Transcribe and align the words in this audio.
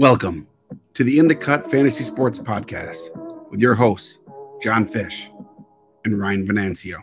Welcome 0.00 0.46
to 0.94 1.04
the 1.04 1.18
In 1.18 1.28
the 1.28 1.34
Cut 1.34 1.70
Fantasy 1.70 2.04
Sports 2.04 2.38
Podcast 2.38 3.50
with 3.50 3.60
your 3.60 3.74
hosts, 3.74 4.16
John 4.62 4.88
Fish 4.88 5.28
and 6.06 6.18
Ryan 6.18 6.46
Venancio. 6.46 7.02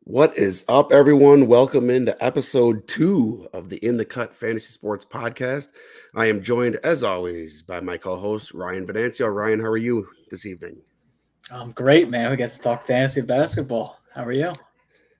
What 0.00 0.36
is 0.36 0.66
up, 0.68 0.92
everyone? 0.92 1.46
Welcome 1.46 1.88
into 1.88 2.22
episode 2.22 2.86
two 2.86 3.48
of 3.54 3.70
the 3.70 3.78
In 3.78 3.96
the 3.96 4.04
Cut 4.04 4.34
Fantasy 4.34 4.68
Sports 4.68 5.06
Podcast. 5.06 5.68
I 6.14 6.26
am 6.26 6.42
joined, 6.42 6.76
as 6.84 7.02
always, 7.02 7.62
by 7.62 7.80
my 7.80 7.96
co 7.96 8.16
host, 8.16 8.52
Ryan 8.52 8.86
Venancio. 8.86 9.34
Ryan, 9.34 9.60
how 9.60 9.68
are 9.68 9.78
you 9.78 10.06
this 10.30 10.44
evening? 10.44 10.76
I'm 11.52 11.70
great, 11.70 12.08
man. 12.08 12.30
We 12.30 12.36
get 12.36 12.50
to 12.50 12.58
talk 12.58 12.84
fantasy 12.84 13.22
basketball. 13.22 13.98
How 14.14 14.24
are 14.24 14.32
you? 14.32 14.52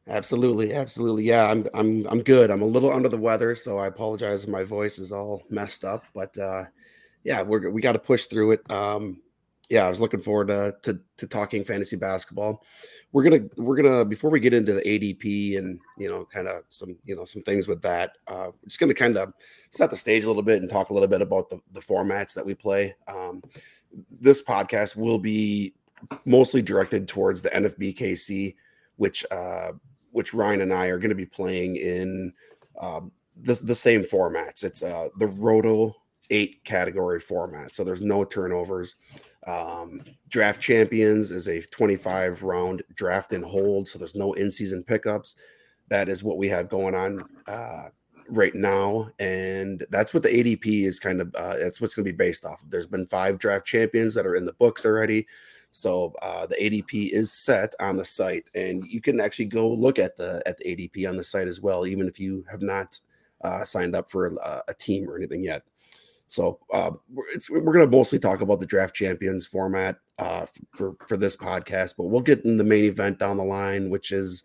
Absolutely, 0.08 0.74
absolutely. 0.74 1.24
Yeah, 1.24 1.50
I'm 1.50 1.66
I'm 1.74 2.06
I'm 2.06 2.22
good. 2.22 2.50
I'm 2.50 2.62
a 2.62 2.66
little 2.66 2.92
under 2.92 3.08
the 3.08 3.18
weather, 3.18 3.54
so 3.54 3.78
I 3.78 3.86
apologize 3.86 4.44
if 4.44 4.48
my 4.48 4.64
voice 4.64 4.98
is 4.98 5.12
all 5.12 5.42
messed 5.50 5.84
up, 5.84 6.04
but 6.14 6.36
uh 6.38 6.64
yeah, 7.24 7.42
we're 7.42 7.70
we 7.70 7.82
got 7.82 7.92
to 7.92 7.98
push 7.98 8.26
through 8.26 8.52
it. 8.52 8.70
Um 8.70 9.20
yeah, 9.68 9.86
I 9.86 9.90
was 9.90 10.00
looking 10.00 10.22
forward 10.22 10.48
to, 10.48 10.74
to 10.82 10.98
to 11.18 11.26
talking 11.26 11.62
fantasy 11.62 11.96
basketball. 11.96 12.64
We're 13.12 13.22
gonna 13.22 13.44
we're 13.58 13.76
gonna 13.76 14.04
before 14.04 14.30
we 14.30 14.40
get 14.40 14.54
into 14.54 14.72
the 14.72 14.80
ADP 14.80 15.58
and 15.58 15.78
you 15.98 16.08
know 16.08 16.26
kind 16.32 16.48
of 16.48 16.62
some 16.68 16.96
you 17.04 17.14
know 17.14 17.26
some 17.26 17.42
things 17.42 17.68
with 17.68 17.82
that. 17.82 18.12
Uh, 18.26 18.46
we're 18.46 18.68
just 18.68 18.80
gonna 18.80 18.94
kind 18.94 19.18
of 19.18 19.34
set 19.70 19.90
the 19.90 19.96
stage 19.96 20.24
a 20.24 20.26
little 20.26 20.42
bit 20.42 20.62
and 20.62 20.70
talk 20.70 20.88
a 20.88 20.94
little 20.94 21.08
bit 21.08 21.20
about 21.20 21.50
the 21.50 21.60
the 21.72 21.80
formats 21.80 22.32
that 22.32 22.46
we 22.46 22.54
play. 22.54 22.94
Um, 23.08 23.42
this 24.10 24.42
podcast 24.42 24.96
will 24.96 25.18
be 25.18 25.74
mostly 26.24 26.62
directed 26.62 27.08
towards 27.08 27.42
the 27.42 27.50
NFBKC, 27.50 28.54
which 28.96 29.24
uh, 29.30 29.72
which 30.12 30.34
Ryan 30.34 30.62
and 30.62 30.72
I 30.72 30.86
are 30.86 30.98
going 30.98 31.10
to 31.10 31.14
be 31.14 31.26
playing 31.26 31.76
in 31.76 32.32
um, 32.80 33.12
the 33.40 33.54
the 33.54 33.74
same 33.74 34.02
formats. 34.02 34.64
It's 34.64 34.82
uh, 34.82 35.08
the 35.18 35.26
Roto 35.26 35.94
eight 36.30 36.62
category 36.64 37.20
format, 37.20 37.74
so 37.74 37.84
there's 37.84 38.02
no 38.02 38.24
turnovers. 38.24 38.96
Um, 39.46 40.02
draft 40.28 40.60
champions 40.60 41.30
is 41.30 41.48
a 41.48 41.62
25 41.62 42.42
round 42.42 42.82
draft 42.94 43.32
and 43.32 43.44
hold, 43.44 43.88
so 43.88 43.98
there's 43.98 44.14
no 44.14 44.32
in 44.34 44.50
season 44.50 44.82
pickups. 44.82 45.36
That 45.88 46.08
is 46.08 46.22
what 46.22 46.36
we 46.36 46.48
have 46.48 46.68
going 46.68 46.94
on 46.94 47.20
uh, 47.46 47.88
right 48.28 48.54
now, 48.54 49.10
and 49.18 49.86
that's 49.90 50.12
what 50.12 50.22
the 50.22 50.28
ADP 50.28 50.84
is 50.84 50.98
kind 50.98 51.20
of. 51.20 51.34
Uh, 51.34 51.56
that's 51.56 51.80
what's 51.80 51.94
going 51.94 52.04
to 52.04 52.12
be 52.12 52.16
based 52.16 52.44
off. 52.44 52.62
of. 52.62 52.70
There's 52.70 52.86
been 52.86 53.06
five 53.06 53.38
draft 53.38 53.66
champions 53.66 54.14
that 54.14 54.26
are 54.26 54.34
in 54.34 54.44
the 54.44 54.52
books 54.54 54.84
already. 54.84 55.26
So 55.70 56.14
uh, 56.22 56.46
the 56.46 56.56
ADP 56.56 57.10
is 57.10 57.32
set 57.32 57.74
on 57.80 57.96
the 57.96 58.04
site, 58.04 58.48
and 58.54 58.84
you 58.86 59.00
can 59.00 59.20
actually 59.20 59.46
go 59.46 59.68
look 59.68 59.98
at 59.98 60.16
the 60.16 60.42
at 60.46 60.56
the 60.58 60.64
ADP 60.64 61.08
on 61.08 61.16
the 61.16 61.24
site 61.24 61.48
as 61.48 61.60
well, 61.60 61.86
even 61.86 62.08
if 62.08 62.18
you 62.18 62.44
have 62.50 62.62
not 62.62 62.98
uh, 63.42 63.64
signed 63.64 63.94
up 63.94 64.10
for 64.10 64.26
a, 64.26 64.62
a, 64.68 64.74
team 64.74 65.08
or 65.08 65.16
anything 65.16 65.44
yet. 65.44 65.62
So 66.28 66.58
uh, 66.72 66.90
we're, 67.12 67.60
we're 67.60 67.72
going 67.72 67.88
to 67.88 67.96
mostly 67.96 68.18
talk 68.18 68.40
about 68.40 68.60
the 68.60 68.66
draft 68.66 68.94
champions 68.94 69.46
format 69.46 69.98
uh, 70.18 70.46
for 70.74 70.96
for 71.06 71.16
this 71.16 71.36
podcast, 71.36 71.94
but 71.96 72.04
we'll 72.04 72.20
get 72.20 72.44
in 72.44 72.56
the 72.56 72.64
main 72.64 72.84
event 72.84 73.18
down 73.18 73.36
the 73.36 73.44
line, 73.44 73.90
which 73.90 74.10
is 74.10 74.42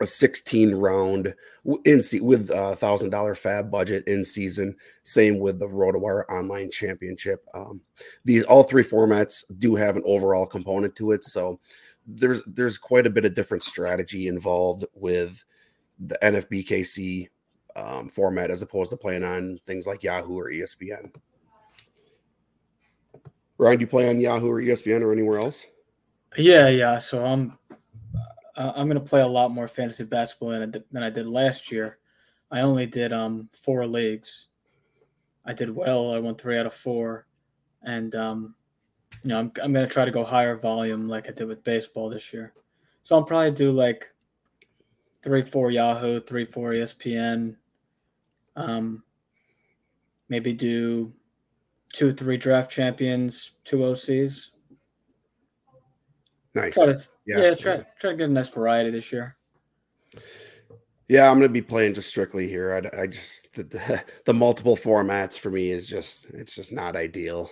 a 0.00 0.06
16 0.06 0.74
round 0.74 1.34
in 1.84 2.02
with 2.20 2.50
a 2.50 2.76
thousand 2.76 3.10
dollar 3.10 3.34
FAAB 3.34 3.70
budget 3.70 4.06
in 4.06 4.24
season. 4.24 4.74
Same 5.02 5.38
with 5.38 5.58
the 5.58 5.68
RotoWire 5.68 6.24
Online 6.30 6.70
Championship. 6.70 7.44
Um, 7.54 7.80
these 8.24 8.44
all 8.44 8.62
three 8.62 8.82
formats 8.82 9.44
do 9.58 9.74
have 9.74 9.96
an 9.96 10.02
overall 10.06 10.46
component 10.46 10.96
to 10.96 11.12
it, 11.12 11.24
so 11.24 11.60
there's 12.06 12.44
there's 12.46 12.78
quite 12.78 13.06
a 13.06 13.10
bit 13.10 13.24
of 13.24 13.34
different 13.34 13.62
strategy 13.62 14.26
involved 14.26 14.86
with 14.94 15.44
the 15.98 16.18
NFBKC 16.22 17.28
um, 17.76 18.08
format 18.08 18.50
as 18.50 18.62
opposed 18.62 18.90
to 18.90 18.96
playing 18.96 19.24
on 19.24 19.58
things 19.66 19.86
like 19.86 20.02
Yahoo 20.02 20.38
or 20.38 20.50
ESPN. 20.50 21.14
Ryan, 23.58 23.78
do 23.78 23.82
you 23.82 23.86
play 23.86 24.08
on 24.08 24.18
Yahoo 24.18 24.48
or 24.48 24.62
ESPN 24.62 25.02
or 25.02 25.12
anywhere 25.12 25.38
else? 25.38 25.66
Yeah, 26.38 26.68
yeah. 26.68 26.98
So 26.98 27.24
I'm 27.24 27.58
uh, 28.60 28.72
I'm 28.76 28.88
going 28.88 29.02
to 29.02 29.08
play 29.08 29.22
a 29.22 29.26
lot 29.26 29.50
more 29.50 29.66
fantasy 29.66 30.04
basketball 30.04 30.50
than 30.50 30.62
I, 30.62 30.66
did, 30.66 30.84
than 30.92 31.02
I 31.02 31.08
did 31.08 31.26
last 31.26 31.72
year. 31.72 31.98
I 32.50 32.60
only 32.60 32.84
did 32.84 33.10
um, 33.10 33.48
four 33.52 33.86
leagues. 33.86 34.48
I 35.46 35.54
did 35.54 35.74
well. 35.74 36.12
I 36.12 36.18
won 36.18 36.34
three 36.34 36.58
out 36.58 36.66
of 36.66 36.74
four, 36.74 37.26
and 37.82 38.14
um, 38.14 38.54
you 39.22 39.30
know 39.30 39.38
I'm 39.38 39.52
I'm 39.62 39.72
going 39.72 39.86
to 39.86 39.92
try 39.92 40.04
to 40.04 40.10
go 40.10 40.24
higher 40.24 40.56
volume 40.56 41.08
like 41.08 41.26
I 41.26 41.32
did 41.32 41.48
with 41.48 41.64
baseball 41.64 42.10
this 42.10 42.34
year. 42.34 42.52
So 43.02 43.16
I'll 43.16 43.24
probably 43.24 43.52
do 43.52 43.72
like 43.72 44.10
three, 45.22 45.40
four 45.40 45.70
Yahoo, 45.70 46.20
three, 46.20 46.44
four 46.44 46.72
ESPN. 46.72 47.56
Um, 48.56 49.02
maybe 50.28 50.52
do 50.52 51.14
two, 51.94 52.12
three 52.12 52.36
draft 52.36 52.70
champions, 52.70 53.52
two 53.64 53.78
OCs. 53.78 54.50
Nice. 56.54 56.74
Try 56.74 56.86
to, 56.86 56.98
yeah. 57.26 57.40
yeah, 57.40 57.54
try 57.54 57.84
try 57.98 58.10
to 58.10 58.16
get 58.16 58.28
a 58.28 58.32
nice 58.32 58.50
variety 58.50 58.90
this 58.90 59.12
year. 59.12 59.36
Yeah, 61.08 61.28
I'm 61.28 61.38
going 61.38 61.48
to 61.48 61.52
be 61.52 61.62
playing 61.62 61.94
just 61.94 62.08
strictly 62.08 62.48
here. 62.48 62.72
I, 62.72 63.02
I 63.02 63.06
just 63.06 63.52
the, 63.54 63.64
the, 63.64 64.04
the, 64.26 64.34
multiple 64.34 64.76
formats 64.76 65.38
for 65.38 65.50
me 65.50 65.70
is 65.70 65.86
just 65.88 66.26
it's 66.30 66.54
just 66.54 66.72
not 66.72 66.96
ideal. 66.96 67.50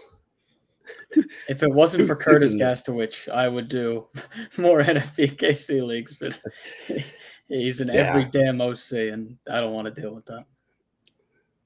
if 1.48 1.62
it 1.62 1.72
wasn't 1.72 2.06
for 2.06 2.16
Curtis 2.16 2.54
Gastowich, 2.60 3.28
I 3.28 3.48
would 3.48 3.68
do 3.68 4.06
more 4.58 4.82
NFBKC 4.82 5.86
leagues, 5.86 6.14
but 6.14 6.38
he's 7.48 7.80
in 7.80 7.88
yeah. 7.88 7.94
every 7.94 8.24
damn 8.24 8.60
OC, 8.60 8.92
and 9.12 9.36
I 9.50 9.60
don't 9.60 9.74
want 9.74 9.94
to 9.94 10.00
deal 10.00 10.14
with 10.14 10.26
that 10.26 10.46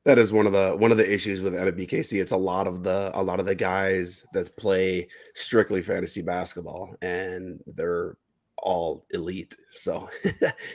that 0.04 0.18
is 0.18 0.32
one 0.32 0.46
of 0.46 0.52
the 0.52 0.76
one 0.76 0.90
of 0.90 0.96
the 0.96 1.12
issues 1.12 1.40
with 1.40 1.54
NFBKC. 1.54 2.20
It's 2.20 2.32
a 2.32 2.36
lot 2.36 2.66
of 2.66 2.82
the 2.82 3.10
a 3.14 3.22
lot 3.22 3.40
of 3.40 3.46
the 3.46 3.54
guys 3.54 4.26
that 4.32 4.56
play 4.56 5.08
strictly 5.34 5.82
fantasy 5.82 6.22
basketball, 6.22 6.96
and 7.02 7.62
they're 7.66 8.16
all 8.58 9.04
elite. 9.10 9.56
So 9.72 10.08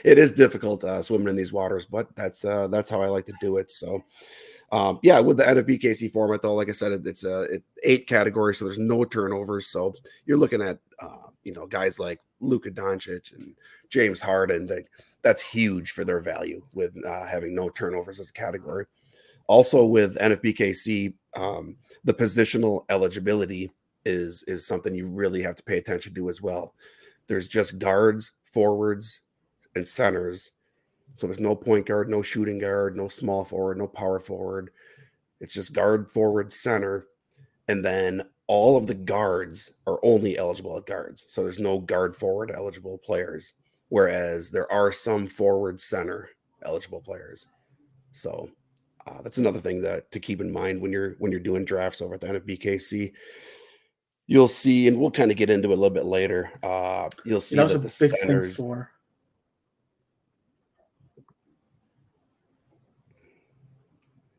it 0.04 0.18
is 0.18 0.32
difficult 0.32 0.84
uh, 0.84 1.02
swimming 1.02 1.28
in 1.28 1.36
these 1.36 1.52
waters, 1.52 1.84
but 1.86 2.14
that's 2.16 2.44
uh, 2.44 2.68
that's 2.68 2.88
how 2.88 3.02
I 3.02 3.08
like 3.08 3.26
to 3.26 3.34
do 3.40 3.58
it. 3.58 3.70
So 3.70 4.02
um, 4.72 4.98
yeah, 5.02 5.20
with 5.20 5.36
the 5.36 5.44
NFBKC 5.44 6.10
format 6.10 6.40
though, 6.40 6.54
like 6.54 6.70
I 6.70 6.72
said, 6.72 6.92
it, 6.92 7.06
it's 7.06 7.24
a 7.24 7.42
it, 7.42 7.62
eight 7.84 8.06
categories, 8.06 8.58
so 8.58 8.64
there's 8.64 8.78
no 8.78 9.04
turnovers. 9.04 9.66
So 9.66 9.94
you're 10.24 10.38
looking 10.38 10.62
at 10.62 10.78
uh, 11.00 11.28
you 11.44 11.52
know 11.52 11.66
guys 11.66 11.98
like 11.98 12.20
Luka 12.40 12.70
Doncic 12.70 13.34
and 13.34 13.54
James 13.90 14.22
Harden. 14.22 14.66
That, 14.66 14.84
that's 15.20 15.42
huge 15.42 15.90
for 15.90 16.04
their 16.04 16.20
value 16.20 16.62
with 16.74 16.96
uh, 17.04 17.26
having 17.26 17.54
no 17.54 17.68
turnovers 17.68 18.20
as 18.20 18.30
a 18.30 18.32
category 18.32 18.86
also 19.48 19.84
with 19.84 20.18
NFBKC, 20.18 21.14
um, 21.34 21.76
the 22.04 22.14
positional 22.14 22.84
eligibility 22.88 23.72
is 24.04 24.44
is 24.44 24.66
something 24.66 24.94
you 24.94 25.06
really 25.06 25.42
have 25.42 25.56
to 25.56 25.62
pay 25.62 25.78
attention 25.78 26.14
to 26.14 26.28
as 26.28 26.40
well. 26.40 26.74
There's 27.26 27.48
just 27.48 27.78
guards, 27.78 28.32
forwards, 28.44 29.20
and 29.74 29.86
centers. 29.86 30.52
So 31.16 31.26
there's 31.26 31.40
no 31.40 31.56
point 31.56 31.86
guard, 31.86 32.08
no 32.08 32.22
shooting 32.22 32.58
guard, 32.58 32.96
no 32.96 33.08
small 33.08 33.44
forward, 33.44 33.78
no 33.78 33.88
power 33.88 34.20
forward. 34.20 34.70
It's 35.40 35.54
just 35.54 35.72
guard, 35.74 36.10
forward, 36.10 36.52
center, 36.52 37.06
and 37.66 37.84
then 37.84 38.22
all 38.46 38.76
of 38.76 38.86
the 38.86 38.94
guards 38.94 39.70
are 39.86 39.98
only 40.02 40.38
eligible 40.38 40.76
at 40.76 40.86
guards. 40.86 41.24
So 41.28 41.42
there's 41.42 41.58
no 41.58 41.80
guard 41.80 42.16
forward 42.16 42.50
eligible 42.54 42.98
players, 42.98 43.52
whereas 43.88 44.50
there 44.50 44.70
are 44.72 44.92
some 44.92 45.26
forward 45.26 45.80
center 45.80 46.30
eligible 46.64 47.00
players. 47.00 47.46
So 48.12 48.50
uh, 49.08 49.22
that's 49.22 49.38
another 49.38 49.60
thing 49.60 49.80
that 49.82 50.10
to 50.12 50.20
keep 50.20 50.40
in 50.40 50.52
mind 50.52 50.80
when 50.80 50.92
you're 50.92 51.14
when 51.18 51.30
you're 51.30 51.40
doing 51.40 51.64
drafts 51.64 52.02
over 52.02 52.14
at 52.14 52.20
the 52.20 52.26
NFBKC. 52.26 53.12
You'll 54.26 54.48
see, 54.48 54.88
and 54.88 54.98
we'll 54.98 55.10
kind 55.10 55.30
of 55.30 55.36
get 55.36 55.48
into 55.48 55.70
it 55.70 55.72
a 55.72 55.76
little 55.76 55.94
bit 55.94 56.04
later. 56.04 56.50
Uh, 56.62 57.08
you'll 57.24 57.40
see 57.40 57.56
that, 57.56 57.68
that 57.68 57.78
the 57.78 57.88
centers. 57.88 58.56
For... 58.56 58.90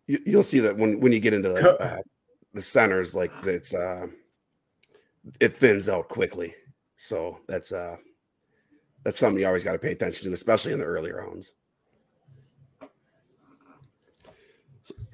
You, 0.06 0.20
you'll 0.26 0.44
see 0.44 0.60
that 0.60 0.78
when 0.78 1.00
when 1.00 1.12
you 1.12 1.20
get 1.20 1.34
into 1.34 1.50
the, 1.50 1.82
uh, 1.82 1.98
the 2.54 2.62
centers, 2.62 3.16
like 3.16 3.32
it's 3.44 3.74
uh, 3.74 4.08
it 5.40 5.56
thins 5.56 5.90
out 5.90 6.10
quickly. 6.10 6.54
So 6.98 7.40
that's 7.48 7.72
uh 7.72 7.96
that's 9.04 9.18
something 9.18 9.40
you 9.40 9.48
always 9.48 9.64
got 9.64 9.72
to 9.72 9.80
pay 9.80 9.94
attention 9.94 10.28
to, 10.28 10.34
especially 10.34 10.74
in 10.74 10.80
the 10.80 10.86
early 10.86 11.12
rounds. 11.12 11.54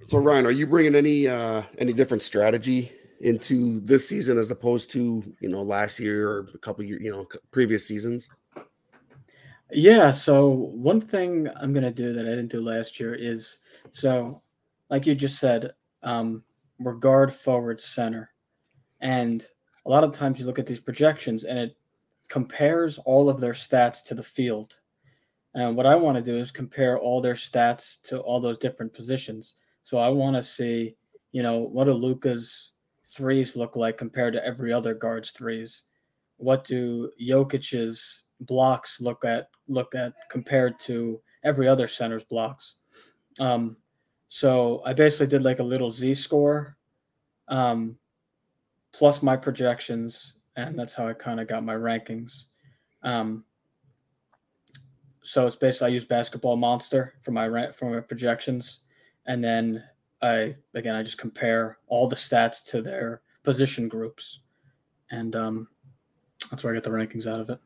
So 0.08 0.18
Ryan, 0.18 0.46
are 0.46 0.52
you 0.52 0.68
bringing 0.68 0.96
any 0.96 1.28
uh, 1.28 1.64
any 1.78 1.94
different 1.94 2.24
strategy 2.24 2.92
into 3.22 3.80
this 3.82 4.08
season 4.08 4.38
as 4.38 4.52
opposed 4.52 4.92
to 4.92 5.24
you 5.40 5.50
know 5.50 5.62
last 5.62 6.00
year 6.00 6.30
or 6.30 6.50
a 6.54 6.58
couple 6.60 6.84
years, 6.84 7.02
you 7.02 7.12
know, 7.12 7.28
previous 7.52 7.88
seasons? 7.88 8.28
Yeah. 9.72 10.12
So 10.12 10.50
one 10.50 11.02
thing 11.02 11.50
I'm 11.60 11.74
gonna 11.74 11.92
do 11.92 12.14
that 12.14 12.26
I 12.26 12.30
didn't 12.30 12.52
do 12.52 12.62
last 12.62 13.00
year 13.00 13.14
is 13.16 13.60
so, 13.92 14.42
like 14.90 15.06
you 15.06 15.16
just 15.16 15.40
said, 15.40 15.72
um, 16.04 16.44
we're 16.80 16.94
guard, 16.94 17.34
forward, 17.34 17.82
center, 17.82 18.32
and 19.02 19.46
a 19.86 19.90
lot 19.90 20.04
of 20.04 20.14
times 20.14 20.40
you 20.40 20.46
look 20.46 20.60
at 20.60 20.66
these 20.66 20.80
projections 20.80 21.44
and 21.44 21.58
it 21.58 21.78
compares 22.28 22.98
all 23.00 23.30
of 23.30 23.40
their 23.40 23.54
stats 23.54 24.04
to 24.06 24.16
the 24.16 24.24
field. 24.24 24.80
And 25.54 25.76
what 25.76 25.86
I 25.86 25.96
want 25.96 26.18
to 26.18 26.24
do 26.24 26.38
is 26.38 26.52
compare 26.52 27.00
all 27.00 27.22
their 27.22 27.36
stats 27.36 28.02
to 28.04 28.20
all 28.20 28.40
those 28.40 28.58
different 28.58 28.94
positions. 28.94 29.56
So 29.86 30.00
I 30.00 30.10
want 30.10 30.36
to 30.36 30.42
see, 30.42 30.96
you 31.32 31.44
know, 31.44 31.60
what 31.60 31.84
do 31.84 31.94
Luka's 31.94 32.74
threes 33.06 33.56
look 33.56 33.76
like 33.76 34.00
compared 34.00 34.34
to 34.34 34.44
every 34.44 34.74
other 34.74 34.96
guard's 34.96 35.30
threes? 35.30 35.84
What 36.38 36.64
do 36.64 37.12
Jokic's 37.22 38.24
blocks 38.42 39.00
look 39.00 39.24
at 39.24 39.50
look 39.68 39.94
at 39.94 40.14
compared 40.32 40.80
to 40.80 41.22
every 41.44 41.68
other 41.68 41.88
center's 41.88 42.24
blocks? 42.24 42.78
Um, 43.40 43.78
so 44.28 44.82
I 44.88 44.94
basically 44.94 45.28
did 45.28 45.44
like 45.44 45.60
a 45.60 45.64
little 45.64 45.92
Z 45.92 46.16
score, 46.16 46.78
um, 47.48 47.96
plus 48.92 49.22
my 49.22 49.38
projections, 49.38 50.34
and 50.56 50.80
that's 50.80 50.96
how 50.96 51.08
I 51.08 51.14
kind 51.14 51.40
of 51.40 51.48
got 51.48 51.64
my 51.64 51.76
rankings. 51.76 52.46
Um, 53.04 53.44
so 55.22 55.46
it's 55.46 55.56
basically 55.56 55.92
I 55.92 55.94
use 55.94 56.06
Basketball 56.06 56.58
Monster 56.58 57.14
for 57.22 57.30
my 57.30 57.72
for 57.72 57.92
my 57.92 58.00
projections, 58.00 58.85
and 59.26 59.44
then 59.44 59.84
I 60.22 60.56
again 60.74 60.96
I 60.96 61.04
just 61.04 61.18
compare 61.18 61.78
all 61.88 62.08
the 62.08 62.16
stats 62.16 62.64
to 62.72 62.82
their 62.82 63.22
position 63.44 63.88
groups, 63.88 64.40
and 65.12 65.36
um, 65.36 65.68
that's 66.50 66.64
where 66.64 66.74
I 66.74 66.76
get 66.76 66.84
the 66.84 66.90
rankings 66.90 67.28
out 67.28 67.40
of 67.40 67.50
it. 67.50 67.60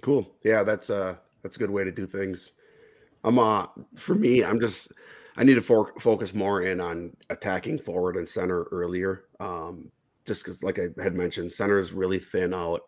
Cool. 0.00 0.34
Yeah, 0.44 0.62
that's 0.62 0.90
uh 0.90 1.16
that's 1.42 1.56
a 1.56 1.58
good 1.58 1.70
way 1.70 1.84
to 1.84 1.92
do 1.92 2.06
things. 2.06 2.52
I'm 3.24 3.38
uh 3.38 3.66
for 3.96 4.14
me, 4.14 4.44
I'm 4.44 4.60
just 4.60 4.92
I 5.36 5.44
need 5.44 5.54
to 5.54 5.62
for- 5.62 5.94
focus 5.98 6.34
more 6.34 6.62
in 6.62 6.80
on 6.80 7.16
attacking 7.30 7.78
forward 7.78 8.16
and 8.16 8.28
center 8.28 8.64
earlier. 8.64 9.24
Um, 9.40 9.90
just 10.26 10.44
because, 10.44 10.62
like 10.62 10.78
I 10.78 10.88
had 11.02 11.14
mentioned, 11.14 11.52
center 11.52 11.78
is 11.78 11.92
really 11.92 12.18
thin 12.18 12.54
out 12.54 12.82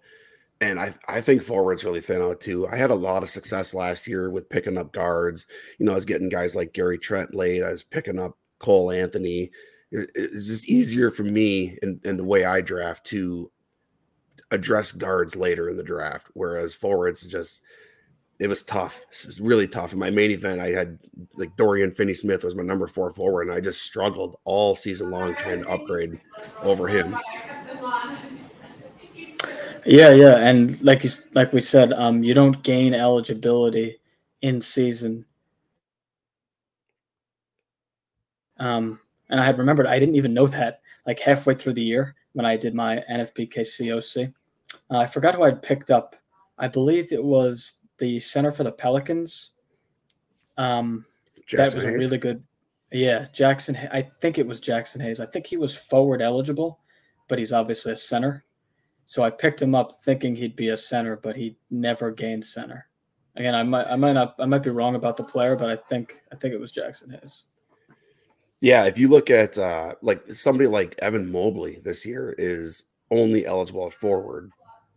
and 0.64 0.81
I, 0.81 0.94
I 1.08 1.20
think 1.20 1.43
forwards 1.43 1.84
really 1.84 2.00
thin 2.00 2.22
out 2.22 2.40
too. 2.40 2.66
I 2.69 2.76
had 2.76 2.90
a 2.90 2.94
lot 2.94 3.22
of 3.22 3.28
success 3.28 3.75
last 3.75 4.08
year 4.08 4.31
with 4.31 4.49
picking 4.49 4.78
up 4.78 4.93
guards. 4.93 5.46
You 5.78 5.84
know, 5.84 5.93
I 5.93 5.96
was 5.96 6.06
getting 6.06 6.31
guys 6.31 6.56
like 6.56 6.72
Gary 6.72 6.99
Trent 6.99 7.34
late. 7.34 7.62
I 7.62 7.70
was 7.70 7.82
picking 7.82 8.19
up 8.19 8.38
Cole 8.61 8.90
Anthony. 8.90 9.50
It, 9.90 10.11
it's 10.14 10.46
just 10.46 10.69
easier 10.69 11.11
for 11.11 11.22
me 11.22 11.78
in, 11.82 12.00
in 12.05 12.16
the 12.16 12.25
way 12.25 12.44
I 12.44 12.62
draft 12.62 13.05
to 13.08 13.50
address 14.50 14.93
guards 14.93 15.37
later 15.37 15.69
in 15.69 15.76
the 15.76 15.82
draft, 15.82 16.28
whereas 16.32 16.75
forwards 16.75 17.22
just 17.22 17.62
it 18.40 18.49
was 18.49 18.62
tough. 18.62 19.05
It 19.11 19.26
was 19.26 19.40
really 19.40 19.69
tough. 19.69 19.93
In 19.93 19.99
my 19.99 20.11
main 20.11 20.31
event, 20.31 20.61
I 20.61 20.69
had 20.70 20.99
like 21.34 21.56
Dorian 21.56 21.93
Finney 21.93 22.14
Smith 22.14 22.43
was 22.43 22.55
my 22.55 22.62
number 22.62 22.87
four 22.87 23.12
forward, 23.12 23.49
and 23.49 23.56
I 23.56 23.61
just 23.61 23.82
struggled 23.82 24.37
all 24.44 24.75
season 24.75 25.11
long 25.11 25.34
trying 25.37 25.62
to 25.62 25.70
upgrade 25.70 26.19
over 26.62 26.88
him. 26.88 27.14
Yeah, 29.87 30.11
yeah, 30.13 30.37
and 30.37 30.81
like 30.83 31.05
you, 31.05 31.11
like 31.35 31.53
we 31.53 31.61
said, 31.61 31.93
um, 31.93 32.23
you 32.23 32.33
don't 32.33 32.63
gain 32.63 32.95
eligibility 32.95 33.99
in 34.41 34.61
season. 34.61 35.27
Um, 38.59 39.01
and 39.29 39.41
I 39.41 39.45
had 39.45 39.59
remembered 39.59 39.87
I 39.87 39.99
didn't 39.99 40.15
even 40.15 40.33
know 40.33 40.47
that 40.47 40.81
like 41.07 41.21
halfway 41.21 41.55
through 41.55 41.75
the 41.75 41.83
year 41.83 42.15
when 42.33 42.47
I 42.47 42.57
did 42.57 42.75
my 42.75 43.03
NFBKC 43.11 43.93
OC. 43.97 44.33
Uh, 44.91 44.99
I 44.99 45.07
forgot 45.07 45.35
who 45.35 45.43
I'd 45.43 45.63
picked 45.63 45.91
up. 45.91 46.17
I 46.59 46.69
believe 46.69 47.13
it 47.13 47.23
was 47.23 47.81
the 47.99 48.21
center 48.21 48.53
for 48.53 48.65
the 48.65 48.73
Pelicans. 48.73 49.53
Um, 50.57 51.05
that 51.53 51.75
was 51.75 51.83
Hayes. 51.83 51.95
a 51.95 51.99
really 51.99 52.19
good. 52.19 52.43
Yeah, 52.91 53.27
Jaxson. 53.35 53.77
I 53.93 54.09
think 54.21 54.39
it 54.39 54.47
was 54.47 54.61
Jaxson 54.61 55.03
Hayes. 55.03 55.21
I 55.21 55.27
think 55.27 55.47
he 55.47 55.57
was 55.57 55.77
forward 55.77 56.23
eligible, 56.23 56.81
but 57.29 57.39
he's 57.39 57.53
obviously 57.53 57.93
a 57.93 57.97
center. 57.97 58.45
So 59.06 59.23
I 59.23 59.31
picked 59.31 59.61
him 59.61 59.75
up 59.75 59.93
thinking 59.93 60.35
he'd 60.35 60.56
be 60.56 60.69
a 60.71 60.77
center, 60.77 61.17
but 61.17 61.37
he 61.37 61.56
never 61.71 62.11
gained 62.11 62.45
center. 62.45 62.87
Again, 63.37 63.55
I 63.55 63.62
might 63.62 63.87
I 63.89 63.97
might 63.97 64.12
not 64.12 64.35
I 64.39 64.47
might 64.47 64.62
be 64.62 64.71
wrong 64.71 64.95
about 64.95 65.17
the 65.17 65.25
player, 65.25 65.56
but 65.56 65.71
I 65.71 65.77
think 65.77 66.21
I 66.33 66.37
think 66.37 66.55
it 66.55 66.61
was 66.61 66.73
Jaxson 66.73 67.11
Hayes. 67.21 67.47
Yeah, 68.61 68.85
if 68.85 68.97
you 68.97 69.09
look 69.09 69.29
at 69.29 69.59
uh 69.59 69.95
like 70.03 70.27
somebody 70.29 70.69
like 70.69 70.95
Evan 71.01 71.31
Mobley 71.31 71.81
this 71.85 72.06
year 72.06 72.35
is 72.39 72.85
only 73.11 73.45
eligible 73.47 73.87
at 73.87 73.93
forward, 73.93 74.51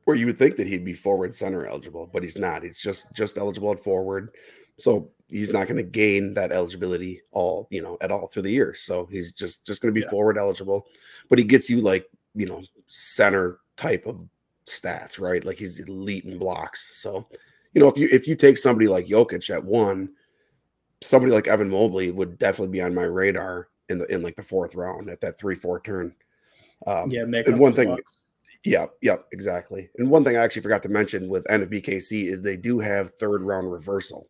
where 0.05 0.15
you 0.15 0.27
would 0.27 0.37
think 0.37 0.55
that 0.55 0.67
he'd 0.67 0.85
be 0.85 0.93
forward 0.93 1.35
center 1.35 1.65
eligible, 1.65 2.09
but 2.13 2.23
he's 2.23 2.37
not. 2.37 2.63
He's 2.63 2.79
just 2.79 3.11
just 3.13 3.37
eligible 3.37 3.71
at 3.71 3.83
forward. 3.83 4.35
So 4.77 5.09
he's 5.27 5.51
not 5.51 5.67
going 5.67 5.77
to 5.77 5.83
gain 5.83 6.35
that 6.35 6.51
eligibility 6.51 7.21
all, 7.31 7.67
you 7.71 7.81
know, 7.81 7.97
at 8.01 8.11
all 8.11 8.27
through 8.27 8.43
the 8.43 8.51
year. 8.51 8.75
So 8.75 9.07
he's 9.11 9.31
just 9.31 9.65
just 9.65 9.81
going 9.81 9.93
to 9.93 9.99
be 9.99 10.05
yeah. 10.05 10.11
forward 10.11 10.37
eligible, 10.37 10.85
but 11.27 11.39
he 11.39 11.43
gets 11.43 11.69
you 11.69 11.81
like, 11.81 12.07
you 12.35 12.45
know, 12.45 12.63
center 12.85 13.59
type 13.77 14.05
of 14.05 14.27
stats, 14.65 15.19
right? 15.19 15.43
Like 15.43 15.57
he's 15.57 15.79
elite 15.79 16.25
in 16.25 16.37
blocks. 16.37 16.99
So, 16.99 17.27
you 17.73 17.81
know, 17.81 17.87
if 17.87 17.97
you 17.97 18.07
if 18.11 18.27
you 18.27 18.35
take 18.35 18.57
somebody 18.57 18.87
like 18.87 19.07
Jokic 19.07 19.49
at 19.49 19.63
one, 19.63 20.09
somebody 21.01 21.31
like 21.31 21.47
Evan 21.47 21.69
Mobley 21.69 22.11
would 22.11 22.37
definitely 22.37 22.71
be 22.71 22.81
on 22.81 22.93
my 22.93 23.03
radar 23.03 23.69
in 23.89 23.97
the 23.97 24.05
in 24.13 24.21
like 24.21 24.35
the 24.35 24.43
fourth 24.43 24.75
round 24.75 25.09
at 25.09 25.21
that 25.21 25.39
three 25.39 25.55
four 25.55 25.79
turn. 25.79 26.13
Um, 26.85 27.09
yeah, 27.09 27.23
make 27.23 27.47
and 27.47 27.59
one 27.59 27.73
thing. 27.73 27.87
Blocks. 27.87 28.17
Yeah, 28.63 28.87
yeah, 29.01 29.17
exactly. 29.31 29.89
And 29.97 30.09
one 30.09 30.23
thing 30.23 30.35
I 30.35 30.43
actually 30.43 30.63
forgot 30.63 30.83
to 30.83 30.89
mention 30.89 31.29
with 31.29 31.45
NFBKC 31.45 32.25
is 32.25 32.41
they 32.41 32.57
do 32.57 32.79
have 32.79 33.11
third 33.11 33.41
round 33.41 33.71
reversal. 33.71 34.27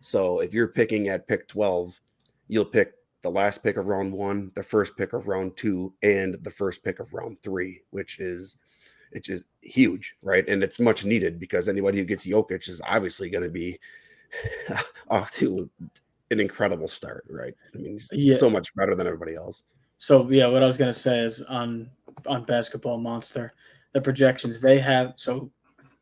So 0.00 0.40
if 0.40 0.52
you're 0.52 0.68
picking 0.68 1.08
at 1.08 1.26
pick 1.26 1.48
12, 1.48 1.98
you'll 2.48 2.64
pick 2.64 2.92
the 3.22 3.30
last 3.30 3.62
pick 3.62 3.76
of 3.76 3.86
round 3.86 4.12
one, 4.12 4.50
the 4.54 4.62
first 4.62 4.96
pick 4.96 5.12
of 5.12 5.26
round 5.26 5.56
two, 5.56 5.92
and 6.02 6.34
the 6.42 6.50
first 6.50 6.84
pick 6.84 7.00
of 7.00 7.12
round 7.12 7.40
three, 7.42 7.82
which 7.90 8.18
is 8.20 8.58
it's 9.12 9.28
just 9.28 9.46
huge, 9.60 10.16
right? 10.22 10.46
And 10.48 10.62
it's 10.62 10.78
much 10.78 11.04
needed 11.04 11.38
because 11.38 11.68
anybody 11.68 11.98
who 11.98 12.04
gets 12.04 12.26
Jokic 12.26 12.68
is 12.68 12.80
obviously 12.86 13.30
going 13.30 13.44
to 13.44 13.50
be 13.50 13.78
off 15.10 15.30
to 15.32 15.68
an 16.30 16.40
incredible 16.40 16.88
start, 16.88 17.24
right? 17.28 17.54
I 17.74 17.78
mean, 17.78 17.92
he's 17.92 18.10
yeah. 18.12 18.36
so 18.36 18.50
much 18.50 18.74
better 18.74 18.94
than 18.94 19.06
everybody 19.06 19.34
else. 19.34 19.62
So 19.98 20.28
yeah, 20.30 20.46
what 20.46 20.62
I 20.62 20.66
was 20.66 20.76
going 20.76 20.92
to 20.92 20.98
say 20.98 21.20
is 21.20 21.42
on 21.42 21.90
on 22.26 22.44
Basketball 22.44 22.98
Monster, 22.98 23.52
the 23.92 24.00
projections 24.00 24.60
they 24.60 24.78
have. 24.78 25.14
So 25.16 25.50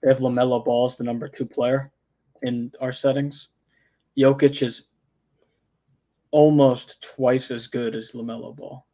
they 0.03 0.09
have 0.09 0.19
LaMelo 0.19 0.65
Ball 0.65 0.87
as 0.87 0.97
the 0.97 1.05
number 1.05 1.29
two 1.29 1.47
player 1.47 1.91
in 2.43 2.71
our 2.81 2.93
settings. 2.93 3.49
Jokic 4.19 4.63
is 4.63 4.89
almost 6.31 7.15
twice 7.17 7.51
as 7.51 7.67
good 7.67 7.95
as 7.95 8.13
LaMelo 8.13 8.55
Ball. 8.55 8.86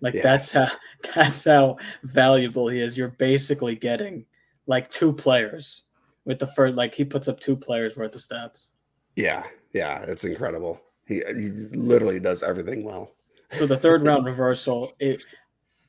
Like 0.00 0.14
yeah. 0.14 0.22
that's 0.22 0.54
how 0.54 0.68
that's 1.14 1.44
how 1.44 1.76
valuable 2.02 2.68
he 2.68 2.80
is. 2.80 2.96
You're 2.96 3.08
basically 3.08 3.74
getting 3.74 4.24
like 4.66 4.90
two 4.90 5.12
players 5.12 5.84
with 6.24 6.38
the 6.38 6.46
first 6.46 6.74
like 6.74 6.94
he 6.94 7.04
puts 7.04 7.28
up 7.28 7.40
two 7.40 7.56
players 7.56 7.96
worth 7.96 8.14
of 8.14 8.20
stats. 8.20 8.68
Yeah, 9.16 9.44
yeah, 9.72 10.02
it's 10.02 10.24
incredible. 10.24 10.80
He 11.06 11.16
he 11.26 11.50
literally 11.72 12.20
does 12.20 12.42
everything 12.42 12.84
well. 12.84 13.14
So 13.50 13.66
the 13.66 13.76
third 13.76 14.02
round 14.02 14.24
reversal, 14.32 14.92
it 15.00 15.24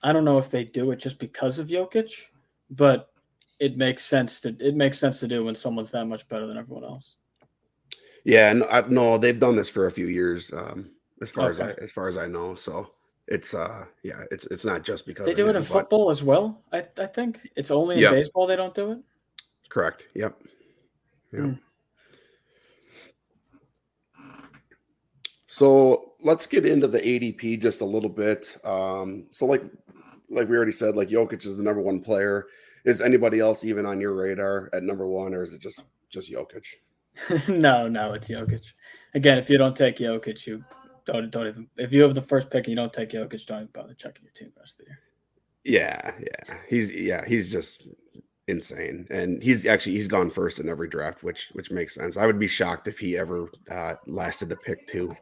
I 0.04 0.14
don't 0.14 0.26
know 0.26 0.38
if 0.38 0.50
they 0.50 0.64
do 0.64 0.92
it 0.92 1.00
just 1.00 1.20
because 1.20 1.60
of 1.60 1.68
Jokic, 1.68 2.12
but 2.72 3.10
it 3.60 3.78
makes 3.78 4.04
sense 4.04 4.42
to 4.42 4.56
it 4.60 4.76
makes 4.76 4.98
sense 4.98 5.20
to 5.20 5.28
do 5.28 5.46
when 5.46 5.56
someone's 5.56 5.92
that 5.92 6.06
much 6.06 6.28
better 6.28 6.48
than 6.48 6.58
everyone 6.58 6.84
else. 6.84 7.18
Yeah, 8.24 8.54
no, 8.54 8.68
I, 8.68 8.82
no, 8.88 9.18
they've 9.18 9.40
done 9.40 9.56
this 9.56 9.70
for 9.70 9.88
a 9.88 9.92
few 9.92 10.06
years, 10.06 10.52
um, 10.54 10.92
as 11.22 11.32
far 11.32 11.50
okay. 11.50 11.54
as 11.54 11.60
I 11.62 11.84
as 11.84 11.92
far 11.92 12.08
as 12.08 12.18
I 12.18 12.28
know. 12.28 12.56
So 12.56 12.92
it's 13.32 13.54
uh 13.54 13.86
yeah 14.04 14.24
it's 14.30 14.46
it's 14.48 14.66
not 14.66 14.84
just 14.84 15.06
because 15.06 15.26
they 15.26 15.34
do 15.34 15.48
it 15.48 15.56
in 15.56 15.64
football 15.64 16.10
as 16.10 16.22
well 16.22 16.62
i 16.74 16.86
i 17.00 17.06
think. 17.06 17.40
It's 17.56 17.72
only 17.72 17.96
in 17.96 18.02
yep. 18.02 18.12
baseball 18.12 18.46
they 18.46 18.56
don't 18.56 18.74
do 18.76 18.92
it? 18.92 19.00
Correct 19.70 20.06
yep. 20.14 20.38
Yeah. 21.32 21.40
Hmm. 21.40 21.54
so 25.48 26.12
let's 26.22 26.46
get 26.46 26.66
into 26.66 26.88
the 26.88 27.00
adp 27.00 27.62
just 27.62 27.80
a 27.80 27.86
little 27.86 28.10
bit 28.10 28.58
um 28.66 29.28
so 29.32 29.46
like 29.46 29.64
like 30.32 30.50
we 30.50 30.56
already 30.56 30.72
said 30.72 30.96
like 30.96 31.10
Jokic 31.10 31.46
is 31.46 31.58
the 31.58 31.64
number 31.64 31.82
one 31.82 32.00
player. 32.00 32.48
Is 32.86 33.02
anybody 33.02 33.40
else 33.40 33.64
even 33.64 33.86
on 33.86 34.02
your 34.02 34.14
radar 34.14 34.70
at 34.74 34.82
number 34.82 35.06
one 35.06 35.34
or 35.36 35.44
is 35.44 35.54
it 35.54 35.62
just 35.62 35.84
just 36.10 36.32
Jokic? 36.32 36.66
No 37.50 37.88
no 37.88 38.14
it's 38.14 38.30
Jokic. 38.30 38.74
Again 39.14 39.38
if 39.38 39.50
you 39.50 39.58
don't 39.58 39.76
take 39.76 39.98
Jokic 39.98 40.48
you 40.48 40.64
don't 41.06 41.32
don't 41.32 41.48
even 41.48 41.68
if 41.78 41.92
you 41.92 42.02
have 42.02 42.16
the 42.16 42.22
first 42.22 42.50
pick 42.50 42.66
and 42.66 42.72
you 42.72 42.76
don't 42.76 42.94
take 42.94 43.12
Jokic, 43.12 43.46
don't 43.46 43.72
bother 43.74 43.94
checking 43.94 44.24
your 44.24 44.32
team 44.34 44.52
rest 44.58 44.80
of 44.80 44.86
the 44.86 44.92
year. 44.92 45.00
Yeah, 45.64 46.14
yeah, 46.20 46.58
he's 46.68 46.92
yeah, 46.92 47.26
he's 47.26 47.52
just 47.52 47.88
insane, 48.48 49.08
and 49.10 49.42
he's 49.42 49.66
actually 49.66 49.94
he's 49.94 50.08
gone 50.08 50.30
first 50.30 50.60
in 50.60 50.70
every 50.70 50.90
draft, 50.90 51.24
which 51.24 51.50
which 51.54 51.72
makes 51.72 51.96
sense. 51.96 52.18
I 52.18 52.26
would 52.26 52.40
be 52.40 52.48
shocked 52.48 52.88
if 52.88 53.00
he 53.00 53.18
ever 53.18 53.50
uh, 53.70 53.96
lasted 54.08 54.52
a 54.52 54.56
pick 54.56 54.88
two. 54.88 55.16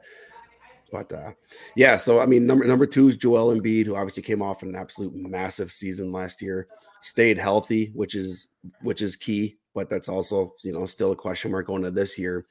But 0.91 1.12
uh, 1.13 1.31
yeah, 1.75 1.98
so 1.98 2.19
I 2.19 2.25
mean, 2.25 2.48
number 2.48 2.65
number 2.65 2.86
two 2.86 3.09
is 3.09 3.17
Joel 3.17 3.53
Embiid, 3.55 3.86
who 3.86 3.95
obviously 3.95 4.24
came 4.24 4.41
off 4.41 4.63
an 4.63 4.75
absolute 4.75 5.13
massive 5.13 5.71
season 5.71 6.12
last 6.12 6.41
year, 6.41 6.67
stayed 7.01 7.38
healthy, 7.38 7.91
which 7.93 8.15
is 8.15 8.48
which 8.81 9.01
is 9.01 9.15
key, 9.15 9.57
but 9.75 9.89
that's 9.89 10.09
also 10.09 10.55
you 10.63 10.71
know 10.71 10.86
still 10.86 11.12
a 11.12 11.15
question 11.15 11.51
mark 11.51 11.67
going 11.67 11.83
to 11.83 11.91
this 11.91 12.17
year. 12.17 12.45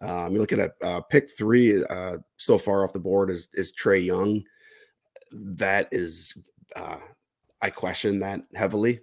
Um, 0.00 0.32
you're 0.32 0.40
looking 0.40 0.60
at 0.60 0.74
uh, 0.82 1.00
pick 1.00 1.30
three 1.30 1.84
uh, 1.84 2.18
so 2.36 2.58
far 2.58 2.84
off 2.84 2.92
the 2.92 3.00
board 3.00 3.30
is 3.30 3.48
is 3.54 3.72
Trae 3.72 4.04
Young. 4.04 4.42
That 5.32 5.88
is 5.90 6.32
uh, 6.76 6.98
I 7.60 7.70
question 7.70 8.20
that 8.20 8.42
heavily. 8.54 9.00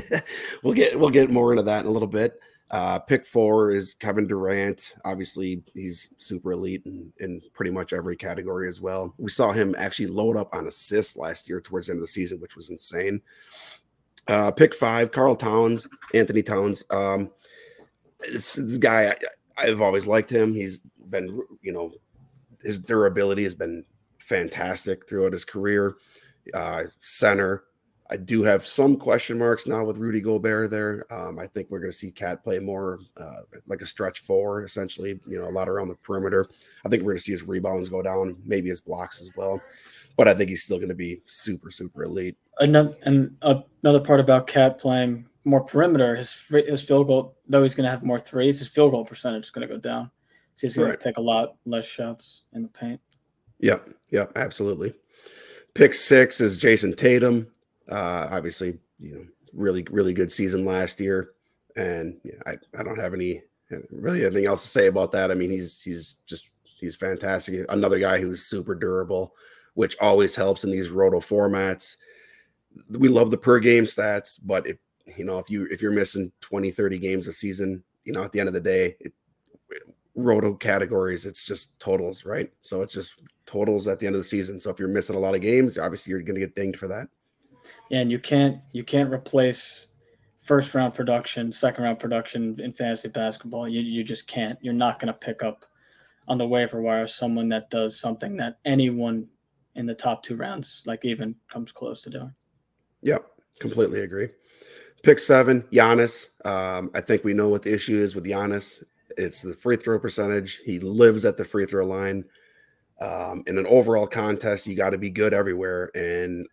we'll 0.62 0.74
get 0.74 0.98
we'll 0.98 1.10
get 1.10 1.30
more 1.30 1.52
into 1.52 1.62
that 1.64 1.84
in 1.84 1.86
a 1.86 1.92
little 1.92 2.08
bit. 2.08 2.38
Uh, 2.70 2.98
pick 2.98 3.26
four 3.26 3.70
is 3.70 3.94
Kevin 3.94 4.26
Durant. 4.26 4.94
Obviously, 5.04 5.62
he's 5.74 6.12
super 6.16 6.52
elite 6.52 6.82
in, 6.86 7.12
in 7.20 7.40
pretty 7.52 7.70
much 7.70 7.92
every 7.92 8.16
category 8.16 8.68
as 8.68 8.80
well. 8.80 9.14
We 9.18 9.30
saw 9.30 9.52
him 9.52 9.74
actually 9.78 10.08
load 10.08 10.36
up 10.36 10.52
on 10.52 10.66
assists 10.66 11.16
last 11.16 11.48
year 11.48 11.60
towards 11.60 11.86
the 11.86 11.92
end 11.92 11.98
of 11.98 12.02
the 12.02 12.08
season, 12.08 12.40
which 12.40 12.56
was 12.56 12.70
insane. 12.70 13.20
Uh, 14.26 14.50
pick 14.50 14.74
five, 14.74 15.12
Karl 15.12 15.36
Towns, 15.36 15.86
Anthony 16.14 16.42
Towns. 16.42 16.82
Um, 16.90 17.30
this, 18.20 18.54
this 18.54 18.78
guy, 18.78 19.14
I've 19.56 19.80
always 19.80 20.06
liked 20.06 20.30
him. 20.30 20.52
He's 20.52 20.80
been, 21.10 21.40
you 21.62 21.72
know, 21.72 21.92
his 22.62 22.80
durability 22.80 23.44
has 23.44 23.54
been 23.54 23.84
fantastic 24.18 25.08
throughout 25.08 25.32
his 25.32 25.44
career. 25.44 25.96
Uh, 26.52 26.84
center, 27.00 27.64
I 28.10 28.16
do 28.18 28.42
have 28.42 28.66
some 28.66 28.96
question 28.96 29.38
marks 29.38 29.66
now 29.66 29.84
with 29.84 29.96
Rudy 29.96 30.20
Gobert 30.20 30.70
there. 30.70 31.06
Um, 31.10 31.38
I 31.38 31.46
think 31.46 31.70
we're 31.70 31.78
going 31.78 31.90
to 31.90 31.96
see 31.96 32.10
KAT 32.10 32.44
play 32.44 32.58
more 32.58 32.98
uh, 33.16 33.40
like 33.66 33.80
a 33.80 33.86
stretch 33.86 34.20
four, 34.20 34.62
essentially, 34.64 35.18
you 35.26 35.40
know, 35.40 35.48
a 35.48 35.50
lot 35.50 35.68
around 35.68 35.88
the 35.88 35.94
perimeter. 35.96 36.46
I 36.84 36.88
think 36.88 37.02
we're 37.02 37.12
going 37.12 37.18
to 37.18 37.22
see 37.24 37.32
his 37.32 37.44
rebounds 37.44 37.88
go 37.88 38.02
down, 38.02 38.36
maybe 38.44 38.68
his 38.68 38.80
blocks 38.80 39.20
as 39.20 39.30
well. 39.36 39.60
But 40.16 40.28
I 40.28 40.34
think 40.34 40.50
he's 40.50 40.62
still 40.62 40.76
going 40.76 40.90
to 40.90 40.94
be 40.94 41.22
super, 41.24 41.70
super 41.70 42.04
elite. 42.04 42.36
Another, 42.58 42.94
and 43.02 43.36
another 43.82 44.00
part 44.00 44.20
about 44.20 44.46
KAT 44.46 44.78
playing 44.78 45.26
more 45.44 45.64
perimeter, 45.64 46.16
his 46.16 46.46
his 46.48 46.82
field 46.84 47.06
goal, 47.06 47.36
though 47.48 47.62
he's 47.62 47.74
going 47.74 47.84
to 47.84 47.90
have 47.90 48.02
more 48.02 48.18
threes, 48.18 48.58
his 48.58 48.68
field 48.68 48.92
goal 48.92 49.04
percentage 49.04 49.44
is 49.44 49.50
going 49.50 49.66
to 49.66 49.72
go 49.72 49.80
down. 49.80 50.10
So 50.54 50.66
he's 50.66 50.76
going 50.76 50.90
right. 50.90 51.00
to 51.00 51.04
take 51.04 51.16
a 51.16 51.22
lot 51.22 51.56
less 51.66 51.84
shots 51.84 52.42
in 52.52 52.62
the 52.62 52.68
paint. 52.68 53.00
Yep, 53.58 53.90
yep, 54.10 54.32
absolutely. 54.36 54.94
Pick 55.74 55.94
six 55.94 56.40
is 56.40 56.58
Jayson 56.58 56.94
Tatum. 56.96 57.48
Uh, 57.90 58.28
obviously, 58.30 58.78
you 58.98 59.14
know, 59.14 59.24
really, 59.52 59.86
really 59.90 60.12
good 60.12 60.30
season 60.30 60.64
last 60.64 61.00
year, 61.00 61.32
and 61.76 62.18
you 62.22 62.32
know, 62.32 62.38
I, 62.46 62.78
I 62.78 62.82
don't 62.82 62.98
have 62.98 63.14
any 63.14 63.42
really 63.90 64.24
anything 64.24 64.46
else 64.46 64.62
to 64.62 64.68
say 64.68 64.86
about 64.86 65.12
that. 65.12 65.30
I 65.30 65.34
mean, 65.34 65.50
he's 65.50 65.80
he's 65.80 66.16
just 66.26 66.50
he's 66.62 66.96
fantastic. 66.96 67.66
Another 67.68 67.98
guy 67.98 68.20
who's 68.20 68.46
super 68.46 68.74
durable, 68.74 69.34
which 69.74 69.96
always 70.00 70.34
helps 70.34 70.64
in 70.64 70.70
these 70.70 70.90
roto 70.90 71.20
formats. 71.20 71.96
We 72.88 73.08
love 73.08 73.30
the 73.30 73.38
per 73.38 73.60
game 73.60 73.84
stats, 73.84 74.38
but 74.42 74.66
if 74.66 74.78
you 75.16 75.24
know 75.24 75.38
if 75.38 75.50
you 75.50 75.66
if 75.70 75.82
you're 75.82 75.90
missing 75.90 76.32
20, 76.40 76.70
30 76.70 76.98
games 76.98 77.28
a 77.28 77.32
season, 77.32 77.82
you 78.04 78.12
know, 78.12 78.22
at 78.22 78.32
the 78.32 78.40
end 78.40 78.48
of 78.48 78.54
the 78.54 78.60
day, 78.60 78.96
it, 79.00 79.12
roto 80.14 80.54
categories, 80.54 81.26
it's 81.26 81.44
just 81.44 81.78
totals, 81.80 82.24
right? 82.24 82.52
So 82.60 82.82
it's 82.82 82.94
just 82.94 83.20
totals 83.46 83.88
at 83.88 83.98
the 83.98 84.06
end 84.06 84.14
of 84.14 84.20
the 84.20 84.24
season. 84.24 84.60
So 84.60 84.70
if 84.70 84.78
you're 84.78 84.88
missing 84.88 85.16
a 85.16 85.18
lot 85.18 85.34
of 85.34 85.40
games, 85.40 85.76
obviously 85.76 86.10
you're 86.10 86.22
going 86.22 86.34
to 86.34 86.40
get 86.40 86.54
dinged 86.54 86.78
for 86.78 86.88
that 86.88 87.08
yeah, 87.88 88.00
and 88.00 88.10
you 88.10 88.18
can't 88.18 88.58
you 88.72 88.84
can't 88.84 89.12
replace 89.12 89.88
first 90.36 90.74
round 90.74 90.94
production, 90.94 91.50
second 91.52 91.84
round 91.84 91.98
production 91.98 92.58
in 92.60 92.72
fantasy 92.72 93.08
basketball. 93.08 93.68
You 93.68 93.80
you 93.80 94.04
just 94.04 94.26
can't. 94.26 94.58
You're 94.62 94.74
not 94.74 94.98
going 94.98 95.12
to 95.12 95.18
pick 95.18 95.42
up 95.42 95.64
on 96.26 96.38
the 96.38 96.46
waiver 96.46 96.80
wire 96.80 97.06
someone 97.06 97.48
that 97.50 97.70
does 97.70 97.98
something 97.98 98.36
that 98.36 98.58
anyone 98.64 99.28
in 99.74 99.86
the 99.86 99.94
top 99.94 100.22
two 100.22 100.36
rounds 100.36 100.82
like 100.86 101.04
even 101.04 101.34
comes 101.48 101.72
close 101.72 102.02
to 102.02 102.10
doing. 102.10 102.34
Yep, 103.02 103.26
completely 103.58 104.00
agree. 104.00 104.28
Pick 105.04 105.18
seven, 105.18 105.62
Giannis. 105.72 106.30
Um, 106.44 106.90
I 106.94 107.00
think 107.00 107.24
we 107.24 107.34
know 107.34 107.48
what 107.48 107.62
the 107.62 107.72
issue 107.72 107.98
is 107.98 108.14
with 108.14 108.24
Giannis. 108.24 108.82
It's 109.16 109.42
the 109.42 109.54
free 109.54 109.76
throw 109.76 109.98
percentage. 109.98 110.60
He 110.64 110.80
lives 110.80 111.24
at 111.24 111.36
the 111.36 111.44
free 111.44 111.66
throw 111.66 111.86
line. 111.86 112.24
Um, 113.00 113.42
in 113.46 113.58
an 113.58 113.66
overall 113.66 114.06
contest, 114.06 114.66
you 114.66 114.74
got 114.74 114.90
to 114.90 114.98
be 114.98 115.10
good 115.10 115.34
everywhere. 115.34 115.90
And 115.94 116.46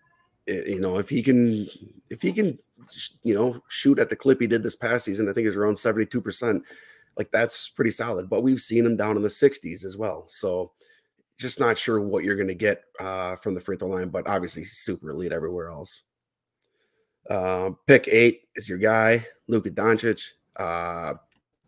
Eh, 0.47 0.63
you 0.67 0.79
know, 0.79 0.97
if 0.97 1.09
he 1.09 1.21
can, 1.21 1.67
if 2.09 2.21
he 2.21 2.33
can, 2.33 2.57
you 3.23 3.33
know, 3.33 3.61
shoot 3.69 3.99
at 3.99 4.09
the 4.09 4.15
clip 4.15 4.41
he 4.41 4.47
did 4.47 4.63
this 4.63 4.75
past 4.75 5.05
season, 5.05 5.29
I 5.29 5.33
think 5.33 5.47
it's 5.47 5.55
around 5.55 5.75
72%. 5.75 6.61
Like 7.17 7.31
that's 7.31 7.69
pretty 7.69 7.91
solid. 7.91 8.29
But 8.29 8.41
we've 8.41 8.59
seen 8.59 8.85
him 8.85 8.97
down 8.97 9.17
in 9.17 9.23
the 9.23 9.29
60s 9.29 9.85
as 9.85 9.97
well. 9.97 10.25
So 10.27 10.71
just 11.37 11.59
not 11.59 11.77
sure 11.77 11.99
what 12.01 12.23
you're 12.23 12.35
going 12.35 12.47
to 12.47 12.55
get 12.55 12.83
uh, 12.99 13.35
from 13.35 13.53
the 13.53 13.61
free 13.61 13.77
throw 13.77 13.89
line, 13.89 14.09
but 14.09 14.27
obviously 14.27 14.63
super 14.63 15.09
elite 15.09 15.31
everywhere 15.31 15.69
else. 15.69 16.03
Uh, 17.29 17.71
pick 17.87 18.07
eight 18.07 18.41
is 18.55 18.67
your 18.67 18.77
guy, 18.77 19.25
Luka 19.47 19.69
Doncic. 19.69 20.21
Uh, 20.57 21.13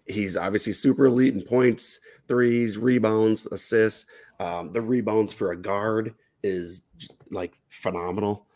he's 0.07 0.35
obviously 0.35 0.73
super 0.73 1.05
elite 1.05 1.33
in 1.33 1.41
points, 1.41 1.99
threes, 2.27 2.77
rebounds, 2.77 3.45
assists. 3.47 4.05
Um, 4.39 4.73
the 4.73 4.81
rebounds 4.81 5.33
for 5.33 5.51
a 5.51 5.57
guard 5.57 6.13
is 6.43 6.83
like 7.31 7.55
phenomenal. 7.69 8.47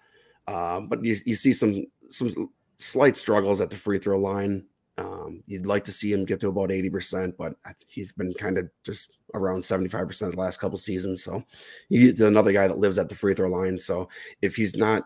Um, 0.48 0.88
but 0.88 1.04
you, 1.04 1.16
you 1.26 1.36
see 1.36 1.54
some 1.54 1.86
some 2.10 2.52
slight 2.78 3.18
struggles 3.18 3.62
at 3.62 3.70
the 3.70 3.76
free 3.76 4.00
throw 4.00 4.18
line. 4.18 4.66
Um, 4.98 5.44
you'd 5.46 5.68
like 5.68 5.84
to 5.84 5.92
see 5.92 6.12
him 6.12 6.26
get 6.26 6.40
to 6.40 6.48
about 6.48 6.70
80%, 6.70 7.34
but 7.38 7.56
he's 7.88 8.12
been 8.12 8.34
kind 8.34 8.58
of 8.58 8.68
just 8.84 9.18
around 9.36 9.62
75% 9.62 10.32
the 10.32 10.38
last 10.38 10.60
couple 10.60 10.78
seasons. 10.78 11.24
So 11.24 11.44
he's 11.90 12.22
another 12.22 12.52
guy 12.52 12.68
that 12.68 12.80
lives 12.80 12.98
at 12.98 13.08
the 13.08 13.14
free 13.14 13.36
throw 13.36 13.50
line. 13.50 13.80
So 13.80 14.10
if 14.42 14.56
he's 14.56 14.76
not 14.76 15.06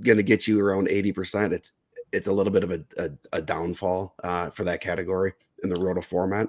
going 0.00 0.16
to 0.16 0.22
get 0.22 0.46
you 0.46 0.64
around 0.64 0.88
80%, 0.88 1.52
it's 1.52 1.72
it's 2.12 2.28
a 2.28 2.32
little 2.32 2.52
bit 2.52 2.62
of 2.62 2.70
a, 2.70 2.84
a, 2.96 3.10
a 3.32 3.42
downfall 3.42 4.14
uh, 4.22 4.50
for 4.50 4.62
that 4.64 4.80
category 4.80 5.32
in 5.64 5.68
the 5.68 5.80
roto 5.80 6.00
format. 6.00 6.48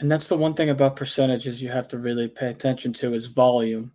And 0.00 0.10
that's 0.10 0.28
the 0.28 0.36
one 0.36 0.52
thing 0.52 0.70
about 0.70 0.96
percentages 0.96 1.62
you 1.62 1.70
have 1.70 1.88
to 1.88 1.98
really 1.98 2.28
pay 2.28 2.48
attention 2.48 2.92
to 2.94 3.14
is 3.14 3.28
volume. 3.28 3.92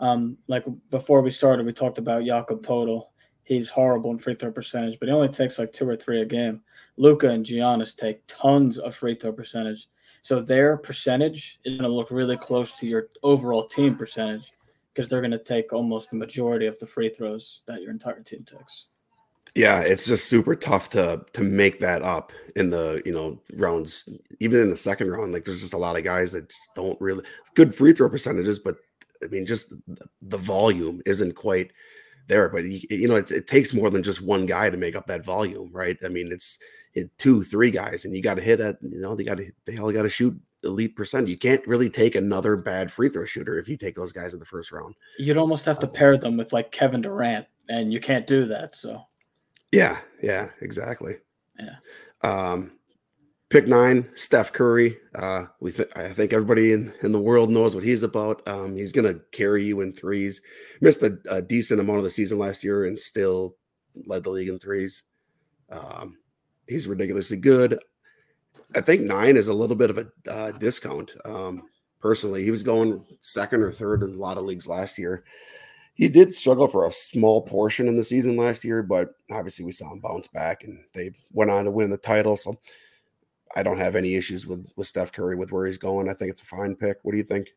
Um, 0.00 0.36
like 0.46 0.64
before 0.90 1.22
we 1.22 1.30
started, 1.30 1.64
we 1.64 1.72
talked 1.72 1.98
about 1.98 2.24
Jakob 2.24 2.62
Poeltl. 2.62 3.04
He's 3.44 3.70
horrible 3.70 4.10
in 4.10 4.18
free 4.18 4.34
throw 4.34 4.50
percentage, 4.50 4.98
but 4.98 5.08
he 5.08 5.14
only 5.14 5.28
takes 5.28 5.58
like 5.58 5.72
two 5.72 5.88
or 5.88 5.96
three 5.96 6.20
a 6.20 6.26
game. 6.26 6.60
Luka 6.96 7.30
and 7.30 7.46
Giannis 7.46 7.96
take 7.96 8.20
tons 8.26 8.76
of 8.78 8.94
free 8.94 9.14
throw 9.14 9.32
percentage. 9.32 9.88
So 10.20 10.40
their 10.40 10.76
percentage 10.76 11.60
is 11.64 11.78
going 11.78 11.88
to 11.88 11.96
look 11.96 12.10
really 12.10 12.36
close 12.36 12.76
to 12.78 12.86
your 12.86 13.08
overall 13.22 13.62
team 13.62 13.94
percentage 13.94 14.52
because 14.96 15.10
they're 15.10 15.20
going 15.20 15.30
to 15.30 15.38
take 15.38 15.72
almost 15.74 16.10
the 16.10 16.16
majority 16.16 16.66
of 16.66 16.78
the 16.78 16.86
free 16.86 17.10
throws 17.10 17.60
that 17.66 17.82
your 17.82 17.90
entire 17.90 18.20
team 18.20 18.44
takes. 18.44 18.86
Yeah, 19.54 19.80
it's 19.80 20.06
just 20.06 20.28
super 20.28 20.54
tough 20.54 20.88
to 20.90 21.24
to 21.32 21.42
make 21.42 21.78
that 21.80 22.02
up 22.02 22.32
in 22.56 22.70
the 22.70 23.02
you 23.06 23.12
know 23.12 23.40
rounds, 23.54 24.08
even 24.40 24.60
in 24.60 24.70
the 24.70 24.76
second 24.76 25.10
round. 25.10 25.32
Like 25.32 25.44
there's 25.44 25.60
just 25.60 25.74
a 25.74 25.78
lot 25.78 25.96
of 25.96 26.04
guys 26.04 26.32
that 26.32 26.48
just 26.48 26.74
don't 26.74 27.00
really 27.00 27.24
good 27.54 27.74
free 27.74 27.92
throw 27.92 28.10
percentages, 28.10 28.58
but 28.58 28.76
I 29.22 29.28
mean, 29.28 29.46
just 29.46 29.72
the 30.20 30.36
volume 30.36 31.00
isn't 31.06 31.36
quite 31.36 31.72
there. 32.28 32.48
But 32.48 32.64
you 32.64 33.08
know, 33.08 33.16
it, 33.16 33.30
it 33.30 33.46
takes 33.46 33.72
more 33.72 33.88
than 33.88 34.02
just 34.02 34.20
one 34.20 34.44
guy 34.44 34.68
to 34.68 34.76
make 34.76 34.96
up 34.96 35.06
that 35.06 35.24
volume, 35.24 35.70
right? 35.72 35.96
I 36.04 36.08
mean, 36.08 36.32
it's 36.32 36.58
it, 36.94 37.16
two, 37.16 37.42
three 37.42 37.70
guys, 37.70 38.04
and 38.04 38.14
you 38.14 38.22
got 38.22 38.34
to 38.34 38.42
hit 38.42 38.60
at 38.60 38.76
you 38.82 39.00
know 39.00 39.14
they 39.14 39.24
got 39.24 39.38
to 39.38 39.50
they 39.64 39.78
all 39.78 39.92
got 39.92 40.02
to 40.02 40.10
shoot 40.10 40.38
elite 40.66 40.96
percent. 40.96 41.28
You 41.28 41.38
can't 41.38 41.66
really 41.66 41.88
take 41.88 42.14
another 42.14 42.56
bad 42.56 42.92
free 42.92 43.08
throw 43.08 43.24
shooter 43.24 43.58
if 43.58 43.68
you 43.68 43.76
take 43.76 43.94
those 43.94 44.12
guys 44.12 44.34
in 44.34 44.38
the 44.38 44.44
first 44.44 44.72
round. 44.72 44.94
You'd 45.18 45.38
almost 45.38 45.64
have 45.64 45.78
to 45.80 45.86
pair 45.86 46.18
them 46.18 46.36
with 46.36 46.52
like 46.52 46.72
Kevin 46.72 47.00
Durant, 47.00 47.46
and 47.68 47.92
you 47.92 48.00
can't 48.00 48.26
do 48.26 48.44
that. 48.46 48.74
So, 48.74 49.02
yeah, 49.72 49.98
yeah, 50.22 50.50
exactly. 50.60 51.16
Yeah. 51.58 51.76
Um, 52.22 52.72
Pick 53.48 53.68
nine, 53.68 54.08
Steph 54.16 54.52
Curry. 54.52 54.98
Uh, 55.14 55.44
we 55.60 55.70
th- 55.70 55.90
I 55.94 56.08
think 56.08 56.32
everybody 56.32 56.72
in, 56.72 56.92
in 57.02 57.12
the 57.12 57.20
world 57.20 57.48
knows 57.48 57.76
what 57.76 57.84
he's 57.84 58.02
about. 58.02 58.46
Um, 58.48 58.74
he's 58.74 58.90
gonna 58.90 59.20
carry 59.30 59.62
you 59.62 59.82
in 59.82 59.92
threes. 59.92 60.40
Missed 60.80 61.04
a, 61.04 61.16
a, 61.30 61.40
decent 61.40 61.80
amount 61.80 61.98
of 61.98 62.04
the 62.04 62.10
season 62.10 62.40
last 62.40 62.64
year 62.64 62.86
and 62.86 62.98
still 62.98 63.56
led 64.04 64.24
the 64.24 64.30
league 64.30 64.48
in 64.48 64.58
threes. 64.58 65.04
Um, 65.70 66.18
he's 66.66 66.88
ridiculously 66.88 67.36
good. 67.36 67.78
I 68.76 68.82
think 68.82 69.02
nine 69.02 69.36
is 69.36 69.48
a 69.48 69.54
little 69.54 69.74
bit 69.74 69.90
of 69.90 69.98
a 69.98 70.06
uh, 70.30 70.52
discount. 70.52 71.14
Um, 71.24 71.62
personally, 72.00 72.44
he 72.44 72.50
was 72.50 72.62
going 72.62 73.04
second 73.20 73.62
or 73.62 73.72
third 73.72 74.02
in 74.02 74.10
a 74.10 74.18
lot 74.18 74.36
of 74.36 74.44
leagues 74.44 74.68
last 74.68 74.98
year. 74.98 75.24
He 75.94 76.08
did 76.08 76.34
struggle 76.34 76.68
for 76.68 76.86
a 76.86 76.92
small 76.92 77.40
portion 77.40 77.88
in 77.88 77.96
the 77.96 78.04
season 78.04 78.36
last 78.36 78.64
year, 78.64 78.82
but 78.82 79.14
obviously 79.30 79.64
we 79.64 79.72
saw 79.72 79.90
him 79.90 80.00
bounce 80.00 80.28
back 80.28 80.62
and 80.62 80.78
they 80.92 81.12
went 81.32 81.50
on 81.50 81.64
to 81.64 81.70
win 81.70 81.88
the 81.88 81.96
title. 81.96 82.36
So 82.36 82.58
I 83.56 83.62
don't 83.62 83.78
have 83.78 83.96
any 83.96 84.14
issues 84.14 84.46
with 84.46 84.66
with 84.76 84.86
Steph 84.86 85.10
Curry 85.10 85.36
with 85.36 85.52
where 85.52 85.64
he's 85.64 85.78
going. 85.78 86.10
I 86.10 86.12
think 86.12 86.30
it's 86.30 86.42
a 86.42 86.46
fine 86.46 86.76
pick. 86.76 86.98
What 87.02 87.12
do 87.12 87.18
you 87.18 87.24
think? 87.24 87.48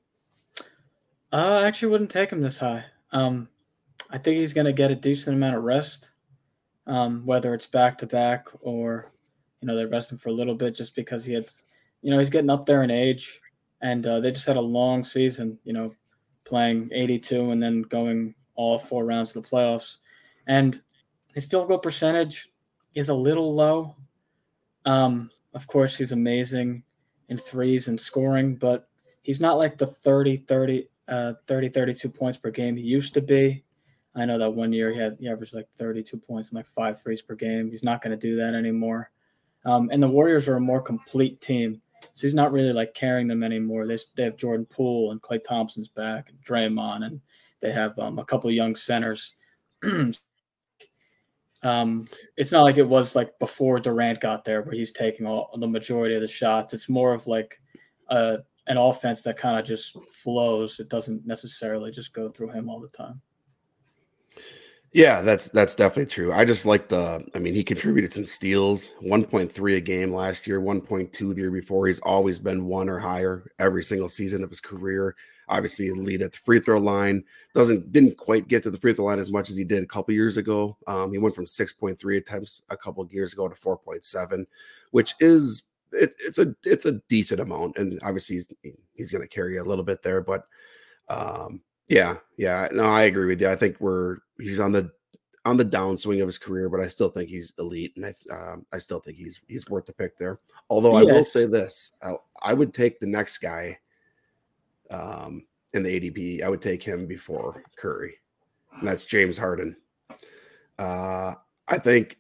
Uh, 1.34 1.60
I 1.62 1.68
actually 1.68 1.92
wouldn't 1.92 2.10
take 2.10 2.32
him 2.32 2.42
this 2.42 2.58
high. 2.58 2.86
Um, 3.12 3.50
I 4.10 4.18
think 4.18 4.38
he's 4.38 4.54
going 4.54 4.66
to 4.66 4.74
get 4.74 4.90
a 4.90 4.96
decent 4.96 5.36
amount 5.36 5.58
of 5.58 5.64
rest, 5.64 6.12
um, 6.88 7.26
whether 7.26 7.54
it's 7.54 7.66
back 7.66 7.98
to 7.98 8.08
back 8.08 8.48
or 8.62 9.12
you 9.62 9.68
know 9.68 9.76
they 9.76 9.86
rest 9.86 10.12
him 10.12 10.18
for 10.18 10.30
a 10.30 10.34
little 10.34 10.56
bit 10.56 10.76
just 10.76 10.96
because 10.96 11.26
he 11.26 11.34
had, 11.34 11.50
you 12.02 12.12
know, 12.12 12.20
he's 12.20 12.30
getting 12.30 12.50
up 12.50 12.66
there 12.66 12.84
in 12.84 12.92
age, 12.92 13.40
and 13.82 14.06
uh, 14.06 14.20
they 14.20 14.32
just 14.32 14.48
had 14.48 14.58
a 14.58 14.62
long 14.62 15.04
season. 15.04 15.58
You 15.64 15.74
know, 15.74 15.94
playing 16.46 16.90
82 16.92 17.52
and 17.52 17.62
then 17.62 17.84
going 17.84 18.36
all 18.56 18.78
four 18.78 19.06
rounds 19.06 19.36
of 19.36 19.44
the 19.44 19.50
playoffs, 19.50 19.98
and 20.48 20.82
his 21.34 21.46
field 21.46 21.68
goal 21.68 21.80
percentage 21.80 22.50
is 22.96 23.10
a 23.10 23.14
little 23.14 23.54
low. 23.54 23.96
Um, 24.86 25.30
of 25.54 25.68
course, 25.68 25.98
he's 25.98 26.12
amazing 26.12 26.84
in 27.30 27.38
threes 27.38 27.88
and 27.88 28.00
scoring, 28.00 28.56
but 28.56 28.90
he's 29.22 29.40
not 29.40 29.58
like 29.58 29.78
the 29.78 29.86
30, 29.86 30.38
30, 30.38 30.90
uh, 31.08 31.34
30, 31.48 31.70
32 31.70 32.10
points 32.10 32.38
per 32.38 32.50
game 32.50 32.76
he 32.76 32.84
used 32.84 33.14
to 33.14 33.22
be. 33.22 33.64
I 34.16 34.26
know 34.26 34.38
that 34.40 34.50
one 34.50 34.74
year 34.74 34.92
he 34.92 35.00
had 35.00 35.18
he 35.20 35.30
averaged 35.30 35.54
like 35.54 35.70
32 35.72 36.18
points 36.18 36.50
and 36.50 36.58
like 36.58 36.66
five 36.66 37.00
threes 37.00 37.22
per 37.22 37.36
game. 37.36 37.70
He's 37.70 37.84
not 37.84 38.02
going 38.02 38.12
to 38.12 38.18
do 38.18 38.36
that 38.38 38.56
anymore. 38.56 39.12
Um, 39.66 39.90
and 39.92 40.02
the 40.02 40.08
Warriors 40.08 40.48
are 40.48 40.56
a 40.56 40.62
more 40.62 40.82
complete 40.82 41.42
team, 41.42 41.82
so 42.02 42.22
he's 42.22 42.34
not 42.34 42.52
really 42.52 42.74
like 42.74 42.94
carrying 42.94 43.28
them 43.28 43.44
anymore. 43.44 43.86
They 43.86 43.98
they 44.16 44.24
have 44.24 44.38
Jordan 44.38 44.66
Poole 44.66 45.12
and 45.12 45.22
Klay 45.22 45.44
Thompson's 45.44 45.90
back, 45.90 46.30
and 46.30 46.40
Draymond, 46.44 47.06
and 47.06 47.22
they 47.60 47.72
have 47.72 47.98
um, 48.00 48.20
a 48.20 48.26
couple 48.26 48.50
of 48.50 48.56
young 48.56 48.76
centers. 48.76 49.36
um, 51.64 52.08
it's 52.38 52.52
not 52.52 52.64
like 52.64 52.78
it 52.78 52.88
was 52.88 53.16
like 53.16 53.38
before 53.40 53.80
Durant 53.80 54.22
got 54.22 54.46
there, 54.46 54.62
where 54.62 54.76
he's 54.76 54.92
taking 54.92 55.26
all 55.26 55.50
the 55.58 55.68
majority 55.68 56.16
of 56.16 56.22
the 56.22 56.28
shots. 56.28 56.74
It's 56.74 56.90
more 56.90 57.14
of 57.14 57.28
like 57.28 57.60
a 58.10 58.40
an 58.68 58.78
offense 58.78 59.24
that 59.24 59.38
kind 59.38 59.60
of 59.60 59.66
just 59.66 59.98
flows. 60.10 60.80
It 60.80 60.90
doesn't 60.90 61.26
necessarily 61.26 61.92
just 61.92 62.14
go 62.14 62.30
through 62.30 62.52
him 62.52 62.70
all 62.70 62.80
the 62.80 62.88
time. 62.90 63.20
Yeah, 64.92 65.22
that's 65.22 65.50
that's 65.50 65.76
definitely 65.76 66.08
true. 66.08 66.34
I 66.34 66.46
just 66.46 66.66
like 66.66 66.90
the. 66.90 67.24
I 67.36 67.40
mean, 67.40 67.54
he 67.54 67.64
contributed 67.64 68.12
some 68.12 68.26
steals, 68.26 68.92
one 69.02 69.24
point 69.24 69.52
three 69.52 69.76
a 69.76 69.82
game 69.82 70.12
last 70.12 70.48
year, 70.48 70.60
one 70.60 70.82
point 70.82 71.14
two 71.14 71.34
the 71.36 71.42
year 71.42 71.52
before. 71.52 71.86
He's 71.86 72.00
always 72.00 72.40
been 72.40 72.66
one 72.66 72.90
or 72.90 72.98
higher 72.98 73.52
every 73.60 73.84
single 73.84 74.10
season 74.10 74.44
of 74.44 74.50
his 74.50 74.60
career. 74.62 75.16
Obviously, 75.48 75.92
lead 75.92 76.24
at 76.24 76.32
the 76.32 76.40
free 76.40 76.60
throw 76.60 76.80
line. 76.80 77.24
Doesn't 77.54 77.92
didn't 77.92 78.18
quite 78.18 78.48
get 78.48 78.64
to 78.64 78.72
the 78.72 78.80
free 78.80 78.94
throw 78.94 79.06
line 79.06 79.20
as 79.20 79.30
much 79.32 79.52
as 79.52 79.58
he 79.58 79.64
did 79.64 79.84
a 79.84 79.88
couple 79.88 80.12
years 80.16 80.38
ago. 80.38 80.76
Um, 80.88 81.12
he 81.12 81.20
went 81.20 81.36
from 81.36 81.46
six 81.46 81.72
point 81.72 82.00
three 82.00 82.18
attempts 82.18 82.64
a 82.72 82.78
couple 82.78 83.08
years 83.12 83.34
ago 83.34 83.48
to 83.48 83.56
four 83.56 83.78
point 83.78 84.04
seven, 84.06 84.48
which 84.90 85.14
is 85.20 85.64
it, 85.92 86.16
it's 86.20 86.40
a 86.40 86.56
it's 86.64 86.86
a 86.86 86.94
decent 87.10 87.42
amount. 87.42 87.78
And 87.78 88.00
obviously, 88.02 88.38
he's 88.38 88.48
he's 88.96 89.12
going 89.12 89.22
to 89.22 89.28
carry 89.28 89.58
a 89.58 89.64
little 89.64 89.86
bit 89.86 90.02
there, 90.02 90.22
but 90.22 90.48
um, 91.10 91.62
yeah, 91.90 92.18
yeah. 92.38 92.68
No, 92.72 92.84
I 92.84 93.04
agree 93.04 93.28
with 93.28 93.42
you. 93.42 93.50
I 93.50 93.56
think 93.56 93.80
we're 93.80 94.18
he's 94.38 94.60
on 94.60 94.72
the 94.72 94.92
on 95.46 95.58
the 95.58 95.66
downswing 95.66 96.22
of 96.22 96.28
his 96.28 96.38
career, 96.38 96.70
but 96.70 96.80
I 96.80 96.88
still 96.88 97.10
think 97.10 97.30
he's 97.30 97.54
elite, 97.58 97.94
and 97.96 98.06
I 98.06 98.14
um, 98.34 98.66
I 98.72 98.78
still 98.78 99.00
think 99.00 99.18
he's 99.18 99.42
he's 99.48 99.68
worth 99.68 99.86
the 99.86 99.94
pick 99.94 100.18
there. 100.18 100.40
Although 100.70 100.96
I 100.96 101.04
will 101.04 101.26
say 101.26 101.46
this, 101.46 101.92
I, 102.04 102.14
I, 102.44 102.54
would 102.54 102.74
take 102.74 103.00
the 103.00 103.08
next 103.08 103.40
guy 103.40 103.80
um, 104.92 105.48
in 105.74 105.82
the 105.82 106.00
ADP. 106.00 106.44
I 106.44 106.50
would 106.50 106.62
take 106.62 106.84
him 106.84 107.08
before 107.08 107.64
Curry, 107.76 108.16
and 108.78 108.88
that's 108.88 109.06
James 109.06 109.38
Harden. 109.38 109.76
Uh, 110.78 111.34
I 111.68 111.78
think 111.80 112.20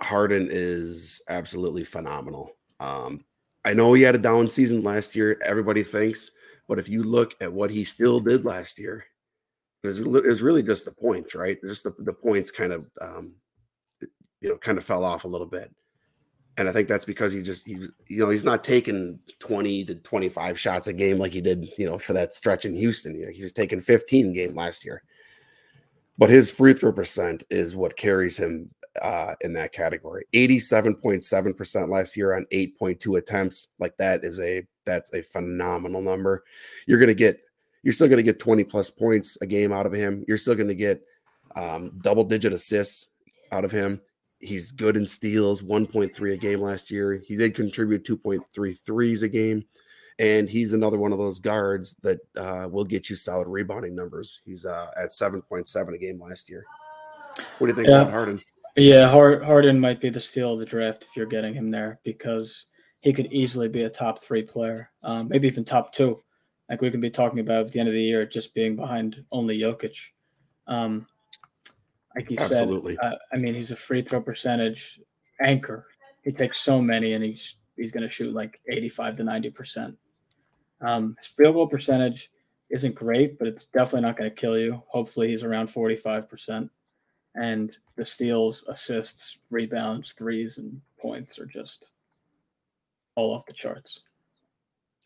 Harden 0.00 0.48
is 0.50 1.22
absolutely 1.28 1.84
phenomenal. 1.84 2.56
Um, 2.80 3.24
I 3.64 3.72
know 3.72 3.94
he 3.94 4.02
had 4.02 4.14
a 4.14 4.18
down 4.18 4.50
season 4.50 4.82
last 4.82 5.16
year. 5.16 5.40
Everybody 5.44 5.82
thinks 5.82 6.30
but 6.68 6.78
if 6.78 6.88
you 6.88 7.02
look 7.02 7.34
at 7.40 7.52
what 7.52 7.70
he 7.70 7.82
still 7.82 8.20
did 8.20 8.44
last 8.44 8.78
year, 8.78 9.04
it 9.82 9.88
was, 9.88 10.42
really 10.42 10.62
just 10.62 10.84
the 10.84 10.92
points, 10.92 11.34
right? 11.34 11.56
Just 11.62 11.84
the, 11.84 11.94
the 12.00 12.12
points 12.12 12.50
kind 12.50 12.72
of, 12.72 12.86
um, 13.00 13.34
you 14.40 14.48
know, 14.48 14.56
kind 14.58 14.76
of 14.76 14.84
fell 14.84 15.04
off 15.04 15.24
a 15.24 15.28
little 15.28 15.46
bit. 15.46 15.72
And 16.56 16.68
I 16.68 16.72
think 16.72 16.88
that's 16.88 17.04
because 17.04 17.32
he 17.32 17.40
just, 17.40 17.66
he, 17.66 17.88
you 18.08 18.18
know, 18.18 18.28
he's 18.28 18.44
not 18.44 18.64
taking 18.64 19.20
20 19.38 19.84
to 19.86 19.94
25 19.94 20.58
shots 20.58 20.88
a 20.88 20.92
game 20.92 21.18
like 21.18 21.32
he 21.32 21.40
did, 21.40 21.72
you 21.78 21.86
know, 21.86 21.98
for 21.98 22.12
that 22.12 22.32
stretch 22.32 22.64
in 22.64 22.74
Houston. 22.74 23.14
You 23.14 23.26
know, 23.26 23.32
he's 23.32 23.52
taking 23.52 23.80
15 23.80 24.34
game 24.34 24.56
last 24.56 24.84
year. 24.84 25.02
But 26.18 26.30
his 26.30 26.50
free 26.50 26.74
throw 26.74 26.92
percent 26.92 27.44
is 27.48 27.76
what 27.76 27.96
carries 27.96 28.36
him 28.36 28.70
uh, 29.02 29.34
in 29.40 29.52
that 29.54 29.72
category. 29.72 30.24
87.7% 30.32 31.88
last 31.88 32.16
year 32.16 32.36
on 32.36 32.46
8.2 32.52 33.18
attempts. 33.18 33.68
Like 33.78 33.96
that 33.98 34.24
is 34.24 34.40
a 34.40 34.66
that's 34.84 35.12
a 35.12 35.22
phenomenal 35.22 36.00
number. 36.00 36.44
You're 36.86 36.98
going 36.98 37.08
to 37.08 37.14
get 37.14 37.40
you're 37.82 37.92
still 37.92 38.08
going 38.08 38.18
to 38.18 38.22
get 38.22 38.38
20 38.38 38.64
plus 38.64 38.90
points 38.90 39.38
a 39.40 39.46
game 39.46 39.72
out 39.72 39.86
of 39.86 39.92
him. 39.92 40.24
You're 40.26 40.38
still 40.38 40.54
going 40.54 40.68
to 40.68 40.74
get 40.74 41.02
um, 41.56 41.92
double 42.02 42.24
digit 42.24 42.52
assists 42.52 43.08
out 43.52 43.64
of 43.64 43.70
him. 43.70 44.00
He's 44.40 44.70
good 44.70 44.96
in 44.96 45.06
steals, 45.06 45.62
1.3 45.62 46.32
a 46.32 46.36
game 46.36 46.60
last 46.60 46.90
year. 46.90 47.22
He 47.26 47.36
did 47.36 47.54
contribute 47.54 48.04
2.3 48.04 48.78
threes 48.84 49.22
a 49.22 49.28
game. 49.28 49.64
And 50.20 50.48
he's 50.50 50.72
another 50.72 50.98
one 50.98 51.12
of 51.12 51.18
those 51.18 51.38
guards 51.38 51.94
that 52.02 52.18
uh, 52.36 52.68
will 52.70 52.84
get 52.84 53.08
you 53.08 53.14
solid 53.14 53.46
rebounding 53.46 53.94
numbers. 53.94 54.40
He's 54.44 54.64
uh, 54.64 54.90
at 54.96 55.10
7.7 55.10 55.94
a 55.94 55.98
game 55.98 56.20
last 56.20 56.50
year. 56.50 56.64
What 57.58 57.66
do 57.66 57.68
you 57.68 57.74
think 57.74 57.88
yeah. 57.88 58.02
about 58.02 58.12
Harden? 58.12 58.42
Yeah, 58.78 59.08
Harden 59.08 59.80
might 59.80 60.00
be 60.00 60.08
the 60.08 60.20
steal 60.20 60.52
of 60.52 60.60
the 60.60 60.64
draft 60.64 61.04
if 61.04 61.16
you're 61.16 61.26
getting 61.26 61.52
him 61.52 61.70
there 61.70 61.98
because 62.04 62.66
he 63.00 63.12
could 63.12 63.26
easily 63.32 63.68
be 63.68 63.82
a 63.82 63.90
top 63.90 64.20
three 64.20 64.42
player, 64.42 64.90
um, 65.02 65.28
maybe 65.28 65.48
even 65.48 65.64
top 65.64 65.92
two. 65.92 66.22
Like 66.70 66.80
we 66.80 66.90
can 66.90 67.00
be 67.00 67.10
talking 67.10 67.40
about 67.40 67.66
at 67.66 67.72
the 67.72 67.80
end 67.80 67.88
of 67.88 67.94
the 67.94 68.02
year, 68.02 68.24
just 68.24 68.54
being 68.54 68.76
behind 68.76 69.24
only 69.32 69.58
Jokic. 69.58 69.96
Um, 70.68 71.06
like 72.14 72.30
you 72.30 72.36
Absolutely. 72.38 72.96
said, 73.02 73.12
uh, 73.12 73.16
I 73.32 73.36
mean, 73.36 73.54
he's 73.54 73.70
a 73.72 73.76
free 73.76 74.00
throw 74.00 74.20
percentage 74.20 75.00
anchor. 75.40 75.86
He 76.22 76.30
takes 76.30 76.60
so 76.60 76.80
many, 76.80 77.14
and 77.14 77.24
he's 77.24 77.56
he's 77.76 77.92
going 77.92 78.02
to 78.02 78.10
shoot 78.10 78.34
like 78.34 78.60
eighty-five 78.70 79.16
to 79.16 79.24
ninety 79.24 79.50
percent. 79.50 79.96
Um, 80.82 81.16
his 81.18 81.26
field 81.26 81.54
goal 81.54 81.66
percentage 81.66 82.30
isn't 82.70 82.94
great, 82.94 83.38
but 83.38 83.48
it's 83.48 83.64
definitely 83.64 84.02
not 84.02 84.16
going 84.16 84.30
to 84.30 84.36
kill 84.36 84.58
you. 84.58 84.82
Hopefully, 84.88 85.28
he's 85.28 85.42
around 85.42 85.68
forty-five 85.68 86.28
percent 86.28 86.70
and 87.38 87.76
the 87.96 88.04
steals, 88.04 88.64
assists, 88.68 89.40
rebounds, 89.50 90.12
threes, 90.12 90.58
and 90.58 90.80
points 90.98 91.38
are 91.38 91.46
just 91.46 91.92
all 93.14 93.34
off 93.34 93.46
the 93.46 93.52
charts. 93.52 94.02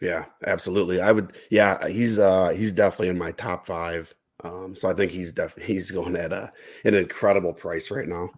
Yeah, 0.00 0.24
absolutely. 0.46 1.00
I 1.00 1.12
would. 1.12 1.32
Yeah, 1.50 1.86
he's 1.88 2.18
uh 2.18 2.48
he's 2.50 2.72
definitely 2.72 3.08
in 3.08 3.18
my 3.18 3.32
top 3.32 3.66
five. 3.66 4.12
Um, 4.42 4.74
so 4.74 4.90
I 4.90 4.94
think 4.94 5.12
he's 5.12 5.32
definitely 5.32 5.74
he's 5.74 5.90
going 5.90 6.16
at 6.16 6.32
a 6.32 6.52
an 6.84 6.94
incredible 6.94 7.52
price 7.52 7.90
right 7.90 8.08
now. 8.08 8.30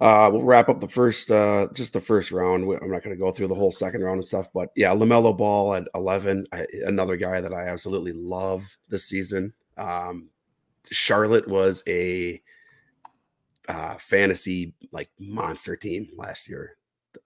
Uh, 0.00 0.30
we'll 0.32 0.42
wrap 0.42 0.70
up 0.70 0.80
the 0.80 0.88
first, 0.88 1.30
uh, 1.30 1.68
just 1.74 1.92
the 1.92 2.00
first 2.00 2.32
round. 2.32 2.62
I'm 2.64 2.90
not 2.90 3.02
going 3.02 3.14
to 3.14 3.20
go 3.20 3.30
through 3.30 3.48
the 3.48 3.54
whole 3.54 3.70
second 3.70 4.02
round 4.02 4.16
and 4.16 4.26
stuff, 4.26 4.48
but 4.54 4.70
yeah, 4.74 4.94
LaMelo 4.94 5.36
Ball 5.36 5.74
at 5.74 5.88
11, 5.94 6.46
I, 6.54 6.64
another 6.86 7.16
guy 7.18 7.42
that 7.42 7.52
I 7.52 7.66
absolutely 7.66 8.14
love 8.14 8.64
this 8.88 9.04
season. 9.04 9.52
Um, 9.76 10.30
Charlotte 10.90 11.46
was 11.46 11.82
a 11.86 12.40
uh, 13.70 13.94
fantasy 13.98 14.74
like 14.90 15.08
monster 15.20 15.76
team 15.76 16.08
last 16.16 16.48
year. 16.48 16.76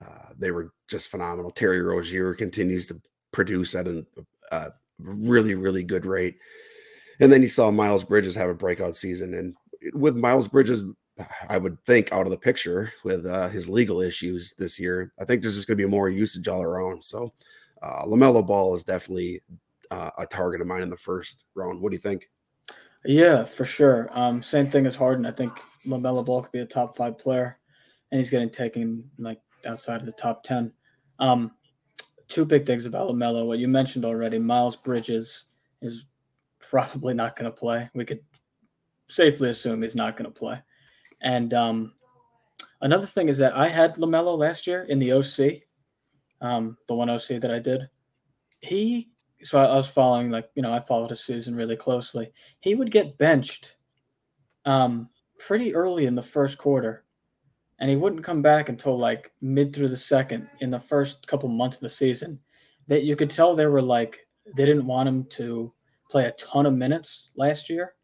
Uh, 0.05 0.33
they 0.39 0.51
were 0.51 0.73
just 0.89 1.09
phenomenal. 1.09 1.51
Terry 1.51 1.81
Rozier 1.81 2.35
continues 2.35 2.87
to 2.89 3.01
produce 3.33 3.75
at 3.75 3.89
a, 3.89 4.05
a 4.53 4.73
really, 4.99 5.55
really 5.55 5.85
good 5.85 6.05
rate. 6.05 6.37
And 7.21 7.33
then 7.33 7.41
you 7.41 7.49
saw 7.49 7.71
Miles 7.71 8.05
Bridges 8.05 8.35
have 8.35 8.51
a 8.51 8.55
breakout 8.55 8.95
season. 8.95 9.35
And 9.35 9.55
with 9.95 10.17
Miles 10.17 10.49
Bridges, 10.49 10.83
I 11.49 11.57
would 11.57 11.79
think 11.87 12.13
out 12.13 12.27
of 12.27 12.31
the 12.31 12.37
picture 12.37 12.93
with 13.05 13.25
uh, 13.25 13.49
his 13.49 13.69
legal 13.69 14.01
issues 14.03 14.53
this 14.59 14.79
year, 14.79 15.13
I 15.19 15.25
think 15.25 15.41
there's 15.41 15.57
just 15.57 15.67
going 15.67 15.79
to 15.79 15.85
be 15.85 15.91
more 15.91 16.11
usage 16.11 16.49
all 16.49 16.63
around. 16.63 17.03
So 17.03 17.33
uh, 17.83 18.05
LaMelo 18.05 18.47
Ball 18.47 18.75
is 18.75 18.85
definitely 18.85 19.43
uh, 19.91 20.11
a 20.19 20.27
target 20.27 20.61
of 20.61 20.67
mine 20.67 20.83
in 20.83 20.91
the 20.91 20.97
first 20.97 21.45
round. 21.55 21.81
What 21.81 21.91
do 21.91 21.97
you 21.97 22.03
think? 22.03 22.29
Yeah, 23.05 23.45
for 23.45 23.65
sure. 23.65 24.09
Um, 24.13 24.43
same 24.43 24.69
thing 24.69 24.87
as 24.87 24.97
Harden. 24.97 25.27
I 25.27 25.31
think 25.31 25.53
LaMelo 25.87 26.25
Ball 26.25 26.43
could 26.43 26.53
be 26.53 26.61
a 26.61 26.67
top 26.67 26.97
five 26.97 27.19
player, 27.19 27.59
and 28.11 28.19
he's 28.19 28.31
getting 28.31 28.51
taken 28.51 29.09
like 29.19 29.41
outside 29.67 30.01
of 30.01 30.07
the 30.07 30.13
top 30.13 30.43
ten. 30.43 30.73
Um, 31.19 31.53
two 32.29 32.45
big 32.45 32.67
things 32.67 32.87
about 32.87 33.09
LaMelo. 33.09 33.47
What 33.47 33.59
you 33.59 33.69
mentioned 33.69 34.05
already, 34.05 34.39
Miles 34.39 34.77
Bridges 34.77 35.47
is 35.83 36.07
probably 36.59 37.15
not 37.15 37.37
going 37.37 37.51
to 37.51 37.57
play. 37.57 37.89
We 37.95 38.05
could 38.05 38.21
safely 39.09 39.51
assume 39.51 39.83
he's 39.83 39.95
not 39.95 40.17
going 40.17 40.31
to 40.31 40.39
play. 40.39 40.61
And 41.21 41.53
um, 41.55 41.95
another 42.81 43.07
thing 43.07 43.29
is 43.29 43.39
that 43.39 43.57
I 43.57 43.69
had 43.69 43.95
LaMelo 43.97 44.37
last 44.37 44.67
year 44.67 44.85
in 44.85 44.99
the 44.99 45.13
OC, 45.13 45.63
um, 46.41 46.77
the 46.89 46.95
one 46.95 47.11
OC 47.11 47.41
that 47.41 47.53
I 47.53 47.59
did. 47.59 47.89
He 48.61 49.11
so 49.43 49.59
I, 49.59 49.67
I, 49.67 49.75
was 49.77 49.91
following 49.91 50.31
like 50.31 50.49
you 50.55 50.63
know 50.63 50.73
I 50.73 50.81
followed 50.81 51.11
his 51.11 51.25
season 51.25 51.55
really 51.55 51.77
closely. 51.77 52.31
He 52.61 52.75
would 52.75 52.91
get 52.91 53.19
benched 53.19 53.77
um, 54.65 55.11
pretty 55.47 55.75
early 55.75 56.07
in 56.07 56.15
the 56.15 56.23
first 56.23 56.59
quarter, 56.59 57.05
and 57.79 57.91
he 57.91 57.97
wouldn't 57.97 58.25
come 58.25 58.41
back 58.41 58.69
until 58.69 58.99
like 58.99 59.33
mid 59.41 59.75
through 59.75 59.89
the 59.89 59.97
second 59.97 60.49
in 60.61 60.71
the 60.71 60.81
first 60.81 61.27
couple 61.27 61.49
months 61.49 61.79
of 61.79 61.83
the 61.83 61.89
season. 61.89 62.39
That 62.87 63.05
you 63.05 63.17
could 63.17 63.31
tell 63.31 63.55
they 63.55 63.67
were 63.67 63.83
like 63.83 64.27
they 64.57 64.65
didn't 64.67 64.87
want 64.87 65.09
him 65.09 65.25
to 65.31 65.73
play 66.11 66.27
a 66.27 66.33
ton 66.33 66.67
of 66.67 66.75
minutes 66.75 67.33
last 67.37 67.69
year. 67.69 67.95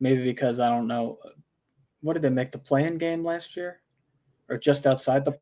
Maybe 0.00 0.22
because 0.22 0.60
I 0.60 0.68
don't 0.68 0.86
know 0.86 1.18
what 2.00 2.14
did 2.14 2.22
they 2.22 2.30
make 2.30 2.52
the 2.52 2.58
play-in 2.58 2.98
game 2.98 3.24
last 3.24 3.56
year, 3.56 3.80
or 4.48 4.58
just 4.58 4.86
outside 4.86 5.24
the. 5.24 5.38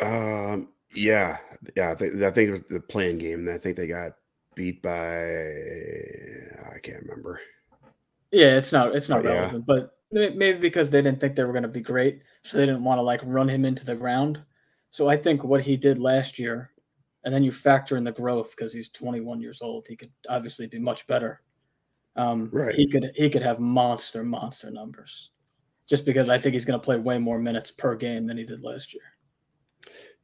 Um 0.00 0.68
yeah, 0.94 1.38
yeah. 1.76 1.90
I 1.90 1.94
think, 1.94 2.14
I 2.22 2.30
think 2.30 2.48
it 2.48 2.52
was 2.52 2.62
the 2.62 2.80
play-in 2.80 3.18
game, 3.18 3.40
and 3.40 3.50
I 3.50 3.58
think 3.58 3.76
they 3.76 3.86
got 3.86 4.12
beat 4.54 4.82
by 4.82 5.24
I 6.74 6.78
can't 6.82 7.02
remember. 7.02 7.40
Yeah, 8.32 8.56
it's 8.56 8.72
not 8.72 8.94
it's 8.94 9.08
not 9.08 9.24
relevant, 9.24 9.64
yeah. 9.68 9.74
but 9.74 9.96
maybe 10.12 10.58
because 10.58 10.90
they 10.90 11.02
didn't 11.02 11.20
think 11.20 11.36
they 11.36 11.44
were 11.44 11.52
going 11.52 11.62
to 11.62 11.68
be 11.68 11.80
great, 11.80 12.22
so 12.42 12.58
they 12.58 12.66
didn't 12.66 12.84
want 12.84 12.98
to 12.98 13.02
like 13.02 13.20
run 13.24 13.48
him 13.48 13.64
into 13.64 13.84
the 13.84 13.94
ground. 13.94 14.42
So 14.90 15.08
I 15.08 15.16
think 15.16 15.44
what 15.44 15.62
he 15.62 15.76
did 15.76 15.98
last 15.98 16.38
year, 16.38 16.70
and 17.24 17.32
then 17.32 17.44
you 17.44 17.52
factor 17.52 17.96
in 17.96 18.04
the 18.04 18.12
growth 18.12 18.54
because 18.56 18.72
he's 18.72 18.88
21 18.90 19.40
years 19.40 19.62
old, 19.62 19.86
he 19.86 19.96
could 19.96 20.10
obviously 20.28 20.66
be 20.66 20.78
much 20.78 21.06
better. 21.06 21.42
Um, 22.16 22.50
Right. 22.52 22.74
He 22.74 22.88
could 22.88 23.10
he 23.14 23.30
could 23.30 23.42
have 23.42 23.60
monster 23.60 24.24
monster 24.24 24.70
numbers, 24.70 25.30
just 25.88 26.04
because 26.04 26.28
I 26.28 26.38
think 26.38 26.54
he's 26.54 26.64
going 26.64 26.78
to 26.78 26.84
play 26.84 26.96
way 26.96 27.18
more 27.18 27.38
minutes 27.38 27.70
per 27.70 27.94
game 27.94 28.26
than 28.26 28.36
he 28.36 28.44
did 28.44 28.62
last 28.62 28.94
year. 28.94 29.02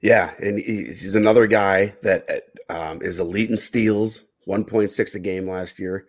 Yeah, 0.00 0.32
and 0.40 0.58
he's 0.58 1.02
he's 1.02 1.14
another 1.14 1.46
guy 1.46 1.94
that 2.02 2.28
um, 2.68 3.00
is 3.02 3.20
elite 3.20 3.50
in 3.50 3.58
steals, 3.58 4.24
1.6 4.48 5.14
a 5.14 5.18
game 5.18 5.48
last 5.48 5.78
year. 5.78 6.06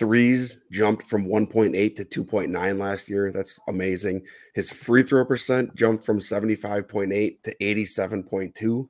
Threes 0.00 0.56
jumped 0.72 1.04
from 1.04 1.26
1.8 1.26 1.94
to 1.96 2.24
2.9 2.24 2.78
last 2.78 3.10
year. 3.10 3.30
That's 3.30 3.60
amazing. 3.68 4.22
His 4.54 4.70
free 4.70 5.02
throw 5.02 5.26
percent 5.26 5.74
jumped 5.74 6.06
from 6.06 6.20
75.8 6.20 7.42
to 7.42 7.54
87.2. 7.60 8.88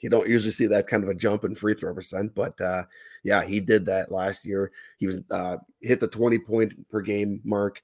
You 0.00 0.10
don't 0.10 0.28
usually 0.28 0.52
see 0.52 0.68
that 0.68 0.86
kind 0.86 1.02
of 1.02 1.08
a 1.08 1.14
jump 1.14 1.42
in 1.42 1.56
free 1.56 1.74
throw 1.74 1.92
percent, 1.92 2.32
but 2.32 2.58
uh, 2.60 2.84
yeah, 3.24 3.42
he 3.42 3.58
did 3.58 3.84
that 3.86 4.12
last 4.12 4.46
year. 4.46 4.70
He 4.98 5.08
was 5.08 5.16
uh, 5.32 5.56
hit 5.80 5.98
the 5.98 6.06
20 6.06 6.38
point 6.38 6.88
per 6.88 7.00
game 7.00 7.40
mark. 7.42 7.82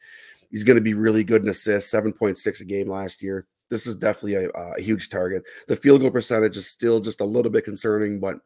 He's 0.52 0.62
going 0.62 0.76
to 0.76 0.80
be 0.80 0.94
really 0.94 1.24
good 1.24 1.42
in 1.42 1.48
assists, 1.48 1.92
7.6 1.92 2.60
a 2.60 2.64
game 2.64 2.88
last 2.88 3.22
year 3.22 3.44
this 3.70 3.86
is 3.86 3.94
definitely 3.94 4.34
a, 4.34 4.48
a, 4.48 4.80
huge 4.80 5.10
target. 5.10 5.44
The 5.68 5.76
field 5.76 6.00
goal 6.00 6.10
percentage 6.10 6.56
is 6.56 6.68
still 6.68 6.98
just 6.98 7.20
a 7.20 7.24
little 7.24 7.52
bit 7.52 7.64
concerning, 7.64 8.18
but 8.18 8.40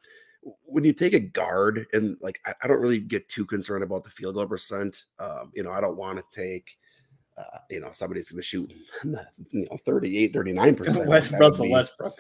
when 0.65 0.85
you 0.85 0.93
take 0.93 1.15
a 1.15 1.21
guard 1.21 1.87
and 1.93 2.17
like 2.21 2.41
I, 2.47 2.53
I 2.63 2.69
don't 2.69 2.81
really 2.81 3.01
get 3.01 3.29
too 3.29 3.47
concerned 3.47 3.85
about 3.85 4.05
the 4.05 4.11
field 4.11 4.35
goal 4.35 4.47
percent. 4.47 5.05
Um, 5.19 5.53
you 5.55 5.63
know, 5.63 5.73
I 5.73 5.81
don't 5.81 5.97
want 5.97 6.19
to 6.19 6.25
take 6.33 6.79
uh, 7.37 7.59
you 7.69 7.81
know, 7.81 7.91
somebody's 7.93 8.31
going 8.31 8.41
to 8.41 8.47
shoot, 8.47 8.73
you 9.05 9.67
know, 9.71 9.77
38, 9.85 10.33
39 10.33 10.75
percent. 10.77 11.09
West 11.09 11.33
Russell 11.39 11.71
Westbrook. 11.71 12.15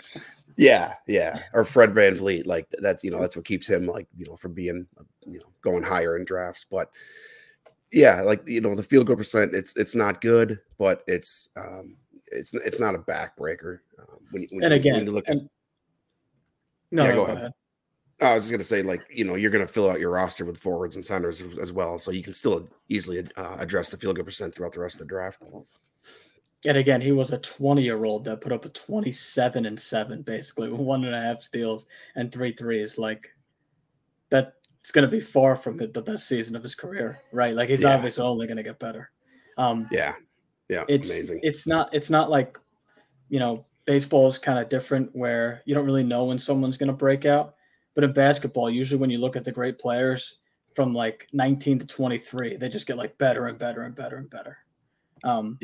Yeah, 0.56 0.94
yeah, 1.06 1.38
or 1.52 1.64
Fred 1.64 1.92
VanVleet. 1.92 2.46
Like 2.46 2.66
that's 2.80 3.04
you 3.04 3.10
know 3.10 3.20
that's 3.20 3.36
what 3.36 3.44
keeps 3.44 3.66
him 3.66 3.86
like 3.86 4.06
you 4.16 4.26
know 4.26 4.36
from 4.36 4.54
being 4.54 4.86
you 5.26 5.38
know 5.38 5.46
going 5.62 5.82
higher 5.82 6.16
in 6.16 6.24
drafts. 6.24 6.64
But 6.68 6.90
yeah, 7.92 8.22
like 8.22 8.46
you 8.46 8.60
know 8.60 8.74
the 8.74 8.82
field 8.82 9.06
goal 9.06 9.16
percent, 9.16 9.54
it's 9.54 9.76
it's 9.76 9.94
not 9.94 10.20
good, 10.20 10.58
but 10.78 11.02
it's 11.06 11.48
um 11.56 11.96
it's 12.32 12.54
it's 12.54 12.80
not 12.80 12.94
a 12.94 12.98
backbreaker. 12.98 13.80
Um, 13.98 14.18
when, 14.30 14.42
you, 14.42 14.48
when 14.52 14.64
and 14.64 14.74
again, 14.74 14.96
when 14.96 15.06
you 15.06 15.12
look 15.12 15.28
at, 15.28 15.36
and, 15.36 15.48
no, 16.90 17.04
Yeah, 17.04 17.10
go 17.10 17.16
go 17.16 17.24
ahead. 17.24 17.36
ahead. 17.36 17.52
I 18.20 18.34
was 18.34 18.44
just 18.44 18.52
gonna 18.52 18.64
say, 18.64 18.82
like 18.82 19.02
you 19.10 19.24
know, 19.24 19.34
you're 19.34 19.50
gonna 19.50 19.66
fill 19.66 19.90
out 19.90 20.00
your 20.00 20.10
roster 20.10 20.44
with 20.44 20.56
forwards 20.56 20.96
and 20.96 21.04
centers 21.04 21.42
as- 21.60 21.72
well, 21.72 21.98
so 21.98 22.10
you 22.10 22.22
can 22.22 22.34
still 22.34 22.68
easily 22.88 23.26
uh, 23.36 23.56
address 23.58 23.90
the 23.90 23.96
field 23.96 24.16
goal 24.16 24.24
percent 24.24 24.54
throughout 24.54 24.72
the 24.72 24.80
rest 24.80 24.96
of 24.96 25.00
the 25.00 25.04
draft. 25.06 25.42
And 26.66 26.78
again, 26.78 27.00
he 27.02 27.12
was 27.12 27.30
a 27.32 27.38
20 27.38 27.82
year 27.82 28.04
old 28.04 28.24
that 28.24 28.40
put 28.40 28.52
up 28.52 28.64
a 28.64 28.70
27 28.70 29.66
and 29.66 29.78
seven, 29.78 30.22
basically 30.22 30.68
with 30.70 30.80
one 30.80 31.04
and 31.04 31.14
a 31.14 31.20
half 31.20 31.42
steals 31.42 31.86
and 32.16 32.32
three 32.32 32.52
threes. 32.52 32.96
Like 32.96 33.28
that, 34.30 34.54
it's 34.80 34.90
going 34.90 35.04
to 35.04 35.10
be 35.10 35.20
far 35.20 35.56
from 35.56 35.76
the 35.76 35.88
best 36.02 36.26
season 36.28 36.56
of 36.56 36.62
his 36.62 36.74
career, 36.74 37.20
right? 37.32 37.54
Like 37.54 37.68
he's 37.68 37.82
Yeah. 37.82 37.94
obviously 37.94 38.24
only 38.24 38.46
going 38.46 38.56
to 38.56 38.62
get 38.62 38.78
better. 38.78 39.10
Um, 39.58 39.88
Yeah, 39.90 40.14
yeah, 40.68 40.84
it's 40.88 41.10
amazing. 41.10 41.40
it's 41.42 41.66
not 41.66 41.92
it's 41.94 42.10
not 42.10 42.30
like 42.30 42.58
you 43.28 43.38
know 43.38 43.66
baseball 43.84 44.26
is 44.28 44.38
kind 44.38 44.58
of 44.58 44.68
different 44.70 45.10
where 45.14 45.60
you 45.66 45.74
don't 45.74 45.84
really 45.86 46.02
know 46.04 46.24
when 46.24 46.38
someone's 46.38 46.76
going 46.78 46.86
to 46.88 46.92
break 46.94 47.24
out. 47.26 47.54
But 47.94 48.04
in 48.04 48.12
basketball, 48.12 48.70
usually 48.70 49.00
when 49.00 49.10
you 49.10 49.18
look 49.18 49.36
at 49.36 49.44
the 49.44 49.52
great 49.52 49.78
players 49.78 50.38
from 50.74 50.92
like 50.92 51.28
19 51.32 51.78
to 51.78 51.86
23, 51.86 52.56
they 52.56 52.68
just 52.68 52.86
get 52.86 52.96
like 52.96 53.16
better 53.18 53.46
and 53.46 53.58
better 53.58 53.82
and 53.82 53.94
better 53.94 54.16
and 54.16 54.28
better. 54.28 54.58
Um, 55.22 55.58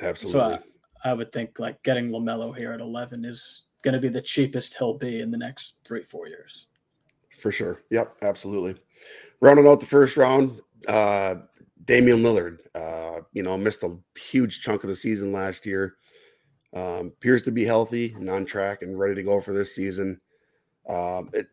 Absolutely. 0.00 0.40
so 0.40 0.60
I, 1.04 1.10
I 1.10 1.12
would 1.12 1.30
think 1.32 1.58
like 1.58 1.82
getting 1.82 2.10
LaMelo 2.10 2.56
here 2.56 2.72
at 2.72 2.80
11 2.80 3.24
is 3.24 3.64
going 3.82 3.94
to 3.94 4.00
be 4.00 4.08
the 4.08 4.22
cheapest 4.22 4.76
he'll 4.76 4.96
be 4.96 5.20
in 5.20 5.30
the 5.30 5.36
next 5.36 5.74
three 5.84 6.02
four 6.02 6.26
years. 6.26 6.68
For 7.38 7.52
sure. 7.52 7.82
Yep, 7.90 8.16
absolutely. 8.22 8.80
Rounding 9.40 9.66
out 9.66 9.80
the 9.80 9.86
first 9.86 10.16
round, 10.16 10.60
uh 10.88 11.36
Damian 11.84 12.22
Lillard, 12.22 12.58
uh, 12.74 13.20
you 13.32 13.42
know, 13.42 13.56
missed 13.56 13.82
a 13.82 13.96
huge 14.18 14.60
chunk 14.60 14.84
of 14.84 14.88
the 14.88 14.96
season 14.96 15.32
last 15.32 15.66
year. 15.66 15.96
Um, 16.72 17.08
appears 17.08 17.42
to 17.44 17.52
be 17.52 17.64
healthy 17.64 18.14
and 18.18 18.28
on 18.28 18.44
track 18.44 18.82
and 18.82 18.98
ready 18.98 19.14
to 19.14 19.22
go 19.22 19.40
for 19.40 19.52
this 19.52 19.74
season. 19.74 20.20
Um, 20.88 21.30
it, 21.32 21.46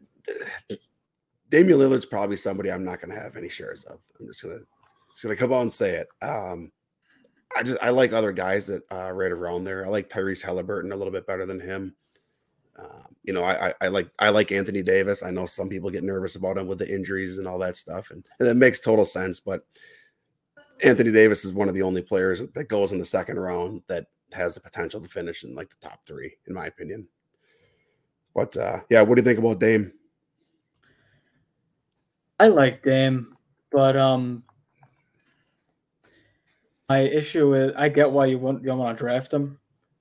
Damian 1.49 1.79
Lillard's 1.79 2.05
probably 2.05 2.37
somebody 2.37 2.71
I'm 2.71 2.85
not 2.85 3.01
going 3.01 3.13
to 3.13 3.21
have 3.21 3.35
any 3.35 3.49
shares 3.49 3.83
of. 3.83 3.99
I'm 4.19 4.27
just 4.27 4.41
gonna 4.41 4.59
just 5.09 5.23
gonna 5.23 5.35
come 5.35 5.53
out 5.53 5.61
and 5.61 5.73
say 5.73 5.95
it. 5.95 6.07
Um, 6.23 6.71
I 7.55 7.63
just 7.63 7.81
I 7.83 7.89
like 7.89 8.13
other 8.13 8.31
guys 8.31 8.67
that 8.67 8.83
uh, 8.91 9.11
right 9.11 9.31
around 9.31 9.65
there. 9.65 9.85
I 9.85 9.89
like 9.89 10.09
Tyrese 10.09 10.43
Haliburton 10.43 10.93
a 10.93 10.95
little 10.95 11.11
bit 11.11 11.27
better 11.27 11.45
than 11.45 11.59
him. 11.59 11.95
Um, 12.79 13.15
you 13.23 13.33
know, 13.33 13.43
I, 13.43 13.67
I 13.67 13.73
I 13.81 13.87
like 13.89 14.09
I 14.19 14.29
like 14.29 14.51
Anthony 14.51 14.81
Davis. 14.81 15.23
I 15.23 15.31
know 15.31 15.45
some 15.45 15.67
people 15.67 15.89
get 15.89 16.03
nervous 16.03 16.35
about 16.35 16.57
him 16.57 16.67
with 16.67 16.79
the 16.79 16.93
injuries 16.93 17.37
and 17.37 17.47
all 17.47 17.59
that 17.59 17.77
stuff, 17.77 18.11
and, 18.11 18.23
and 18.39 18.47
that 18.47 18.55
makes 18.55 18.79
total 18.79 19.05
sense. 19.05 19.39
But 19.39 19.65
Anthony 20.83 21.11
Davis 21.11 21.43
is 21.43 21.53
one 21.53 21.67
of 21.67 21.75
the 21.75 21.81
only 21.81 22.01
players 22.01 22.41
that 22.41 22.69
goes 22.69 22.93
in 22.93 22.99
the 22.99 23.05
second 23.05 23.37
round 23.37 23.81
that 23.87 24.07
has 24.31 24.55
the 24.55 24.61
potential 24.61 25.01
to 25.01 25.09
finish 25.09 25.43
in 25.43 25.53
like 25.53 25.69
the 25.69 25.87
top 25.87 26.05
three, 26.05 26.37
in 26.47 26.53
my 26.53 26.67
opinion. 26.67 27.07
But 28.33 28.55
uh, 28.55 28.79
yeah, 28.89 29.01
what 29.01 29.15
do 29.15 29.21
you 29.21 29.25
think 29.25 29.39
about 29.39 29.59
Dame? 29.59 29.91
I 32.41 32.47
like 32.47 32.81
Dame, 32.81 33.37
but 33.71 33.95
um, 33.95 34.43
my 36.89 37.01
issue 37.01 37.53
is 37.53 37.71
I 37.77 37.87
get 37.87 38.11
why 38.11 38.25
you 38.25 38.39
want 38.39 38.63
you 38.63 38.73
want 38.73 38.97
to 38.97 39.03
draft 39.03 39.31
him. 39.31 39.59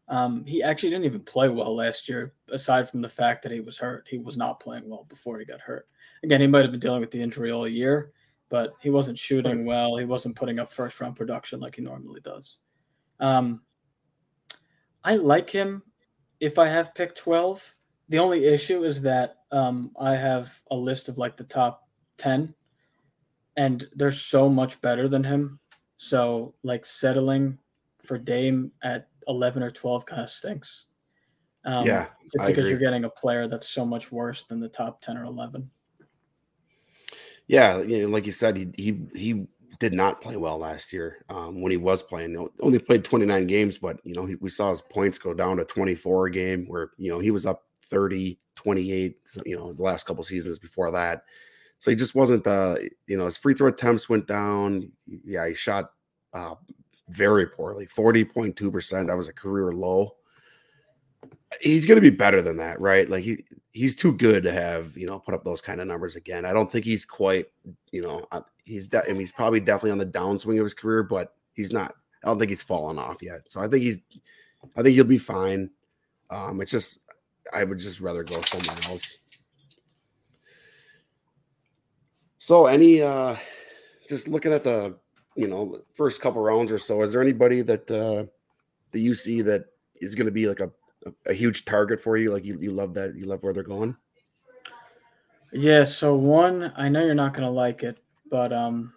Um, 0.09 0.47
he 0.47 0.63
actually 0.63 0.89
didn't 0.89 1.05
even 1.05 1.21
play 1.21 1.51
well 1.51 1.77
last 1.77 2.09
year, 2.09 2.33
aside 2.51 2.89
from 2.89 3.03
the 3.03 3.11
fact 3.11 3.43
that 3.43 3.53
he 3.53 3.61
was 3.61 3.77
hurt. 3.77 4.07
He 4.09 4.17
was 4.17 4.39
not 4.39 4.59
playing 4.59 4.89
well 4.89 5.05
before 5.11 5.39
he 5.39 5.45
got 5.45 5.61
hurt. 5.61 5.87
Again, 6.25 6.41
he 6.41 6.47
might 6.47 6.63
have 6.63 6.71
been 6.71 6.81
dealing 6.81 7.03
with 7.03 7.11
the 7.11 7.21
injury 7.21 7.53
all 7.53 7.69
year, 7.69 8.11
but 8.49 8.73
he 8.81 8.89
wasn't 8.89 9.19
shooting 9.19 9.67
well. 9.67 9.99
He 9.99 10.07
wasn't 10.07 10.35
putting 10.35 10.61
up 10.61 10.73
first 10.73 10.99
round 10.99 11.17
production 11.17 11.61
like 11.61 11.77
he 11.77 11.83
normally 11.83 12.23
does. 12.23 12.61
Um, 13.21 13.61
I 15.05 15.17
like 15.17 15.51
him 15.51 15.83
if 16.41 16.59
I 16.59 16.69
have 16.69 16.95
pick 16.95 17.15
12. 17.15 17.75
The 18.09 18.19
only 18.19 18.47
issue 18.47 18.85
is 18.85 19.03
that 19.03 19.41
um, 19.53 19.91
I 20.01 20.13
have 20.17 20.59
a 20.71 20.75
list 20.75 21.11
of 21.11 21.19
like 21.19 21.37
the 21.37 21.45
top 21.45 21.90
10 22.21 22.55
and 23.57 23.87
they're 23.95 24.13
so 24.13 24.49
much 24.49 24.81
better 24.81 25.09
than 25.09 25.25
him. 25.25 25.59
So 25.97 26.55
like 26.63 26.85
settling 26.85 27.59
for 28.03 28.19
Dame 28.19 28.73
at 28.83 29.09
11 29.29 29.63
or 29.63 29.71
12 29.71 30.07
kind 30.07 30.23
of 30.23 30.31
stinks. 30.31 30.89
Um, 31.65 31.87
Yeah, 31.87 32.07
just 32.33 32.45
I 32.45 32.47
because 32.47 32.71
you're 32.71 32.79
getting 32.79 33.05
a 33.05 33.11
player 33.11 33.47
that's 33.47 33.69
so 33.69 33.85
much 33.85 34.11
worse 34.11 34.45
than 34.45 34.61
the 34.61 34.69
top 34.69 35.01
10 35.01 35.17
or 35.17 35.25
11. 35.25 35.71
Yeah, 37.49 37.83
you 37.83 38.03
know, 38.03 38.09
like 38.09 38.27
you 38.27 38.33
said, 38.33 38.57
he 38.57 38.71
he 38.77 39.01
he 39.15 39.47
did 39.81 39.93
not 39.93 40.21
play 40.21 40.37
well 40.37 40.59
last 40.59 40.93
year. 40.93 41.25
Um, 41.29 41.61
when 41.61 41.71
he 41.73 41.77
was 41.77 42.03
playing, 42.03 42.31
You 42.31 42.37
know, 42.37 42.51
only 42.61 42.79
played 42.79 43.05
29 43.05 43.47
games, 43.47 43.77
but 43.77 43.99
you 44.05 44.15
know, 44.15 44.25
he, 44.25 44.37
we 44.37 44.51
saw 44.51 44.71
his 44.71 44.83
points 44.83 45.19
go 45.19 45.35
down 45.35 45.57
to 45.57 45.65
24 45.65 46.27
a 46.27 46.31
game, 46.31 46.67
where 46.69 46.93
you 46.97 47.11
know 47.11 47.19
he 47.19 47.33
was 47.33 47.47
up 47.47 47.65
30, 47.87 48.39
28. 48.55 49.17
You 49.45 49.59
know, 49.59 49.73
the 49.73 49.83
last 49.83 50.07
couple 50.07 50.23
seasons 50.23 50.59
before 50.61 50.93
that. 50.93 51.25
So 51.81 51.91
he 51.91 51.97
just 51.97 52.15
wasn't. 52.15 52.47
Uh, 52.47 52.77
you 53.07 53.17
know, 53.17 53.25
his 53.25 53.39
free 53.39 53.55
throw 53.55 53.69
attempts 53.69 54.09
went 54.09 54.27
down. 54.27 54.93
Yeah, 55.07 55.49
he 55.49 55.55
shot 55.55 55.91
uh, 56.33 56.55
very 57.09 57.47
poorly, 57.47 57.87
40.2 57.87 58.71
percent. 58.71 59.09
That 59.09 59.17
was 59.17 59.29
a 59.29 59.33
career 59.33 59.73
low. 59.73 60.15
He's 61.61 61.87
going 61.87 61.97
to 61.97 62.03
be 62.03 62.15
better 62.15 62.43
than 62.43 62.59
that, 62.59 62.81
right? 62.81 63.09
Like 63.09 63.25
he 63.25 63.45
he's 63.73 63.97
too 63.97 64.13
good 64.13 64.43
to 64.43 64.53
have 64.53 64.97
you 64.97 65.07
know 65.07 65.19
put 65.19 65.35
up 65.35 65.43
those 65.43 65.61
kind 65.61 65.81
of 65.81 65.87
numbers 65.87 66.17
again. 66.17 66.45
I 66.45 66.53
don't 66.53 66.71
think 66.71 66.85
he's 66.85 67.05
quite 67.05 67.47
you 67.91 68.03
know 68.03 68.27
uh, 68.31 68.43
he's 68.65 68.87
de- 68.87 69.05
I 69.05 69.09
mean, 69.09 69.21
he's 69.21 69.33
probably 69.33 69.61
definitely 69.61 69.93
on 69.93 69.99
the 69.99 70.07
downswing 70.07 70.59
of 70.59 70.65
his 70.65 70.75
career, 70.75 71.03
but 71.03 71.35
he's 71.55 71.73
not. 71.73 71.95
I 72.23 72.29
don't 72.29 72.39
think 72.39 72.51
he's 72.51 72.63
fallen 72.63 72.99
off 72.99 73.23
yet. 73.23 73.51
So 73.51 73.63
I 73.63 73.69
think 73.69 73.83
he's 73.83 73.99
I 74.77 74.83
think 74.83 74.95
he'll 74.95 75.05
be 75.05 75.19
fine. 75.19 75.71
Um, 76.29 76.61
it's 76.61 76.71
just 76.71 77.01
I 77.55 77.65
would 77.65 77.79
just 77.79 78.01
rather 78.01 78.23
go 78.23 78.41
somewhere 78.43 78.77
else. 78.91 79.17
So 82.41 82.67
any 82.67 83.03
uh 83.03 83.37
just 84.09 84.27
looking 84.27 84.53
at 84.53 84.65
the 84.65 84.97
you 85.37 85.47
know 85.47 85.83
first 85.95 86.23
couple 86.23 86.43
rounds 86.43 86.73
or 86.73 86.79
so, 86.79 87.03
is 87.03 87.13
there 87.13 87.21
anybody 87.21 87.61
that 87.63 87.89
uh 87.91 88.25
that 88.93 88.99
you 88.99 89.15
see 89.15 89.43
that 89.43 89.67
is 90.01 90.15
going 90.15 90.27
to 90.27 90.33
be 90.33 90.49
like 90.49 90.61
a, 90.61 90.71
a 91.07 91.13
a 91.27 91.35
huge 91.35 91.67
target 91.67 92.01
for 92.01 92.17
you? 92.17 92.33
Like 92.33 92.47
you, 92.47 92.59
you 92.59 92.73
love 92.73 92.95
that 92.95 93.15
you 93.15 93.27
love 93.27 93.43
where 93.43 93.53
they're 93.53 93.63
going. 93.63 93.95
Yeah, 95.53 95.85
so 95.85 96.17
one, 96.17 96.73
I 96.77 96.89
know 96.89 97.05
you're 97.05 97.15
not 97.15 97.35
going 97.35 97.47
to 97.47 97.51
like 97.51 97.83
it, 97.83 97.99
but 98.31 98.53
um, 98.53 98.95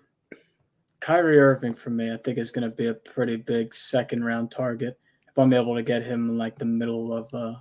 Kyrie 0.99 1.39
Irving 1.39 1.73
for 1.73 1.89
me, 1.89 2.13
I 2.13 2.17
think 2.17 2.37
is 2.37 2.51
going 2.51 2.69
to 2.69 2.75
be 2.75 2.87
a 2.87 2.93
pretty 2.93 3.35
big 3.35 3.73
second 3.73 4.23
round 4.23 4.51
target 4.51 4.97
if 5.27 5.37
I'm 5.37 5.51
able 5.51 5.75
to 5.75 5.81
get 5.81 6.03
him 6.03 6.29
in 6.29 6.37
like 6.37 6.57
the 6.57 6.65
middle 6.65 7.11
of 7.11 7.33
uh 7.33 7.55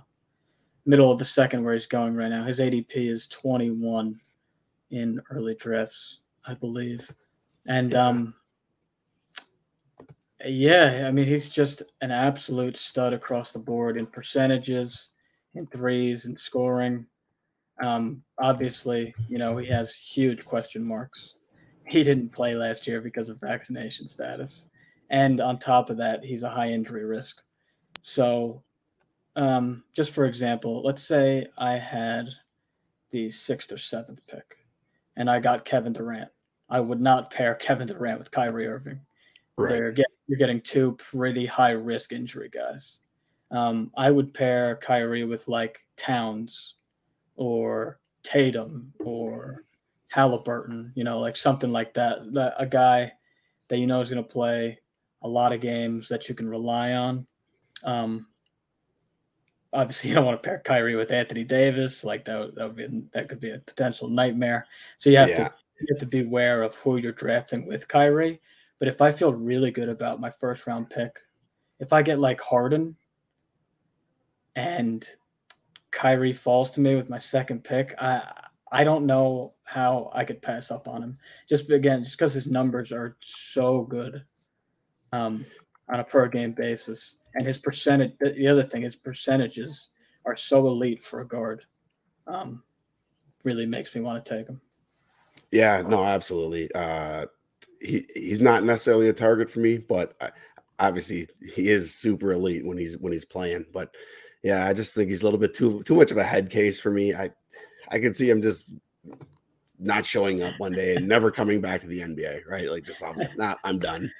middle 0.85 1.11
of 1.11 1.19
the 1.19 1.25
second 1.25 1.63
where 1.63 1.73
he's 1.73 1.87
going 1.87 2.15
right 2.15 2.29
now. 2.29 2.43
His 2.43 2.59
ADP 2.61 2.95
is 2.95 3.27
21 3.27 4.19
in 4.93 5.21
early 5.29 5.55
drafts, 5.55 6.21
I 6.45 6.53
believe, 6.53 7.13
and 7.67 7.91
Yeah. 7.91 8.07
um, 8.07 8.33
yeah, 10.45 11.05
I 11.07 11.11
mean 11.11 11.25
he's 11.25 11.49
just 11.49 11.81
an 12.01 12.11
absolute 12.11 12.75
stud 12.75 13.13
across 13.13 13.51
the 13.51 13.59
board 13.59 13.97
in 13.97 14.05
percentages, 14.05 15.11
in 15.55 15.67
threes, 15.67 16.25
and 16.25 16.37
scoring. 16.37 17.05
Um, 17.81 18.23
obviously, 18.37 19.13
you 19.27 19.37
know, 19.37 19.57
he 19.57 19.67
has 19.67 19.95
huge 19.95 20.45
question 20.45 20.83
marks 20.83 21.35
he 21.87 22.03
didn't 22.03 22.31
play 22.31 22.55
last 22.55 22.87
year 22.87 23.01
because 23.01 23.29
of 23.29 23.39
vaccination 23.39 24.07
status. 24.07 24.69
And 25.09 25.41
on 25.41 25.59
top 25.59 25.89
of 25.89 25.97
that, 25.97 26.23
he's 26.23 26.43
a 26.43 26.49
high 26.49 26.69
injury 26.69 27.05
risk. 27.05 27.41
So, 28.01 28.63
um, 29.35 29.83
just 29.93 30.11
for 30.11 30.25
example, 30.25 30.81
let's 30.83 31.03
say 31.03 31.47
I 31.57 31.73
had 31.73 32.29
the 33.11 33.29
sixth 33.29 33.71
or 33.71 33.77
seventh 33.77 34.25
pick 34.27 34.57
and 35.15 35.29
I 35.29 35.39
got 35.39 35.65
Kevin 35.65 35.93
Durant. 35.93 36.29
I 36.69 36.79
would 36.79 37.01
not 37.01 37.31
pair 37.31 37.55
Kevin 37.55 37.87
Durant 37.87 38.19
with 38.19 38.31
Kyrie 38.31 38.67
Irving. 38.67 38.99
Right. 39.57 39.69
They're 39.69 39.91
get, 39.91 40.07
you're 40.27 40.37
getting 40.37 40.61
two 40.61 40.93
pretty 40.93 41.45
high 41.45 41.71
risk 41.71 42.11
injury 42.11 42.49
guys. 42.49 43.01
Um, 43.51 43.91
I 43.95 44.09
would 44.09 44.33
pair 44.33 44.77
Kyrie 44.77 45.25
with 45.25 45.47
like 45.47 45.85
Towns 45.95 46.75
or 47.35 47.99
Tatum 48.23 48.91
or 48.99 49.65
Haliburton, 50.13 50.91
you 50.95 51.03
know, 51.03 51.19
like 51.19 51.35
something 51.35 51.71
like 51.71 51.93
that. 51.93 52.33
that 52.33 52.55
a 52.57 52.65
guy 52.65 53.11
that 53.67 53.77
you 53.77 53.85
know 53.85 54.01
is 54.01 54.09
going 54.09 54.23
to 54.23 54.27
play 54.27 54.79
a 55.21 55.27
lot 55.27 55.53
of 55.53 55.61
games 55.61 56.09
that 56.09 56.27
you 56.27 56.35
can 56.35 56.49
rely 56.49 56.93
on. 56.93 57.27
Um, 57.83 58.27
obviously, 59.73 60.09
you 60.09 60.15
don't 60.15 60.25
want 60.25 60.41
to 60.41 60.47
pair 60.47 60.61
Kyrie 60.63 60.95
with 60.95 61.11
Anthony 61.11 61.43
Davis. 61.43 62.03
Like 62.03 62.25
that, 62.25 62.55
that 62.55 62.67
would 62.67 62.75
be 62.75 63.03
that 63.13 63.29
could 63.29 63.39
be 63.39 63.51
a 63.51 63.59
potential 63.59 64.09
nightmare. 64.09 64.67
So 64.97 65.09
you 65.09 65.17
have 65.17 65.29
yeah. 65.29 65.35
to 65.35 65.53
you 65.79 65.87
have 65.91 65.99
to 65.99 66.05
be 66.05 66.21
aware 66.21 66.63
of 66.63 66.75
who 66.75 66.97
you're 66.97 67.11
drafting 67.11 67.65
with 67.65 67.87
Kyrie. 67.87 68.41
But 68.79 68.87
if 68.87 69.01
I 69.01 69.11
feel 69.11 69.33
really 69.33 69.71
good 69.71 69.89
about 69.89 70.19
my 70.19 70.29
first 70.29 70.67
round 70.67 70.89
pick, 70.89 71.19
if 71.79 71.93
I 71.93 72.01
get 72.01 72.19
like 72.19 72.41
Harden 72.41 72.95
and 74.55 75.07
Kyrie 75.91 76.33
falls 76.33 76.71
to 76.71 76.81
me 76.81 76.95
with 76.95 77.09
my 77.09 77.17
second 77.17 77.63
pick, 77.63 77.95
I 77.99 78.21
I 78.71 78.83
don't 78.83 79.05
know 79.05 79.53
how 79.65 80.11
I 80.13 80.25
could 80.25 80.41
pass 80.41 80.71
up 80.71 80.87
on 80.87 81.03
him. 81.03 81.15
Just 81.47 81.69
again, 81.69 82.03
just 82.03 82.17
because 82.17 82.33
his 82.33 82.47
numbers 82.47 82.91
are 82.91 83.17
so 83.21 83.83
good 83.83 84.23
um, 85.13 85.45
on 85.89 85.99
a 85.99 86.03
per 86.03 86.27
game 86.27 86.51
basis, 86.51 87.17
and 87.35 87.45
his 87.45 87.57
percentage. 87.57 88.13
The 88.19 88.47
other 88.47 88.63
thing, 88.63 88.81
his 88.83 88.95
percentages 88.95 89.89
are 90.25 90.35
so 90.35 90.67
elite 90.67 91.03
for 91.03 91.21
a 91.21 91.27
guard. 91.27 91.63
Um, 92.27 92.63
really 93.43 93.65
makes 93.65 93.93
me 93.93 94.01
want 94.01 94.23
to 94.23 94.37
take 94.37 94.47
him. 94.47 94.61
Yeah, 95.51 95.81
no, 95.81 96.03
absolutely. 96.03 96.73
Uh, 96.73 97.25
he 97.81 98.05
he's 98.13 98.41
not 98.41 98.63
necessarily 98.63 99.09
a 99.09 99.13
target 99.13 99.49
for 99.49 99.59
me, 99.59 99.77
but 99.77 100.15
I, 100.21 100.31
obviously 100.79 101.27
he 101.53 101.69
is 101.69 101.93
super 101.93 102.31
elite 102.33 102.65
when 102.65 102.77
he's 102.77 102.97
when 102.97 103.13
he's 103.13 103.25
playing. 103.25 103.65
But 103.73 103.93
yeah, 104.41 104.65
I 104.65 104.73
just 104.73 104.95
think 104.95 105.09
he's 105.09 105.21
a 105.21 105.25
little 105.25 105.39
bit 105.39 105.53
too 105.53 105.83
too 105.83 105.95
much 105.95 106.11
of 106.11 106.17
a 106.17 106.23
head 106.23 106.49
case 106.49 106.79
for 106.79 106.91
me. 106.91 107.13
I 107.13 107.31
I 107.89 107.99
could 107.99 108.15
see 108.15 108.29
him 108.29 108.41
just 108.41 108.71
not 109.79 110.05
showing 110.05 110.41
up 110.41 110.53
one 110.59 110.71
day 110.71 110.95
and 110.95 111.07
never 111.07 111.29
coming 111.29 111.59
back 111.59 111.81
to 111.81 111.87
the 111.87 111.99
NBA, 111.99 112.47
right? 112.47 112.69
Like 112.69 112.83
just 112.83 113.03
I'm 113.03 113.15
nah, 113.37 113.55
I'm 113.63 113.79
done. 113.79 114.11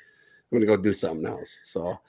I'm 0.54 0.60
gonna 0.60 0.78
go 0.78 0.78
do 0.78 0.94
something 0.94 1.26
else. 1.26 1.60
So 1.64 2.00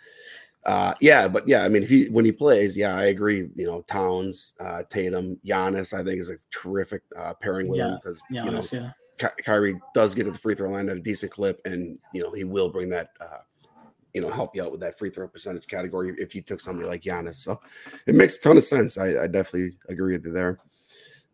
uh 0.66 0.94
yeah, 1.00 1.26
but 1.28 1.48
yeah, 1.48 1.64
I 1.64 1.68
mean 1.68 1.82
if 1.82 1.88
he 1.88 2.08
when 2.08 2.24
he 2.24 2.32
plays, 2.32 2.76
yeah, 2.76 2.94
I 2.96 3.06
agree. 3.06 3.48
You 3.56 3.66
know, 3.66 3.82
Towns, 3.82 4.54
uh 4.60 4.82
Tatum, 4.88 5.40
Giannis, 5.44 5.92
I 5.92 6.04
think 6.04 6.20
is 6.20 6.30
a 6.30 6.36
terrific 6.50 7.02
uh 7.16 7.34
pairing 7.34 7.68
with 7.68 7.78
yeah. 7.78 7.94
him 7.94 8.00
because 8.02 8.22
you 8.30 8.44
know 8.44 8.62
yeah. 8.72 8.90
Ky- 9.18 9.42
Kyrie 9.42 9.80
does 9.94 10.14
get 10.14 10.24
to 10.24 10.30
the 10.30 10.38
free 10.38 10.54
throw 10.54 10.70
line 10.70 10.88
at 10.88 10.96
a 10.96 11.00
decent 11.00 11.32
clip, 11.32 11.60
and 11.64 11.98
you 12.12 12.22
know 12.22 12.32
he 12.32 12.44
will 12.44 12.68
bring 12.68 12.88
that, 12.90 13.10
uh, 13.20 13.38
you 14.12 14.20
know, 14.20 14.28
help 14.28 14.54
you 14.56 14.62
out 14.62 14.72
with 14.72 14.80
that 14.80 14.98
free 14.98 15.10
throw 15.10 15.28
percentage 15.28 15.66
category 15.66 16.14
if 16.18 16.34
you 16.34 16.42
took 16.42 16.60
somebody 16.60 16.88
like 16.88 17.02
Giannis. 17.02 17.36
So 17.36 17.60
it 18.06 18.14
makes 18.14 18.36
a 18.36 18.40
ton 18.40 18.56
of 18.56 18.64
sense. 18.64 18.98
I, 18.98 19.24
I 19.24 19.26
definitely 19.26 19.76
agree 19.88 20.14
with 20.14 20.26
you 20.26 20.32
there. 20.32 20.58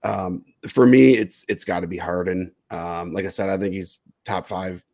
Um, 0.03 0.44
for 0.68 0.87
me, 0.87 1.16
it's 1.16 1.44
it's 1.49 1.64
got 1.64 1.81
to 1.81 1.87
be 1.87 1.96
Harden. 1.96 2.53
Um, 2.70 3.12
like 3.12 3.25
I 3.25 3.29
said, 3.29 3.51
I 3.51 3.57
think 3.57 3.75
he's 3.75 4.01
top 4.25 4.46
five. 4.46 4.85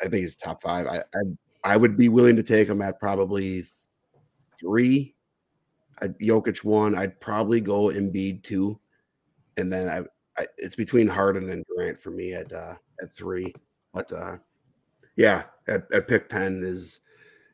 I 0.00 0.04
think 0.04 0.20
he's 0.20 0.36
top 0.36 0.62
five. 0.62 0.86
I, 0.86 0.98
I 0.98 1.72
I 1.72 1.76
would 1.76 1.96
be 1.96 2.08
willing 2.08 2.36
to 2.36 2.42
take 2.42 2.68
him 2.68 2.82
at 2.82 2.98
probably 2.98 3.64
three. 4.58 5.14
I'd 6.00 6.18
Jokic 6.18 6.64
one. 6.64 6.94
I'd 6.94 7.20
probably 7.20 7.60
go 7.60 7.88
Embiid 7.88 8.42
two, 8.42 8.78
and 9.56 9.72
then 9.72 9.88
I 9.88 10.40
I, 10.40 10.46
it's 10.56 10.76
between 10.76 11.06
Harden 11.06 11.50
and 11.50 11.64
Durant 11.66 12.00
for 12.00 12.10
me 12.10 12.32
at 12.32 12.52
uh, 12.52 12.74
at 13.02 13.12
three. 13.12 13.52
But 13.92 14.12
uh, 14.12 14.36
yeah, 15.16 15.44
at, 15.68 15.84
at 15.92 16.08
pick 16.08 16.28
ten 16.28 16.62
is 16.64 17.00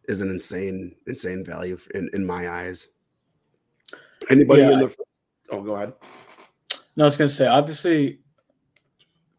is 0.09 0.21
an 0.21 0.31
insane 0.31 0.95
insane 1.07 1.45
value 1.45 1.79
in 1.95 2.09
in 2.13 2.25
my 2.25 2.49
eyes. 2.49 2.89
Anybody 4.31 4.63
yeah, 4.63 4.73
in 4.73 4.81
the? 4.81 4.97
Oh, 5.51 5.63
go 5.63 5.75
ahead. 5.75 5.95
No, 6.97 7.05
I 7.05 7.07
was 7.07 7.17
going 7.17 7.29
to 7.29 7.35
say 7.35 7.47
obviously 7.47 8.21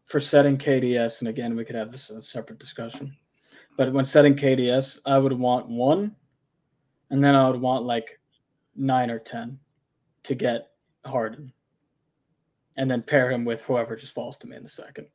for 0.08 0.20
setting 0.20 0.56
KDS, 0.56 1.20
and 1.20 1.28
again 1.28 1.54
we 1.54 1.64
could 1.64 1.76
have 1.76 1.92
this 1.92 2.10
a 2.10 2.20
separate 2.20 2.58
discussion. 2.58 3.14
But 3.76 3.92
when 3.92 4.04
setting 4.04 4.34
KDS, 4.34 4.98
I 5.06 5.18
would 5.18 5.32
want 5.32 5.68
one, 5.68 6.16
and 7.10 7.22
then 7.22 7.34
I 7.34 7.48
would 7.48 7.60
want 7.60 7.84
like 7.84 8.18
nine 8.74 9.10
or 9.10 9.18
ten 9.18 9.58
to 10.24 10.34
get 10.34 10.70
Harden 11.04 11.52
and 12.78 12.90
then 12.90 13.02
pair 13.02 13.30
him 13.30 13.44
with 13.44 13.62
whoever 13.62 13.96
just 13.96 14.14
falls 14.14 14.38
to 14.38 14.46
me 14.46 14.56
in 14.56 14.62
the 14.62 14.68
second. 14.68 15.08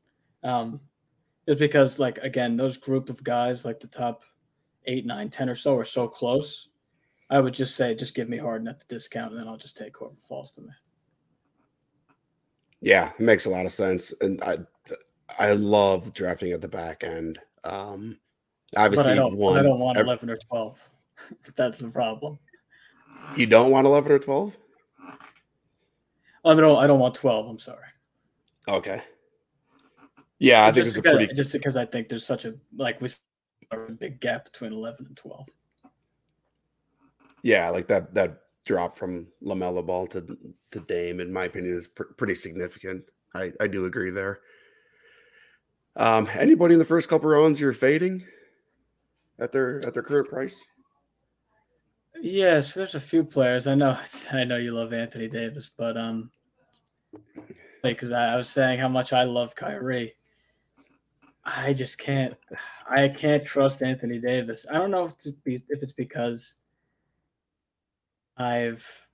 Um, 0.44 0.82
just 1.48 1.60
because, 1.60 1.98
like, 1.98 2.18
again, 2.20 2.56
those 2.56 2.78
group 2.78 3.10
of 3.10 3.24
guys, 3.24 3.66
like 3.66 3.80
the 3.80 3.88
top 3.88 4.24
eight, 4.86 5.06
nine, 5.06 5.30
ten 5.30 5.50
or 5.50 5.56
so, 5.56 5.76
are 5.78 5.86
so 5.86 6.08
close. 6.08 6.70
I 7.30 7.40
would 7.40 7.54
just 7.54 7.76
say, 7.76 7.96
just 7.96 8.16
give 8.16 8.28
me 8.28 8.38
Harden 8.38 8.68
at 8.68 8.80
the 8.80 8.86
discount, 8.94 9.32
and 9.32 9.40
then 9.40 9.48
I'll 9.48 9.58
just 9.58 9.78
take 9.78 9.98
whoever 9.98 10.16
falls 10.20 10.52
to 10.54 10.62
me. 10.62 10.70
Yeah, 12.84 13.12
it 13.18 13.22
makes 13.22 13.46
a 13.46 13.50
lot 13.50 13.66
of 13.66 13.72
sense, 13.72 14.14
and 14.20 14.44
I, 14.44 14.58
I 15.40 15.54
love 15.54 16.14
drafting 16.14 16.52
at 16.52 16.60
the 16.60 16.68
back 16.68 17.06
end. 17.06 17.40
Um, 17.64 18.20
obviously, 18.76 19.06
but 19.06 19.12
I 19.14 19.16
don't, 19.16 19.38
one, 19.38 19.58
I 19.58 19.64
don't 19.64 19.80
want 19.80 19.98
eleven 19.98 20.30
or 20.30 20.36
twelve. 20.36 20.90
That's 21.56 21.80
the 21.80 21.88
problem. 21.88 22.38
You 23.38 23.46
don't 23.46 23.72
want 23.72 23.88
eleven 23.88 24.12
or 24.12 24.20
twelve? 24.20 24.58
I 26.44 26.54
don't. 26.56 26.84
I 26.84 26.86
don't 26.86 27.00
want 27.00 27.16
twelve. 27.16 27.48
I'm 27.48 27.58
sorry. 27.58 27.88
Okay. 28.68 29.02
Yeah, 30.40 30.66
I 30.66 30.72
just 30.72 30.76
think 30.76 30.88
it's 30.88 30.96
because, 30.98 31.18
pretty... 31.18 31.34
just 31.34 31.54
because 31.54 31.78
I 31.78 31.86
think 31.86 32.10
there's 32.10 32.26
such 32.26 32.44
a 32.44 32.54
like 32.76 33.00
we 33.00 33.08
a 33.72 33.78
big 33.94 34.20
gap 34.20 34.44
between 34.44 34.74
eleven 34.74 35.06
and 35.06 35.16
twelve. 35.16 35.48
Yeah, 37.44 37.70
like 37.70 37.88
that 37.88 38.14
that 38.14 38.43
drop 38.66 38.98
from 38.98 39.28
LaMelo 39.44 39.86
Ball 39.86 40.08
to 40.08 40.38
to 40.72 40.80
Dame, 40.82 41.20
in 41.20 41.32
my 41.32 41.46
opinion, 41.46 41.76
is 41.76 41.88
pr- 41.88 42.14
pretty 42.18 42.36
significant. 42.36 43.04
I 43.36 43.52
I 43.60 43.68
do 43.68 43.86
agree 43.86 44.12
there. 44.12 44.40
Um, 45.96 46.28
anybody 46.34 46.74
in 46.74 46.80
the 46.80 46.86
first 46.86 47.08
couple 47.08 47.30
rounds 47.30 47.60
you're 47.60 47.74
fading 47.74 48.26
at 49.40 49.52
their 49.52 49.86
at 49.86 49.94
their 49.94 50.04
current 50.04 50.30
price? 50.30 50.64
Yes, 52.22 52.74
there's 52.74 52.96
a 52.96 53.00
few 53.00 53.24
players. 53.24 53.68
I 53.68 53.76
know 53.76 53.98
I 54.32 54.44
know 54.44 54.58
you 54.58 54.74
love 54.74 54.94
Anthony 54.94 55.28
Davis, 55.28 55.72
but 55.78 55.98
um 55.98 56.32
because 57.84 58.12
I 58.12 58.36
was 58.38 58.48
saying 58.48 58.80
how 58.80 58.88
much 58.88 59.12
I 59.12 59.24
love 59.24 59.56
Kyrie. 59.56 60.16
I 61.46 61.74
just 61.74 61.98
can't 61.98 62.34
I 62.90 63.10
can't 63.10 63.46
trust 63.46 63.84
Anthony 63.84 64.20
Davis. 64.20 64.66
I 64.72 64.76
don't 64.76 64.92
know 64.92 65.06
if 65.06 65.14
it's, 65.14 65.32
be, 65.32 65.56
if 65.70 65.84
it's 65.84 65.94
because 65.94 66.56
I've 68.38 69.08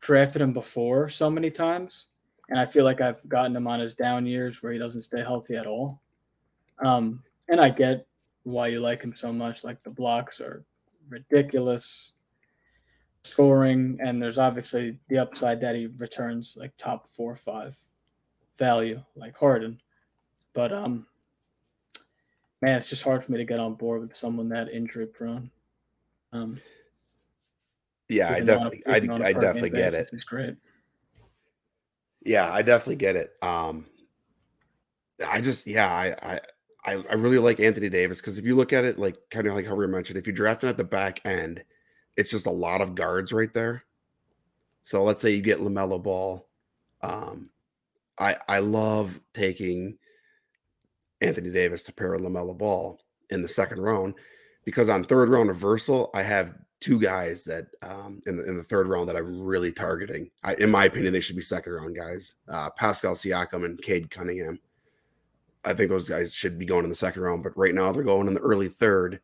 drafted 0.00 0.42
him 0.42 0.52
before 0.52 1.08
so 1.08 1.30
many 1.30 1.50
times 1.50 2.08
and 2.48 2.58
I 2.58 2.66
feel 2.66 2.84
like 2.84 3.00
I've 3.00 3.26
gotten 3.28 3.56
him 3.56 3.66
on 3.66 3.80
his 3.80 3.94
down 3.94 4.26
years 4.26 4.62
where 4.62 4.72
he 4.72 4.78
doesn't 4.78 5.02
stay 5.02 5.20
healthy 5.20 5.56
at 5.56 5.66
all. 5.66 6.00
Um 6.84 7.22
and 7.48 7.60
I 7.60 7.70
get 7.70 8.06
why 8.44 8.68
you 8.68 8.80
like 8.80 9.02
him 9.02 9.12
so 9.12 9.32
much 9.32 9.64
like 9.64 9.82
the 9.82 9.90
blocks 9.90 10.40
are 10.40 10.64
ridiculous 11.08 12.12
scoring, 13.28 13.98
and 14.00 14.20
there's 14.20 14.38
obviously 14.38 14.98
the 15.08 15.18
upside 15.18 15.60
that 15.60 15.76
he 15.76 15.86
returns 15.98 16.56
like 16.58 16.72
top 16.76 17.06
four 17.06 17.32
or 17.32 17.36
five 17.36 17.76
value, 18.56 19.02
like 19.16 19.36
Harden. 19.36 19.80
But 20.54 20.72
um, 20.72 21.06
man, 22.62 22.78
it's 22.78 22.88
just 22.88 23.02
hard 23.02 23.24
for 23.24 23.32
me 23.32 23.38
to 23.38 23.44
get 23.44 23.60
on 23.60 23.74
board 23.74 24.00
with 24.00 24.12
someone 24.12 24.48
that 24.48 24.70
injury 24.70 25.06
prone. 25.06 25.50
Um, 26.32 26.60
yeah, 28.08 28.32
I 28.32 28.40
definitely, 28.40 28.82
I, 28.86 28.96
I 28.96 29.32
definitely 29.32 29.70
get 29.70 29.94
it. 29.94 30.08
It's 30.12 30.24
great. 30.24 30.56
Yeah, 32.24 32.52
I 32.52 32.62
definitely 32.62 32.96
get 32.96 33.16
it. 33.16 33.36
Um, 33.42 33.86
I 35.26 35.40
just, 35.40 35.66
yeah, 35.66 35.92
I, 35.92 36.40
I, 36.84 37.04
I 37.10 37.14
really 37.14 37.38
like 37.38 37.60
Anthony 37.60 37.88
Davis 37.88 38.20
because 38.20 38.38
if 38.38 38.46
you 38.46 38.54
look 38.54 38.72
at 38.72 38.84
it, 38.84 38.98
like 38.98 39.16
kind 39.30 39.46
of 39.46 39.54
like 39.54 39.66
how 39.66 39.74
we 39.74 39.86
mentioned, 39.86 40.18
if 40.18 40.26
you 40.26 40.32
draft 40.32 40.62
him 40.62 40.70
at 40.70 40.76
the 40.76 40.84
back 40.84 41.20
end, 41.24 41.62
it's 42.16 42.30
just 42.30 42.46
a 42.46 42.50
lot 42.50 42.80
of 42.80 42.94
guards 42.94 43.32
right 43.32 43.52
there. 43.52 43.84
So 44.82 45.02
let's 45.04 45.20
say 45.20 45.30
you 45.30 45.42
get 45.42 45.58
LaMelo 45.60 46.02
Ball. 46.02 46.48
Um, 47.02 47.50
I 48.18 48.36
I 48.48 48.58
love 48.60 49.20
taking 49.34 49.98
Anthony 51.20 51.50
Davis 51.50 51.82
to 51.84 51.92
pair 51.92 52.12
with 52.12 52.22
LaMelo 52.22 52.56
Ball 52.56 53.00
in 53.30 53.42
the 53.42 53.48
second 53.48 53.80
round 53.80 54.14
because 54.64 54.88
on 54.88 55.04
third 55.04 55.28
round 55.28 55.48
reversal, 55.48 56.10
I 56.14 56.22
have 56.22 56.54
two 56.80 57.00
guys 57.00 57.44
that 57.44 57.66
um, 57.82 58.20
in 58.26 58.36
the 58.36 58.44
in 58.48 58.56
the 58.56 58.62
third 58.62 58.86
round 58.86 59.08
that 59.08 59.16
I'm 59.16 59.40
really 59.40 59.72
targeting. 59.72 60.30
I, 60.44 60.54
in 60.54 60.70
my 60.70 60.84
opinion, 60.84 61.12
they 61.12 61.20
should 61.20 61.36
be 61.36 61.42
second 61.42 61.72
round 61.72 61.96
guys. 61.96 62.34
Uh, 62.48 62.70
Pascal 62.70 63.14
Siakam 63.14 63.64
and 63.64 63.80
Cade 63.80 64.10
Cunningham. 64.10 64.58
I 65.64 65.74
think 65.74 65.90
those 65.90 66.08
guys 66.08 66.32
should 66.32 66.58
be 66.58 66.66
going 66.66 66.84
in 66.84 66.90
the 66.90 66.96
second 66.96 67.22
round, 67.22 67.42
but 67.42 67.56
right 67.56 67.74
now 67.74 67.92
they're 67.92 68.02
going 68.02 68.28
in 68.28 68.34
the 68.34 68.40
early 68.40 68.68
third. 68.68 69.20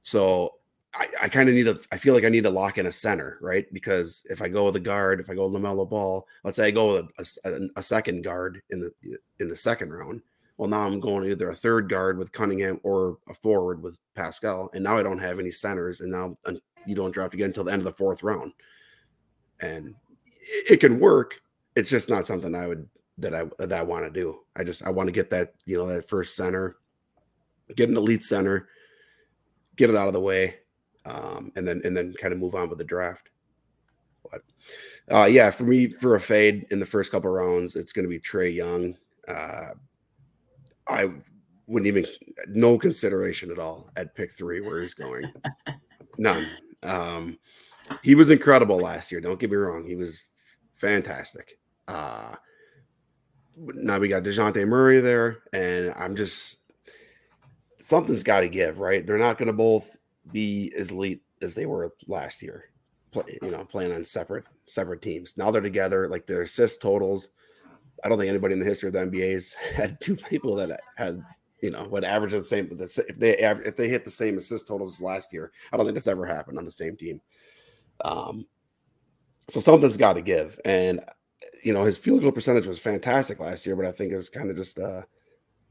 So 0.00 0.54
I, 0.94 1.08
I 1.22 1.28
kind 1.28 1.48
of 1.48 1.54
need 1.54 1.68
a. 1.68 1.78
I 1.92 1.98
feel 1.98 2.14
like 2.14 2.24
I 2.24 2.30
need 2.30 2.44
to 2.44 2.50
lock 2.50 2.78
in 2.78 2.86
a 2.86 2.92
center, 2.92 3.38
right? 3.40 3.66
Because 3.72 4.24
if 4.30 4.40
I 4.40 4.48
go 4.48 4.64
with 4.64 4.76
a 4.76 4.80
guard, 4.80 5.20
if 5.20 5.28
I 5.28 5.34
go 5.34 5.48
LaMelo 5.48 5.88
Ball, 5.88 6.26
let's 6.44 6.56
say 6.56 6.66
I 6.66 6.70
go 6.70 7.04
with 7.18 7.38
a, 7.44 7.50
a, 7.50 7.68
a 7.76 7.82
second 7.82 8.22
guard 8.22 8.62
in 8.70 8.80
the 8.80 9.18
in 9.40 9.48
the 9.48 9.56
second 9.56 9.92
round. 9.92 10.22
Well, 10.56 10.68
now 10.68 10.80
I'm 10.80 10.98
going 10.98 11.30
either 11.30 11.50
a 11.50 11.54
third 11.54 11.88
guard 11.88 12.18
with 12.18 12.32
Cunningham 12.32 12.80
or 12.82 13.18
a 13.28 13.34
forward 13.34 13.80
with 13.80 13.98
Pascal, 14.16 14.70
and 14.74 14.82
now 14.82 14.98
I 14.98 15.04
don't 15.04 15.20
have 15.20 15.38
any 15.38 15.52
centers, 15.52 16.00
and 16.00 16.10
now 16.10 16.36
you 16.88 16.94
don't 16.94 17.12
draft 17.12 17.34
again 17.34 17.48
until 17.48 17.64
the 17.64 17.72
end 17.72 17.82
of 17.82 17.86
the 17.86 17.92
fourth 17.92 18.22
round. 18.22 18.52
And 19.60 19.94
it 20.68 20.80
can 20.80 20.98
work. 20.98 21.40
It's 21.76 21.90
just 21.90 22.08
not 22.08 22.26
something 22.26 22.54
I 22.54 22.66
would 22.66 22.88
that 23.18 23.34
I 23.34 23.44
that 23.58 23.72
I 23.72 23.82
want 23.82 24.04
to 24.04 24.10
do. 24.10 24.40
I 24.56 24.64
just 24.64 24.82
I 24.84 24.90
want 24.90 25.08
to 25.08 25.12
get 25.12 25.30
that 25.30 25.54
you 25.66 25.76
know 25.76 25.86
that 25.86 26.08
first 26.08 26.36
center, 26.36 26.76
get 27.76 27.88
an 27.88 27.96
elite 27.96 28.24
center, 28.24 28.68
get 29.76 29.90
it 29.90 29.96
out 29.96 30.06
of 30.06 30.14
the 30.14 30.20
way, 30.20 30.56
um, 31.04 31.52
and 31.56 31.66
then 31.66 31.82
and 31.84 31.96
then 31.96 32.14
kind 32.20 32.32
of 32.32 32.38
move 32.38 32.54
on 32.54 32.68
with 32.68 32.78
the 32.78 32.84
draft. 32.84 33.30
But 34.30 34.42
uh, 35.10 35.24
yeah, 35.24 35.50
for 35.50 35.64
me, 35.64 35.88
for 35.88 36.14
a 36.14 36.20
fade 36.20 36.66
in 36.70 36.78
the 36.78 36.86
first 36.86 37.10
couple 37.10 37.30
rounds, 37.30 37.76
it's 37.76 37.92
going 37.92 38.04
to 38.04 38.10
be 38.10 38.20
Trae 38.20 38.54
Young. 38.54 38.96
Uh, 39.26 39.70
I 40.88 41.10
wouldn't 41.66 41.86
even 41.86 42.06
no 42.48 42.78
consideration 42.78 43.50
at 43.50 43.58
all 43.58 43.90
at 43.96 44.14
pick 44.14 44.32
three 44.32 44.60
where 44.60 44.80
he's 44.80 44.94
going. 44.94 45.30
None. 46.18 46.46
Um, 46.82 47.38
he 48.02 48.14
was 48.14 48.30
incredible 48.30 48.78
last 48.78 49.10
year. 49.10 49.20
Don't 49.20 49.40
get 49.40 49.50
me 49.50 49.56
wrong; 49.56 49.86
he 49.86 49.96
was 49.96 50.22
fantastic. 50.74 51.58
Uh, 51.86 52.34
now 53.56 53.98
we 53.98 54.08
got 54.08 54.22
Dejounte 54.22 54.66
Murray 54.66 55.00
there, 55.00 55.38
and 55.52 55.92
I'm 55.96 56.14
just 56.14 56.58
something's 57.78 58.22
got 58.22 58.40
to 58.40 58.48
give, 58.48 58.78
right? 58.78 59.06
They're 59.06 59.18
not 59.18 59.38
going 59.38 59.46
to 59.46 59.52
both 59.52 59.96
be 60.32 60.72
as 60.76 60.90
elite 60.90 61.22
as 61.42 61.54
they 61.54 61.66
were 61.66 61.92
last 62.06 62.42
year. 62.42 62.64
Play, 63.10 63.38
you 63.42 63.50
know, 63.50 63.64
playing 63.64 63.92
on 63.92 64.04
separate 64.04 64.44
separate 64.66 65.02
teams. 65.02 65.36
Now 65.36 65.50
they're 65.50 65.62
together. 65.62 66.08
Like 66.08 66.26
their 66.26 66.42
assist 66.42 66.82
totals, 66.82 67.28
I 68.04 68.08
don't 68.08 68.18
think 68.18 68.28
anybody 68.28 68.52
in 68.52 68.60
the 68.60 68.66
history 68.66 68.88
of 68.88 68.92
the 68.92 69.00
NBA's 69.00 69.54
had 69.74 70.00
two 70.00 70.16
people 70.16 70.54
that 70.56 70.80
had 70.96 71.22
you 71.60 71.70
know 71.70 71.84
what 71.84 72.04
average 72.04 72.32
the 72.32 72.42
same. 72.42 72.68
If 72.80 73.18
they 73.18 73.38
if 73.38 73.76
they 73.76 73.88
hit 73.88 74.04
the 74.04 74.10
same 74.10 74.36
assist 74.38 74.68
totals 74.68 74.96
as 74.96 75.02
last 75.02 75.32
year, 75.32 75.52
I 75.72 75.76
don't 75.76 75.86
think 75.86 75.94
that's 75.94 76.06
ever 76.06 76.26
happened 76.26 76.58
on 76.58 76.64
the 76.64 76.72
same 76.72 76.96
team. 76.96 77.20
Um, 78.04 78.46
so 79.48 79.60
something's 79.60 79.96
got 79.96 80.14
to 80.14 80.22
give, 80.22 80.58
and 80.64 81.00
you 81.62 81.72
know 81.72 81.84
his 81.84 81.98
field 81.98 82.22
goal 82.22 82.32
percentage 82.32 82.66
was 82.66 82.78
fantastic 82.78 83.40
last 83.40 83.66
year, 83.66 83.76
but 83.76 83.86
I 83.86 83.92
think 83.92 84.12
it's 84.12 84.28
kind 84.28 84.50
of 84.50 84.56
just 84.56 84.78
uh 84.78 85.02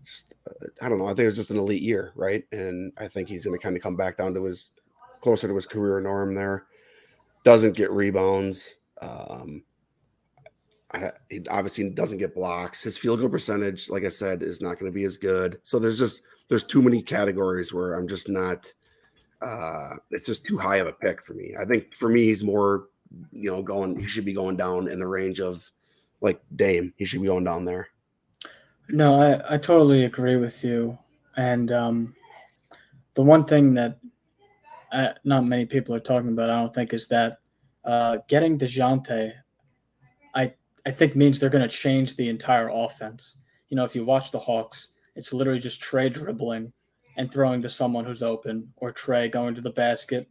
just 0.04 0.36
uh, 0.48 0.68
I 0.82 0.90
don't 0.90 1.00
know. 1.00 1.06
I 1.06 1.10
think 1.10 1.20
it 1.20 1.28
was 1.28 1.36
just 1.36 1.52
an 1.52 1.58
elite 1.58 1.82
year, 1.82 2.12
right? 2.16 2.44
And 2.52 2.92
I 2.98 3.08
think 3.08 3.28
he's 3.28 3.46
going 3.46 3.58
to 3.58 3.64
kind 3.64 3.76
of 3.76 3.84
come 3.84 3.96
back 3.96 4.18
down 4.18 4.34
to 4.34 4.44
his 4.44 4.72
closer 5.22 5.48
to 5.48 5.56
his 5.56 5.66
career 5.66 6.00
norm 6.00 6.34
there. 6.34 6.66
Doesn't 7.44 7.76
get 7.76 7.92
rebounds. 7.92 8.76
Um, 9.02 9.64
I, 10.94 11.12
he 11.30 11.46
obviously 11.50 11.90
doesn't 11.90 12.18
get 12.18 12.36
blocks. 12.36 12.82
His 12.84 12.98
field 12.98 13.20
goal 13.20 13.30
percentage, 13.30 13.90
like 13.90 14.06
I 14.06 14.10
said, 14.10 14.42
is 14.42 14.62
not 14.62 14.80
going 14.80 14.92
to 14.92 14.96
be 14.96 15.04
as 15.04 15.18
good. 15.18 15.60
So 15.64 15.80
there's 15.80 16.00
just 16.00 16.22
there's 16.48 16.64
too 16.64 16.82
many 16.82 17.02
categories 17.02 17.74
where 17.74 17.94
I'm 17.94 18.08
just 18.08 18.30
not. 18.30 18.72
Uh, 19.42 19.96
it's 20.12 20.26
just 20.26 20.46
too 20.46 20.58
high 20.58 20.78
of 20.78 20.88
a 20.88 20.94
pick 20.94 21.24
for 21.24 21.34
me. 21.34 21.56
I 21.60 21.66
think 21.66 21.94
for 21.94 22.10
me, 22.10 22.24
he's 22.24 22.44
more, 22.44 22.88
you 23.32 23.52
know, 23.52 23.62
going. 23.62 24.00
He 24.00 24.08
should 24.08 24.26
be 24.26 24.34
going 24.34 24.56
down 24.56 24.88
in 24.88 25.00
the 25.00 25.08
range 25.08 25.42
of 25.42 25.70
like 26.22 26.42
Dame. 26.56 26.94
He 26.98 27.06
should 27.06 27.22
be 27.22 27.28
going 27.28 27.44
down 27.44 27.66
there. 27.66 27.90
No, 28.90 29.22
I, 29.22 29.56
I 29.56 29.58
totally 29.58 30.06
agree 30.06 30.38
with 30.38 30.64
you. 30.64 30.98
And 31.36 31.72
um, 31.72 32.16
the 33.14 33.24
one 33.24 33.44
thing 33.44 33.74
that 33.74 34.00
uh, 34.92 35.10
not 35.24 35.46
many 35.46 35.66
people 35.66 35.94
are 35.94 36.00
talking 36.00 36.30
about, 36.30 36.50
I 36.50 36.62
don't 36.62 36.74
think, 36.74 36.94
is 36.94 37.08
that 37.10 37.40
uh, 37.84 38.18
getting 38.28 38.58
DeJounte, 38.58 39.34
I, 40.88 40.92
think 40.92 41.16
means 41.16 41.40
they're 41.40 41.50
going 41.50 41.68
to 41.68 41.76
change 41.76 42.16
the 42.16 42.30
entire 42.30 42.70
offense. 42.70 43.38
You 43.70 43.76
know, 43.76 43.84
if 43.84 43.96
you 43.96 44.06
watch 44.06 44.32
the 44.32 44.40
Hawks, 44.40 44.94
it's 45.16 45.34
literally 45.34 45.60
just 45.60 45.82
Trae 45.82 46.12
dribbling 46.12 46.72
and 47.18 47.32
throwing 47.32 47.62
to 47.64 47.70
someone 47.70 48.06
who's 48.06 48.24
open, 48.24 48.72
or 48.78 48.92
Trae 48.92 49.32
going 49.32 49.56
to 49.56 49.62
the 49.62 49.72
basket 49.72 50.28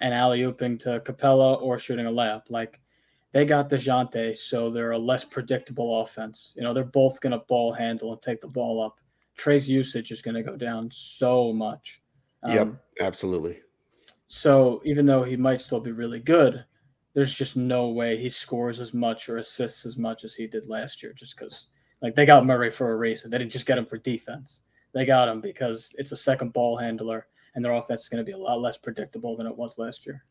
and 0.00 0.14
alley 0.14 0.40
ooping 0.42 0.78
to 0.80 1.00
Capela 1.00 1.60
or 1.60 1.78
shooting 1.78 2.06
a 2.06 2.10
layup. 2.10 2.50
Like 2.50 2.80
they 3.32 3.44
got 3.44 3.68
DeJounte, 3.68 4.36
so 4.36 4.70
they're 4.70 4.92
a 4.92 4.98
less 4.98 5.24
predictable 5.24 6.00
offense. 6.00 6.54
You 6.56 6.62
know, 6.62 6.72
they're 6.72 6.84
both 6.84 7.20
going 7.20 7.32
to 7.32 7.44
ball 7.48 7.72
handle 7.72 8.12
and 8.12 8.22
take 8.22 8.40
the 8.40 8.48
ball 8.48 8.82
up. 8.82 9.00
Trae's 9.38 9.68
usage 9.68 10.10
is 10.10 10.22
going 10.22 10.34
to 10.34 10.42
go 10.42 10.56
down 10.56 10.90
so 10.90 11.52
much. 11.52 12.02
Um, 12.42 12.52
yep, 12.54 12.68
absolutely. 13.00 13.60
So 14.28 14.80
even 14.84 15.06
though 15.06 15.22
he 15.22 15.36
might 15.36 15.60
still 15.60 15.80
be 15.80 15.92
really 15.92 16.20
good, 16.20 16.64
there's 17.16 17.34
just 17.34 17.56
no 17.56 17.88
way 17.88 18.14
he 18.14 18.28
scores 18.28 18.78
as 18.78 18.92
much 18.92 19.30
or 19.30 19.38
assists 19.38 19.86
as 19.86 19.96
much 19.96 20.22
as 20.22 20.34
he 20.34 20.46
did 20.46 20.68
last 20.68 21.02
year, 21.02 21.14
just 21.14 21.34
because 21.34 21.68
like 22.02 22.14
they 22.14 22.26
got 22.26 22.44
Murray 22.44 22.70
for 22.70 22.92
a 22.92 22.96
reason. 22.96 23.30
They 23.30 23.38
didn't 23.38 23.52
just 23.52 23.64
get 23.64 23.78
him 23.78 23.86
for 23.86 23.96
defense. 23.96 24.64
They 24.92 25.06
got 25.06 25.26
him 25.26 25.40
because 25.40 25.94
it's 25.96 26.12
a 26.12 26.16
second 26.16 26.52
ball 26.52 26.76
handler, 26.76 27.26
and 27.54 27.64
their 27.64 27.72
offense 27.72 28.02
is 28.02 28.08
going 28.10 28.22
to 28.22 28.30
be 28.30 28.36
a 28.36 28.38
lot 28.38 28.60
less 28.60 28.76
predictable 28.76 29.34
than 29.34 29.46
it 29.46 29.56
was 29.56 29.78
last 29.78 30.04
year. 30.04 30.26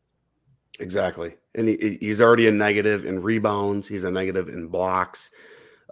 Exactly. 0.78 1.34
And 1.56 1.66
he, 1.66 1.98
he's 2.00 2.20
already 2.20 2.46
a 2.46 2.52
negative 2.52 3.04
in 3.04 3.20
rebounds. 3.20 3.88
He's 3.88 4.04
a 4.04 4.10
negative 4.10 4.48
in 4.48 4.68
blocks. 4.68 5.30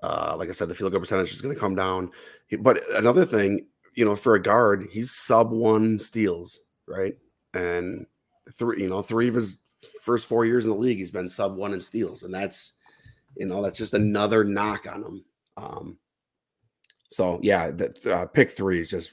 Uh, 0.00 0.36
like 0.38 0.48
I 0.48 0.52
said, 0.52 0.68
the 0.68 0.76
field 0.76 0.92
goal 0.92 1.00
percentage 1.00 1.32
is 1.32 1.40
going 1.40 1.54
to 1.54 1.60
come 1.60 1.74
down. 1.74 2.12
But 2.60 2.80
another 2.92 3.24
thing, 3.24 3.66
you 3.94 4.04
know, 4.04 4.14
for 4.14 4.36
a 4.36 4.42
guard, 4.42 4.86
he's 4.92 5.10
sub 5.10 5.50
one 5.50 5.98
steals, 5.98 6.60
right? 6.86 7.16
And 7.52 8.06
three, 8.52 8.82
you 8.82 8.88
know, 8.88 9.02
three 9.02 9.26
of 9.26 9.34
his 9.34 9.56
first 10.02 10.26
four 10.26 10.44
years 10.44 10.64
in 10.64 10.70
the 10.70 10.76
league, 10.76 10.98
he's 10.98 11.10
been 11.10 11.28
sub 11.28 11.56
one 11.56 11.74
in 11.74 11.80
steals, 11.80 12.22
and 12.22 12.34
that's, 12.34 12.74
you 13.36 13.46
know, 13.46 13.62
that's 13.62 13.78
just 13.78 13.94
another 13.94 14.44
knock 14.44 14.86
on 14.92 15.02
him. 15.02 15.24
Um, 15.56 15.98
so 17.10 17.38
yeah, 17.42 17.70
that 17.70 18.04
uh, 18.06 18.26
pick 18.26 18.50
three 18.50 18.80
is 18.80 18.90
just 18.90 19.12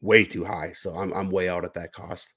way 0.00 0.24
too 0.24 0.44
high. 0.44 0.72
So 0.72 0.96
I'm 0.96 1.12
I'm 1.12 1.30
way 1.30 1.48
out 1.48 1.64
at 1.64 1.74
that 1.74 1.92
cost. 1.92 2.32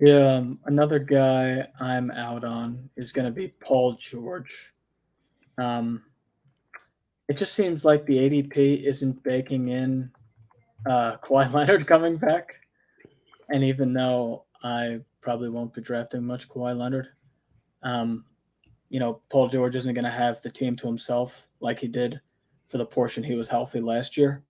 Yeah, 0.00 0.34
um, 0.34 0.58
another 0.66 0.98
guy 0.98 1.66
I'm 1.80 2.10
out 2.10 2.44
on 2.44 2.90
is 2.96 3.12
going 3.12 3.26
to 3.26 3.30
be 3.30 3.54
Paul 3.60 3.92
George. 3.92 4.74
Um, 5.56 6.02
it 7.28 7.38
just 7.38 7.54
seems 7.54 7.84
like 7.84 8.04
the 8.04 8.18
ADP 8.18 8.84
isn't 8.84 9.22
baking 9.22 9.68
in 9.68 10.10
uh, 10.84 11.16
Kawhi 11.24 11.50
Leonard 11.54 11.86
coming 11.86 12.16
back, 12.16 12.56
and 13.50 13.64
even 13.64 13.92
though 13.92 14.44
I 14.62 15.00
probably 15.24 15.48
won't 15.48 15.72
be 15.72 15.80
drafting 15.80 16.22
much 16.22 16.48
Kawhi 16.48 16.76
Leonard, 16.76 17.08
um, 17.82 18.26
you 18.90 19.00
know, 19.00 19.22
Paul 19.30 19.48
George 19.48 19.74
isn't 19.74 19.94
going 19.94 20.04
to 20.04 20.10
have 20.10 20.40
the 20.42 20.50
team 20.50 20.76
to 20.76 20.86
himself 20.86 21.48
like 21.60 21.78
he 21.78 21.88
did 21.88 22.20
for 22.68 22.76
the 22.76 22.86
portion 22.86 23.24
he 23.24 23.34
was 23.34 23.48
healthy 23.48 23.80
last 23.80 24.18
year. 24.18 24.44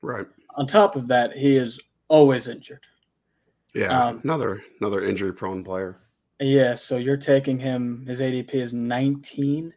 Right. 0.00 0.26
On 0.54 0.66
top 0.66 0.94
of 0.94 1.08
that, 1.08 1.32
he 1.32 1.56
is 1.56 1.80
always 2.08 2.48
injured. 2.48 2.84
Yeah, 3.74 4.08
um, 4.08 4.20
another 4.22 4.62
another 4.80 5.02
injury 5.02 5.32
prone 5.32 5.64
player. 5.64 5.98
Yeah, 6.40 6.74
so 6.74 6.98
you're 6.98 7.16
taking 7.16 7.58
him. 7.58 8.04
His 8.06 8.20
ADP 8.20 8.54
is 8.54 8.72
19. 8.72 9.72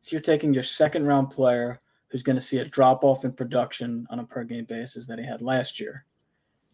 So 0.00 0.14
you're 0.14 0.20
taking 0.20 0.54
your 0.54 0.62
second 0.62 1.04
round 1.06 1.30
player 1.30 1.80
who's 2.08 2.22
going 2.22 2.36
to 2.36 2.42
see 2.42 2.58
a 2.58 2.64
drop 2.64 3.04
off 3.04 3.24
in 3.24 3.32
production 3.32 4.06
on 4.10 4.20
a 4.20 4.24
per 4.24 4.44
game 4.44 4.64
basis 4.64 5.06
that 5.08 5.18
he 5.18 5.26
had 5.26 5.42
last 5.42 5.80
year. 5.80 6.04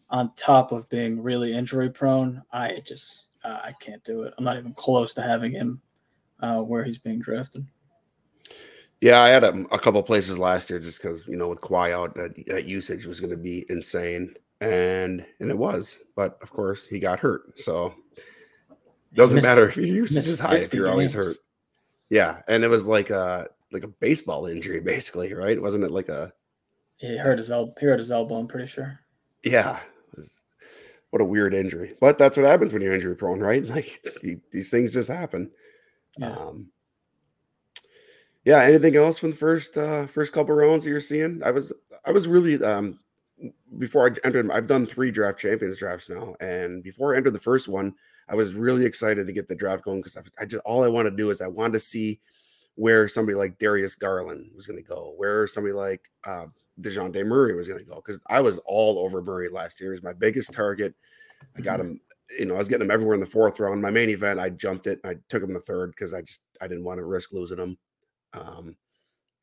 On 0.09 0.33
top 0.35 0.71
of 0.71 0.87
being 0.89 1.21
really 1.21 1.53
injury 1.53 1.89
prone, 1.89 2.41
I 2.51 2.79
just 2.85 3.26
uh, 3.47 3.61
I 3.63 3.71
can't 3.79 4.03
do 4.03 4.23
it. 4.23 4.33
I'm 4.37 4.43
not 4.43 4.57
even 4.57 4.73
close 4.73 5.13
to 5.13 5.21
having 5.21 5.51
him 5.51 5.81
uh, 6.41 6.61
where 6.61 6.83
he's 6.83 6.99
being 6.99 7.19
drafted. 7.19 7.65
Yeah, 8.99 9.21
I 9.21 9.29
had 9.29 9.43
a, 9.43 9.53
a 9.71 9.79
couple 9.79 10.01
places 10.03 10.37
last 10.37 10.69
year 10.69 10.79
just 10.79 11.01
because 11.01 11.27
you 11.27 11.37
know 11.37 11.47
with 11.47 11.61
Kawhi 11.61 11.91
out, 11.91 12.15
that, 12.15 12.35
that 12.47 12.65
usage 12.65 13.05
was 13.05 13.19
going 13.19 13.31
to 13.31 13.37
be 13.37 13.65
insane 13.69 14.33
and 14.59 15.25
and 15.39 15.51
it 15.51 15.57
was, 15.57 15.99
but 16.15 16.37
of 16.41 16.51
course 16.51 16.87
he 16.87 16.99
got 16.99 17.19
hurt. 17.19 17.59
So 17.59 17.93
doesn't 19.13 19.35
missed, 19.35 19.47
matter 19.47 19.69
if 19.69 19.77
your 19.77 19.85
usage 19.85 20.27
is 20.27 20.39
high 20.39 20.57
if 20.57 20.73
you're 20.73 20.85
games. 20.85 20.91
always 20.91 21.13
hurt. 21.13 21.37
Yeah, 22.09 22.41
and 22.47 22.63
it 22.63 22.69
was 22.69 22.87
like 22.87 23.09
a 23.09 23.47
like 23.71 23.83
a 23.83 23.87
baseball 23.87 24.47
injury, 24.47 24.79
basically, 24.79 25.33
right? 25.33 25.61
Wasn't 25.61 25.83
it 25.83 25.91
like 25.91 26.09
a? 26.09 26.33
He 26.97 27.17
hurt 27.17 27.37
his 27.37 27.51
elbow. 27.51 27.73
He 27.79 27.85
hurt 27.85 27.99
his 27.99 28.09
elbow. 28.11 28.35
I'm 28.35 28.47
pretty 28.47 28.67
sure. 28.67 28.99
Yeah, 29.43 29.79
what 31.11 31.21
a 31.21 31.25
weird 31.25 31.53
injury. 31.53 31.95
But 31.99 32.17
that's 32.17 32.37
what 32.37 32.45
happens 32.45 32.73
when 32.73 32.81
you're 32.81 32.93
injury 32.93 33.15
prone, 33.15 33.39
right? 33.39 33.63
Like 33.67 34.05
these 34.51 34.69
things 34.69 34.93
just 34.93 35.09
happen. 35.09 35.51
Yeah. 36.17 36.31
Um, 36.35 36.67
yeah. 38.45 38.61
Anything 38.61 38.95
else 38.95 39.19
from 39.19 39.31
the 39.31 39.37
first 39.37 39.77
uh, 39.77 40.07
first 40.07 40.31
couple 40.31 40.55
rounds 40.55 40.83
that 40.83 40.89
you're 40.89 41.01
seeing? 41.01 41.41
I 41.43 41.51
was 41.51 41.71
I 42.05 42.11
was 42.11 42.27
really 42.27 42.63
um, 42.63 42.99
before 43.77 44.07
I 44.07 44.15
entered, 44.25 44.49
I've 44.51 44.67
done 44.67 44.85
three 44.85 45.11
draft 45.11 45.39
champions 45.39 45.77
drafts 45.77 46.09
now, 46.09 46.35
and 46.39 46.83
before 46.83 47.13
I 47.13 47.17
entered 47.17 47.33
the 47.33 47.39
first 47.39 47.67
one, 47.67 47.93
I 48.29 48.35
was 48.35 48.53
really 48.53 48.85
excited 48.85 49.27
to 49.27 49.33
get 49.33 49.47
the 49.47 49.55
draft 49.55 49.83
going 49.83 49.99
because 49.99 50.17
I, 50.17 50.21
I, 50.41 50.45
just 50.45 50.61
all 50.65 50.83
I 50.83 50.89
want 50.89 51.05
to 51.05 51.15
do 51.15 51.29
is 51.29 51.41
I 51.41 51.47
wanted 51.47 51.73
to 51.73 51.79
see 51.79 52.19
where 52.77 53.07
somebody 53.07 53.35
like 53.35 53.57
Darius 53.57 53.95
Garland 53.95 54.51
was 54.55 54.67
going 54.67 54.77
to 54.77 54.87
go, 54.87 55.13
where 55.17 55.47
somebody 55.47 55.73
like 55.73 56.01
uh, 56.25 56.45
Dejounte 56.79 57.25
Murray 57.25 57.55
was 57.55 57.67
going 57.67 57.83
to 57.83 57.89
go. 57.89 57.95
Because 57.95 58.21
I 58.29 58.39
was 58.39 58.59
all 58.65 58.99
over 58.99 59.21
Murray 59.21 59.49
last 59.49 59.81
year. 59.81 59.89
He 59.89 59.95
was 59.95 60.03
my 60.03 60.13
biggest 60.13 60.53
target. 60.53 60.93
I 61.57 61.61
got 61.61 61.79
mm-hmm. 61.79 61.89
him, 61.89 62.01
you 62.37 62.45
know, 62.45 62.53
I 62.53 62.59
was 62.59 62.67
getting 62.67 62.85
him 62.85 62.91
everywhere 62.91 63.15
in 63.15 63.19
the 63.19 63.25
fourth 63.25 63.59
round. 63.59 63.81
My 63.81 63.89
main 63.89 64.09
event, 64.09 64.39
I 64.39 64.51
jumped 64.51 64.85
it. 64.85 64.99
I 65.03 65.15
took 65.27 65.41
him 65.41 65.53
the 65.53 65.59
third 65.59 65.91
because 65.91 66.13
I 66.13 66.21
just 66.21 66.41
I 66.61 66.67
didn't 66.67 66.83
want 66.83 66.99
to 66.99 67.05
risk 67.05 67.33
losing 67.33 67.57
him. 67.57 67.77
Um, 68.33 68.77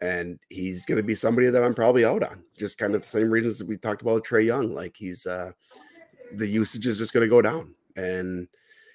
and 0.01 0.39
he's 0.49 0.85
going 0.85 0.99
to 0.99 1.03
be 1.03 1.16
somebody 1.16 1.49
that 1.49 1.64
I'm 1.64 1.74
probably 1.74 2.05
out 2.05 2.22
on. 2.22 2.45
Just 2.57 2.78
kind 2.78 2.95
of 2.95 3.03
the 3.03 3.09
same 3.09 3.30
reasons 3.30 3.59
that 3.59 3.66
we 3.66 3.76
talked 3.76 4.03
about 4.03 4.24
Trae 4.24 4.47
Young. 4.47 4.74
Like 4.74 4.95
he's 4.97 5.26
uh, 5.26 5.51
the 6.35 6.47
usage 6.47 6.87
is 6.87 6.99
just 6.99 7.12
going 7.12 7.26
to 7.26 7.30
go 7.30 7.43
down, 7.43 7.74
and 7.97 8.47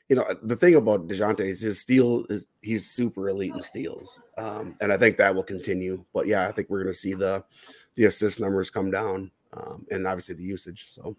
you 0.09 0.15
know 0.15 0.25
the 0.41 0.55
thing 0.55 0.75
about 0.75 1.07
Dejounte 1.07 1.41
is 1.41 1.61
his 1.61 1.79
steal 1.79 2.25
is 2.29 2.47
he's 2.61 2.89
super 2.89 3.29
elite 3.29 3.53
in 3.53 3.61
steals, 3.61 4.19
um, 4.39 4.75
and 4.81 4.91
I 4.91 4.97
think 4.97 5.17
that 5.17 5.33
will 5.33 5.43
continue. 5.43 6.03
But 6.13 6.25
yeah, 6.25 6.47
I 6.47 6.51
think 6.51 6.69
we're 6.69 6.83
going 6.83 6.93
to 6.93 6.99
see 6.99 7.13
the 7.13 7.43
the 7.95 8.05
assist 8.05 8.39
numbers 8.39 8.71
come 8.71 8.89
down, 8.89 9.29
um, 9.53 9.85
and 9.91 10.07
obviously 10.07 10.33
the 10.35 10.43
usage. 10.43 10.85
So 10.87 11.15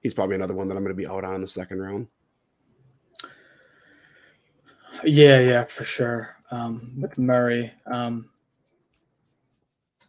he's 0.00 0.12
probably 0.12 0.36
another 0.36 0.54
one 0.54 0.68
that 0.68 0.76
I'm 0.76 0.84
going 0.84 0.94
to 0.94 1.02
be 1.02 1.06
out 1.06 1.24
on 1.24 1.36
in 1.36 1.40
the 1.40 1.48
second 1.48 1.80
round. 1.80 2.06
Yeah, 5.02 5.40
yeah, 5.40 5.64
for 5.64 5.84
sure. 5.84 6.36
Um, 6.50 6.92
with 7.00 7.18
Murray, 7.18 7.72
um, 7.86 8.30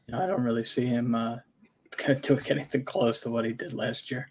you 0.08 0.14
know, 0.14 0.22
I 0.22 0.28
don't 0.28 0.44
really 0.44 0.64
see 0.66 0.86
him 0.86 1.16
uh, 1.16 1.38
doing 2.22 2.44
anything 2.50 2.84
close 2.84 3.22
to 3.22 3.32
what 3.32 3.46
he 3.46 3.54
did 3.54 3.74
last 3.74 4.12
year. 4.12 4.30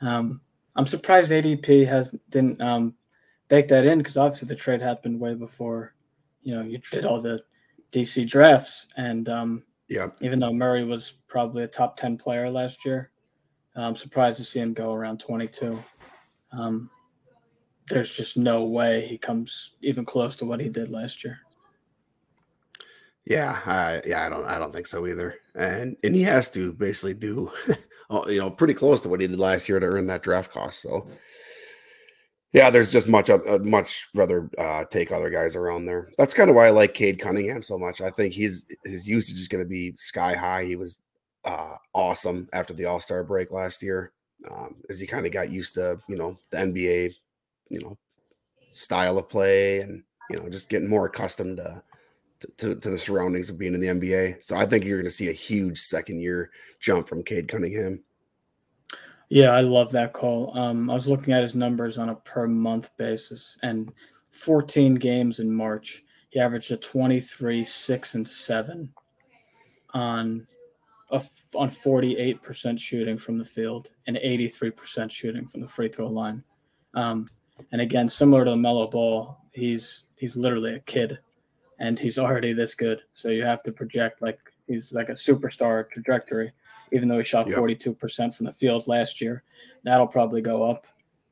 Um, 0.00 0.40
I'm 0.76 0.86
surprised 0.86 1.32
ADP 1.32 1.86
has 1.88 2.16
didn't 2.30 2.60
um, 2.60 2.94
bake 3.48 3.68
that 3.68 3.84
in 3.84 3.98
because 3.98 4.16
obviously 4.16 4.48
the 4.48 4.54
trade 4.54 4.80
happened 4.80 5.20
way 5.20 5.34
before, 5.34 5.94
you 6.42 6.54
know, 6.54 6.62
you 6.62 6.78
did 6.90 7.04
all 7.04 7.20
the 7.20 7.42
DC 7.92 8.28
drafts, 8.28 8.88
and 8.96 9.28
um, 9.28 9.62
yeah, 9.88 10.08
even 10.20 10.38
though 10.38 10.52
Murray 10.52 10.84
was 10.84 11.18
probably 11.28 11.64
a 11.64 11.68
top 11.68 11.96
ten 11.96 12.16
player 12.16 12.48
last 12.50 12.84
year, 12.84 13.10
I'm 13.76 13.94
surprised 13.94 14.38
to 14.38 14.44
see 14.44 14.60
him 14.60 14.74
go 14.74 14.92
around 14.92 15.20
22. 15.20 15.82
Um, 16.52 16.90
there's 17.88 18.14
just 18.14 18.36
no 18.36 18.64
way 18.64 19.06
he 19.06 19.18
comes 19.18 19.72
even 19.80 20.04
close 20.04 20.36
to 20.36 20.44
what 20.44 20.60
he 20.60 20.68
did 20.68 20.90
last 20.90 21.24
year. 21.24 21.40
Yeah, 23.24 23.60
I, 23.64 24.02
yeah, 24.04 24.26
I 24.26 24.28
don't, 24.28 24.44
I 24.44 24.58
don't 24.58 24.72
think 24.72 24.86
so 24.86 25.06
either. 25.06 25.36
And 25.54 25.96
and 26.02 26.14
he 26.14 26.22
has 26.22 26.50
to 26.50 26.72
basically 26.72 27.14
do, 27.14 27.52
you 28.26 28.38
know, 28.38 28.50
pretty 28.50 28.74
close 28.74 29.02
to 29.02 29.08
what 29.08 29.20
he 29.20 29.26
did 29.26 29.38
last 29.38 29.68
year 29.68 29.78
to 29.78 29.86
earn 29.86 30.06
that 30.08 30.22
draft 30.22 30.50
cost. 30.50 30.80
So, 30.82 31.08
yeah, 32.52 32.70
there's 32.70 32.92
just 32.92 33.08
much, 33.08 33.30
uh, 33.30 33.58
much 33.62 34.08
rather 34.14 34.50
uh, 34.58 34.84
take 34.84 35.10
other 35.10 35.30
guys 35.30 35.56
around 35.56 35.86
there. 35.86 36.10
That's 36.18 36.34
kind 36.34 36.50
of 36.50 36.56
why 36.56 36.66
I 36.66 36.70
like 36.70 36.94
Cade 36.94 37.18
Cunningham 37.18 37.62
so 37.62 37.78
much. 37.78 38.00
I 38.00 38.10
think 38.10 38.34
he's 38.34 38.66
his 38.84 39.08
usage 39.08 39.38
is 39.38 39.48
going 39.48 39.64
to 39.64 39.68
be 39.68 39.94
sky 39.98 40.34
high. 40.34 40.64
He 40.64 40.76
was 40.76 40.96
uh, 41.44 41.76
awesome 41.94 42.48
after 42.52 42.74
the 42.74 42.84
All 42.84 43.00
Star 43.00 43.24
break 43.24 43.50
last 43.50 43.82
year, 43.82 44.12
um, 44.50 44.76
as 44.90 45.00
he 45.00 45.06
kind 45.06 45.26
of 45.26 45.32
got 45.32 45.50
used 45.50 45.74
to, 45.74 45.98
you 46.08 46.16
know, 46.16 46.38
the 46.50 46.58
NBA, 46.58 47.14
you 47.70 47.80
know, 47.80 47.96
style 48.72 49.18
of 49.18 49.28
play 49.28 49.80
and 49.80 50.02
you 50.30 50.38
know 50.38 50.48
just 50.48 50.68
getting 50.68 50.88
more 50.88 51.06
accustomed 51.06 51.58
to 51.58 51.82
to, 52.56 52.74
to 52.74 52.90
the 52.90 52.98
surroundings 52.98 53.50
of 53.50 53.58
being 53.58 53.72
in 53.72 53.80
the 53.80 53.86
NBA. 53.86 54.42
So 54.42 54.56
I 54.56 54.66
think 54.66 54.84
you're 54.84 54.98
going 54.98 55.04
to 55.04 55.10
see 55.10 55.28
a 55.28 55.32
huge 55.32 55.78
second 55.78 56.18
year 56.18 56.50
jump 56.80 57.06
from 57.06 57.22
Cade 57.22 57.46
Cunningham. 57.46 58.02
Yeah, 59.32 59.52
I 59.52 59.62
love 59.62 59.90
that 59.92 60.12
call. 60.12 60.54
Um, 60.58 60.90
I 60.90 60.92
was 60.92 61.08
looking 61.08 61.32
at 61.32 61.40
his 61.40 61.54
numbers 61.54 61.96
on 61.96 62.10
a 62.10 62.16
per 62.16 62.46
month 62.46 62.94
basis, 62.98 63.56
and 63.62 63.90
14 64.30 64.96
games 64.96 65.40
in 65.40 65.50
March, 65.50 66.02
he 66.28 66.38
averaged 66.38 66.70
a 66.70 66.76
23, 66.76 67.64
six 67.64 68.14
and 68.14 68.28
seven 68.28 68.92
on 69.94 70.46
a, 71.12 71.22
on 71.54 71.70
48% 71.70 72.78
shooting 72.78 73.16
from 73.16 73.38
the 73.38 73.44
field 73.44 73.88
and 74.06 74.18
83% 74.18 75.10
shooting 75.10 75.46
from 75.46 75.62
the 75.62 75.66
free 75.66 75.88
throw 75.88 76.08
line. 76.08 76.44
Um, 76.92 77.26
and 77.72 77.80
again, 77.80 78.10
similar 78.10 78.44
to 78.44 78.50
LaMelo 78.50 78.90
Ball, 78.90 79.38
he's 79.54 80.08
he's 80.18 80.36
literally 80.36 80.74
a 80.74 80.80
kid 80.80 81.18
and 81.78 81.98
he's 81.98 82.18
already 82.18 82.52
this 82.52 82.74
good. 82.74 83.00
So 83.12 83.30
you 83.30 83.46
have 83.46 83.62
to 83.62 83.72
project 83.72 84.20
like 84.20 84.40
he's 84.66 84.92
like 84.92 85.08
a 85.08 85.12
superstar 85.12 85.88
trajectory, 85.90 86.52
even 86.92 87.08
though 87.08 87.18
he 87.18 87.24
shot 87.24 87.48
yep. 87.48 87.58
42% 87.58 88.34
from 88.34 88.46
the 88.46 88.52
field 88.52 88.86
last 88.86 89.20
year. 89.20 89.42
That'll 89.82 90.06
probably 90.06 90.42
go 90.42 90.62
up. 90.62 90.86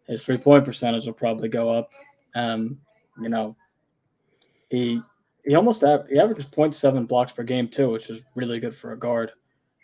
His 0.07 0.25
three 0.25 0.39
point 0.39 0.65
percentage 0.65 1.07
will 1.07 1.13
probably 1.13 1.49
go 1.49 1.71
up. 1.71 1.93
Um, 2.35 2.79
you 3.21 3.29
know, 3.29 3.57
he 4.69 5.01
he 5.45 5.55
almost 5.55 5.83
he 5.83 6.19
averages 6.19 6.49
0.7 6.49 7.07
blocks 7.07 7.33
per 7.33 7.43
game 7.43 7.69
too, 7.69 7.91
which 7.91 8.11
is 8.11 8.25
really 8.35 8.61
good 8.61 8.75
for 8.75 8.93
a 8.93 8.99
guard. 8.99 9.33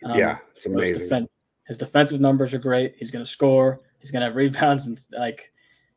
Um, 0.04 0.18
yeah, 0.18 0.38
it's 0.54 0.66
amazing. 0.66 1.02
His, 1.02 1.10
defen- 1.10 1.28
his, 1.66 1.78
defensive 1.78 2.20
numbers 2.20 2.54
are 2.54 2.58
great. 2.58 2.94
He's 2.98 3.10
going 3.10 3.24
to 3.24 3.30
score. 3.30 3.80
He's 4.00 4.10
going 4.10 4.20
to 4.20 4.26
have 4.26 4.36
rebounds 4.36 4.86
and 4.86 4.98
like 5.16 5.52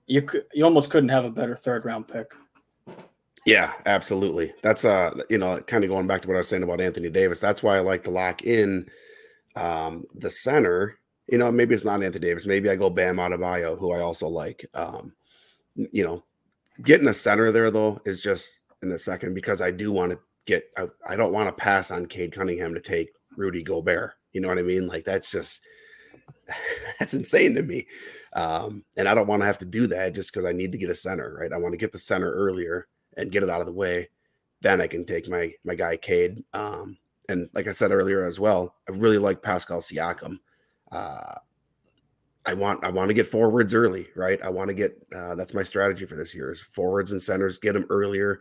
you 0.08 0.22
could 0.22 0.46
you 0.54 0.64
almost 0.64 0.90
couldn't 0.90 1.10
have 1.10 1.26
a 1.26 1.32
better 1.32 1.56
third 1.56 1.86
round 1.86 2.08
pick. 2.08 2.34
Yeah, 3.46 3.74
absolutely. 3.86 4.54
That's 4.62 4.86
uh, 4.86 5.12
you 5.30 5.38
know, 5.38 5.60
kind 5.62 5.84
of 5.84 5.90
going 5.90 6.08
back 6.08 6.22
to 6.22 6.28
what 6.28 6.36
I 6.36 6.40
was 6.40 6.48
saying 6.48 6.64
about 6.64 6.82
Anthony 6.82 7.10
Davis. 7.10 7.40
That's 7.40 7.64
why 7.64 7.78
I 7.78 7.80
like 7.80 8.04
to 8.04 8.12
lock 8.12 8.44
in 8.44 8.90
um 9.56 10.06
the 10.16 10.30
center. 10.30 11.00
You 11.28 11.38
know, 11.38 11.52
maybe 11.52 11.76
it's 11.76 11.86
not 11.86 12.02
Anthony 12.02 12.28
Davis. 12.28 12.46
Maybe 12.46 12.70
I 12.70 12.76
go 12.76 12.90
Bam 12.90 13.18
Adebayo, 13.18 13.78
who 13.78 13.92
I 13.92 14.00
also 14.00 14.28
like. 14.28 14.66
Um, 14.74 15.14
you 15.76 16.04
know, 16.04 16.24
getting 16.82 17.08
a 17.08 17.14
center 17.14 17.52
there 17.52 17.70
though 17.70 18.02
is 18.06 18.22
just 18.22 18.60
in 18.82 18.90
the 18.90 18.98
second 18.98 19.34
because 19.34 19.62
I 19.62 19.72
do 19.72 19.92
want 19.92 20.12
to 20.12 20.20
get. 20.46 20.70
I, 20.78 20.88
I 21.08 21.16
don't 21.16 21.34
want 21.34 21.48
to 21.48 21.64
pass 21.64 21.92
on 21.92 22.08
Cade 22.08 22.32
Cunningham 22.32 22.74
to 22.74 22.82
take 22.82 23.10
Rudy 23.38 23.64
Gobert. 23.64 24.14
You 24.34 24.42
know 24.42 24.48
what 24.48 24.60
I 24.60 24.64
mean? 24.64 24.88
Like 24.88 25.06
that's 25.06 25.32
just 25.32 25.62
that's 27.00 27.14
insane 27.14 27.56
to 27.56 27.62
me. 27.62 27.88
Um, 28.34 28.84
and 28.96 29.08
I 29.08 29.14
don't 29.14 29.28
want 29.28 29.42
to 29.42 29.48
have 29.48 29.58
to 29.60 29.66
do 29.66 29.88
that 29.88 30.14
just 30.14 30.32
because 30.32 30.46
I 30.46 30.52
need 30.52 30.72
to 30.72 30.78
get 30.78 30.90
a 30.90 30.96
center, 30.96 31.38
right? 31.40 31.52
I 31.52 31.58
want 31.58 31.74
to 31.74 31.78
get 31.78 31.92
the 31.92 32.00
center 32.00 32.32
earlier 32.32 32.88
and 33.18 33.32
get 33.32 33.44
it 33.44 33.50
out 33.50 33.60
of 33.60 33.66
the 33.66 33.74
way, 33.74 34.10
then 34.62 34.82
I 34.82 34.88
can 34.88 35.06
take 35.06 35.30
my 35.30 35.54
my 35.64 35.76
guy 35.76 35.98
Cade. 35.98 36.44
Um, 36.54 36.98
and 37.30 37.50
like 37.54 37.68
I 37.68 37.72
said 37.72 37.92
earlier 37.92 38.26
as 38.26 38.40
well, 38.40 38.76
I 38.88 38.92
really 38.92 39.18
like 39.18 39.42
Pascal 39.42 39.80
Siakam. 39.80 40.40
Uh, 40.92 41.36
I 42.46 42.54
want 42.54 42.84
I 42.84 42.90
want 42.90 43.10
to 43.10 43.14
get 43.14 43.28
forwards 43.28 43.74
early, 43.74 44.08
right? 44.16 44.42
I 44.44 44.50
want 44.50 44.70
to 44.70 44.74
get 44.74 44.98
uh, 45.16 45.36
that's 45.36 45.54
my 45.54 45.64
strategy 45.64 46.06
for 46.06 46.16
this 46.16 46.34
year 46.36 46.52
is 46.52 46.60
forwards 46.60 47.12
and 47.12 47.22
centers, 47.22 47.58
get 47.58 47.74
them 47.74 47.86
earlier, 47.90 48.40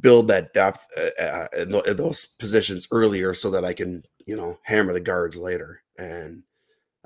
build 0.00 0.28
that 0.28 0.54
depth 0.54 0.86
uh, 0.96 1.22
uh 1.22 1.46
in, 1.56 1.70
th- 1.70 1.86
in, 1.86 1.96
those 1.96 2.24
positions 2.24 2.88
earlier, 2.90 3.34
so 3.34 3.50
that 3.50 3.64
I 3.64 3.74
can 3.74 4.02
you 4.26 4.36
know 4.36 4.58
hammer 4.62 4.92
the 4.92 5.00
guards 5.00 5.36
later. 5.36 5.82
And 5.98 6.42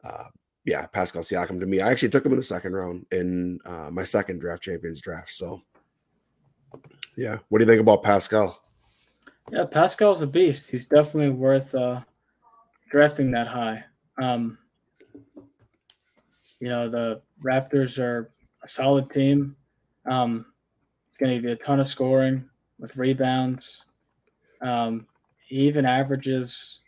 uh, 0.05 0.25
yeah, 0.65 0.87
Pascal 0.87 1.23
Siakam 1.23 1.59
to 1.61 1.67
me, 1.67 1.81
I 1.81 1.91
actually 1.91 2.11
took 2.11 2.25
him 2.25 2.33
in 2.33 2.39
the 2.39 2.45
second 2.45 2.75
round 2.75 3.07
in 3.11 3.59
uh, 3.65 3.91
my 3.91 4.05
second 4.05 4.41
draft 4.41 4.63
champions 4.63 5.01
draft. 5.01 5.33
So 5.33 5.63
yeah. 7.17 7.39
What 7.49 7.59
do 7.59 7.65
you 7.65 7.69
think 7.69 7.81
about 7.81 8.03
Pascal? 8.03 8.60
Yeah, 9.51 9.65
Pascal's 9.65 10.23
a 10.23 10.27
beast. 10.27 10.71
He's 10.71 10.87
definitely 10.87 11.31
worth 11.31 11.75
uh, 11.75 12.01
drafting 12.91 13.31
that 13.33 13.49
high. 13.49 13.85
Um, 14.21 14.59
you 16.61 16.69
know, 16.69 16.89
the 16.89 17.23
Raptors 17.43 17.99
are 17.99 18.31
a 18.63 18.69
solid 18.69 19.11
team. 19.11 19.57
Um, 20.07 20.47
it's 21.09 21.17
going 21.19 21.31
to 21.31 21.37
give 21.37 21.45
you 21.45 21.53
a 21.53 21.57
ton 21.57 21.81
of 21.81 21.89
scoring 21.89 22.49
with 22.79 22.97
rebounds. 22.97 23.87
Um, 24.61 25.07
he 25.47 25.57
even 25.67 25.85
averages. 25.85 26.81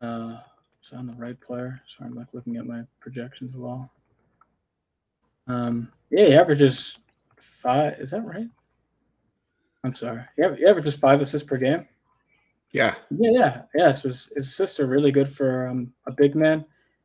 Uh, 0.00 0.38
is 0.82 0.92
on 0.92 1.06
the 1.06 1.14
right 1.14 1.40
player? 1.40 1.80
Sorry, 1.86 2.08
I'm 2.08 2.16
like 2.16 2.34
looking 2.34 2.56
at 2.56 2.66
my 2.66 2.82
projections 3.00 3.54
well. 3.56 3.90
Um, 5.46 5.92
yeah, 6.10 6.26
he 6.26 6.34
averages 6.34 6.98
five. 7.38 8.00
Is 8.00 8.12
that 8.12 8.24
right? 8.24 8.48
I'm 9.84 9.94
sorry. 9.94 10.22
You 10.36 10.44
averages 10.66 10.96
five 10.96 11.20
assists 11.20 11.48
per 11.48 11.56
game. 11.56 11.86
Yeah. 12.72 12.94
Yeah, 13.10 13.30
yeah, 13.30 13.62
yeah. 13.74 13.94
So 13.94 14.08
his, 14.08 14.32
his 14.34 14.48
assists 14.48 14.80
are 14.80 14.86
really 14.86 15.12
good 15.12 15.28
for 15.28 15.68
um, 15.68 15.92
a 16.06 16.12
big 16.12 16.34
man. 16.34 16.64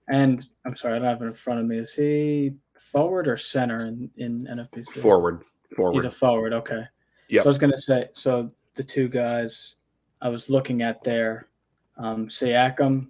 And 0.09 0.47
I'm 0.65 0.75
sorry, 0.75 0.95
I 0.95 0.99
don't 0.99 1.07
have 1.07 1.21
it 1.21 1.25
in 1.25 1.34
front 1.34 1.59
of 1.59 1.65
me. 1.65 1.78
Is 1.80 1.93
he 1.93 2.53
forward 2.73 3.28
or 3.28 3.36
center 3.36 3.86
in, 3.88 4.09
in 4.17 4.45
NFBC? 4.45 5.01
Forward. 5.01 5.43
Forward. 5.75 5.95
He's 5.95 6.05
a 6.05 6.11
forward. 6.11 6.53
Okay. 6.53 6.84
Yeah. 7.28 7.41
So 7.41 7.47
I 7.47 7.49
was 7.49 7.57
going 7.57 7.73
to 7.73 7.78
say, 7.78 8.07
so 8.13 8.49
the 8.75 8.84
two 8.84 9.09
guys 9.09 9.75
I 10.21 10.30
was 10.30 10.49
looking 10.49 10.82
at 10.82 11.03
there, 11.03 11.49
um, 11.97 12.28
Siakam, 12.28 13.07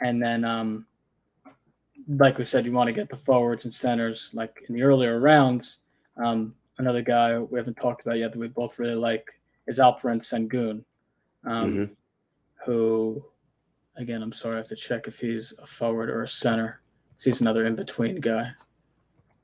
and 0.00 0.20
then, 0.20 0.44
um, 0.44 0.86
like 2.08 2.36
we 2.36 2.44
said, 2.44 2.66
you 2.66 2.72
want 2.72 2.88
to 2.88 2.92
get 2.92 3.08
the 3.08 3.16
forwards 3.16 3.64
and 3.64 3.72
centers 3.72 4.32
like 4.34 4.64
in 4.68 4.74
the 4.74 4.82
earlier 4.82 5.20
rounds. 5.20 5.78
Um, 6.22 6.54
another 6.78 7.02
guy 7.02 7.38
we 7.38 7.58
haven't 7.58 7.76
talked 7.76 8.02
about 8.02 8.18
yet 8.18 8.32
that 8.32 8.38
we 8.38 8.48
both 8.48 8.78
really 8.78 8.94
like 8.94 9.28
is 9.66 9.78
Alperen 9.78 10.20
Sengun, 10.20 10.84
um, 11.44 11.72
mm-hmm. 11.72 11.92
who, 12.64 13.24
again, 13.96 14.22
I'm 14.22 14.32
sorry, 14.32 14.54
I 14.54 14.58
have 14.58 14.68
to 14.68 14.76
check 14.76 15.06
if 15.06 15.18
he's 15.18 15.54
a 15.58 15.66
forward 15.66 16.10
or 16.10 16.22
a 16.22 16.28
center. 16.28 16.80
He's 17.22 17.40
another 17.40 17.64
in 17.64 17.76
between 17.76 18.16
guy. 18.16 18.50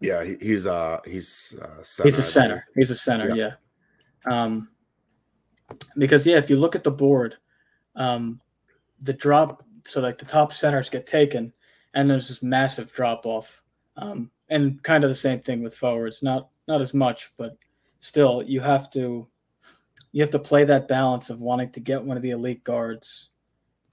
Yeah, 0.00 0.24
he's 0.24 0.66
uh 0.66 1.00
he's 1.04 1.54
uh, 1.60 1.82
center, 1.82 2.08
he's 2.08 2.18
a 2.18 2.22
center. 2.22 2.66
He's 2.74 2.90
a 2.90 2.96
center. 2.96 3.34
Yeah. 3.34 3.52
yeah. 4.26 4.44
Um, 4.44 4.68
because 5.98 6.26
yeah, 6.26 6.36
if 6.36 6.50
you 6.50 6.56
look 6.56 6.74
at 6.74 6.84
the 6.84 6.90
board, 6.90 7.36
um, 7.96 8.40
the 9.00 9.12
drop 9.12 9.62
so 9.84 10.00
like 10.00 10.18
the 10.18 10.24
top 10.24 10.52
centers 10.52 10.88
get 10.88 11.06
taken, 11.06 11.52
and 11.94 12.10
there's 12.10 12.28
this 12.28 12.42
massive 12.42 12.92
drop 12.92 13.26
off, 13.26 13.62
um, 13.96 14.30
and 14.48 14.82
kind 14.82 15.04
of 15.04 15.10
the 15.10 15.14
same 15.14 15.38
thing 15.38 15.62
with 15.62 15.74
forwards. 15.74 16.22
Not 16.22 16.48
not 16.70 16.80
as 16.80 16.94
much, 16.94 17.30
but 17.36 17.56
still, 17.98 18.42
you 18.42 18.60
have 18.60 18.88
to 18.90 19.26
you 20.12 20.22
have 20.22 20.30
to 20.30 20.38
play 20.38 20.64
that 20.64 20.88
balance 20.88 21.30
of 21.30 21.40
wanting 21.40 21.70
to 21.70 21.80
get 21.80 22.02
one 22.02 22.16
of 22.16 22.22
the 22.22 22.30
elite 22.30 22.64
guards 22.64 23.30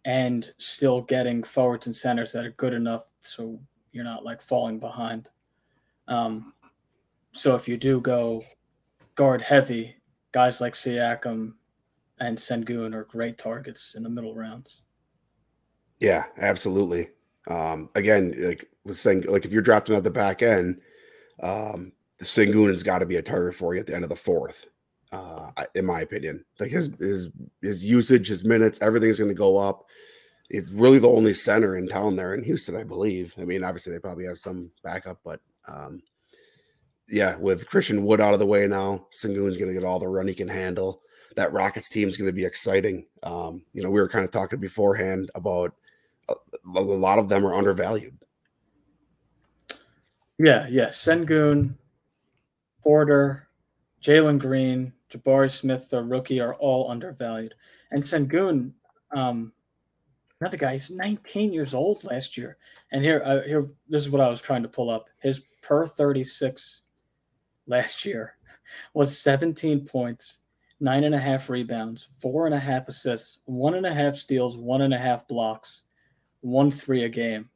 and 0.05 0.51
still 0.57 1.01
getting 1.01 1.43
forwards 1.43 1.85
and 1.85 1.95
centers 1.95 2.31
that 2.31 2.45
are 2.45 2.51
good 2.51 2.73
enough 2.73 3.11
so 3.19 3.59
you're 3.91 4.03
not 4.03 4.23
like 4.23 4.41
falling 4.41 4.79
behind. 4.79 5.29
Um, 6.07 6.53
so 7.33 7.55
if 7.55 7.67
you 7.67 7.77
do 7.77 8.01
go 8.01 8.43
guard 9.15 9.41
heavy, 9.41 9.95
guys 10.31 10.61
like 10.61 10.73
Siakam 10.73 11.53
and 12.19 12.37
Sengun 12.37 12.95
are 12.95 13.03
great 13.03 13.37
targets 13.37 13.95
in 13.95 14.01
the 14.01 14.09
middle 14.09 14.33
rounds. 14.33 14.81
Yeah, 15.99 16.25
absolutely. 16.39 17.09
Um, 17.47 17.89
again, 17.95 18.33
like 18.37 18.69
was 18.85 18.99
saying, 18.99 19.23
like 19.23 19.45
if 19.45 19.51
you're 19.51 19.61
drafting 19.61 19.95
at 19.95 20.03
the 20.03 20.11
back 20.11 20.41
end, 20.41 20.81
um, 21.43 21.91
the 22.19 22.25
Sengun 22.25 22.69
has 22.69 22.83
got 22.83 22.99
to 22.99 23.05
be 23.05 23.17
a 23.17 23.21
target 23.21 23.55
for 23.55 23.73
you 23.73 23.79
at 23.79 23.87
the 23.87 23.95
end 23.95 24.03
of 24.03 24.09
the 24.09 24.15
fourth. 24.15 24.65
Uh, 25.11 25.51
in 25.73 25.85
my 25.85 26.01
opinion, 26.01 26.43
like 26.59 26.69
his 26.69 26.93
his 26.99 27.29
his 27.61 27.85
usage, 27.85 28.27
his 28.27 28.43
minutes, 28.43 28.77
everything's 28.81 29.19
going 29.19 29.29
to 29.29 29.35
go 29.35 29.57
up. 29.57 29.85
He's 30.49 30.73
really 30.73 30.99
the 30.99 31.09
only 31.09 31.33
center 31.33 31.77
in 31.77 31.87
town 31.87 32.15
there 32.15 32.33
in 32.33 32.43
Houston, 32.43 32.75
I 32.75 32.83
believe. 32.83 33.33
I 33.37 33.45
mean, 33.45 33.63
obviously 33.63 33.93
they 33.93 33.99
probably 33.99 34.25
have 34.25 34.37
some 34.37 34.69
backup, 34.83 35.19
but 35.23 35.39
um, 35.67 36.01
yeah, 37.09 37.35
with 37.37 37.67
Christian 37.67 38.03
Wood 38.03 38.21
out 38.21 38.33
of 38.33 38.39
the 38.39 38.45
way 38.45 38.67
now, 38.67 39.07
Sengun's 39.13 39.57
going 39.57 39.73
to 39.73 39.79
get 39.79 39.85
all 39.85 39.99
the 39.99 40.07
run 40.07 40.27
he 40.27 40.33
can 40.33 40.47
handle. 40.47 41.01
That 41.35 41.53
Rockets 41.53 41.89
team 41.89 42.09
is 42.09 42.17
going 42.17 42.27
to 42.27 42.33
be 42.33 42.45
exciting. 42.45 43.05
Um, 43.23 43.63
you 43.73 43.83
know, 43.83 43.89
we 43.89 44.01
were 44.01 44.09
kind 44.09 44.25
of 44.25 44.31
talking 44.31 44.59
beforehand 44.59 45.29
about 45.35 45.73
a, 46.29 46.33
a 46.75 46.81
lot 46.81 47.19
of 47.19 47.29
them 47.29 47.45
are 47.45 47.53
undervalued. 47.53 48.17
Yeah, 50.39 50.67
yeah. 50.69 50.87
Sengun, 50.87 51.75
Porter, 52.87 53.49
Jalen 54.01 54.39
Green, 54.39 54.93
Jabari 55.09 55.51
Smith, 55.51 55.89
the 55.89 56.01
rookie, 56.01 56.39
are 56.39 56.55
all 56.55 56.89
undervalued. 56.89 57.53
And 57.91 58.01
Sengun, 58.01 58.71
um, 59.11 59.51
another 60.39 60.55
guy, 60.55 60.71
he's 60.71 60.89
19 60.89 61.51
years 61.51 61.73
old 61.73 62.05
last 62.05 62.37
year. 62.37 62.55
And 62.93 63.03
here, 63.03 63.21
uh, 63.25 63.41
here, 63.41 63.67
this 63.89 64.03
is 64.03 64.09
what 64.09 64.21
I 64.21 64.29
was 64.29 64.41
trying 64.41 64.63
to 64.63 64.69
pull 64.69 64.89
up. 64.89 65.09
His 65.19 65.43
per 65.61 65.85
36 65.85 66.83
last 67.65 68.05
year 68.05 68.37
was 68.93 69.19
17 69.19 69.85
points, 69.85 70.39
nine 70.79 71.03
and 71.03 71.13
a 71.13 71.19
half 71.19 71.49
rebounds, 71.49 72.07
four 72.21 72.45
and 72.45 72.55
a 72.55 72.59
half 72.59 72.87
assists, 72.87 73.41
one 73.47 73.73
and 73.73 73.85
a 73.85 73.93
half 73.93 74.15
steals, 74.15 74.55
one 74.55 74.81
and 74.81 74.93
a 74.93 74.97
half 74.97 75.27
blocks, 75.27 75.83
one 76.39 76.71
three 76.71 77.03
a 77.03 77.09
game 77.09 77.49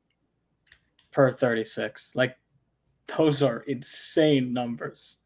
per 1.13 1.31
36. 1.31 2.17
Like 2.17 2.35
those 3.17 3.41
are 3.41 3.61
insane 3.61 4.51
numbers. 4.51 5.19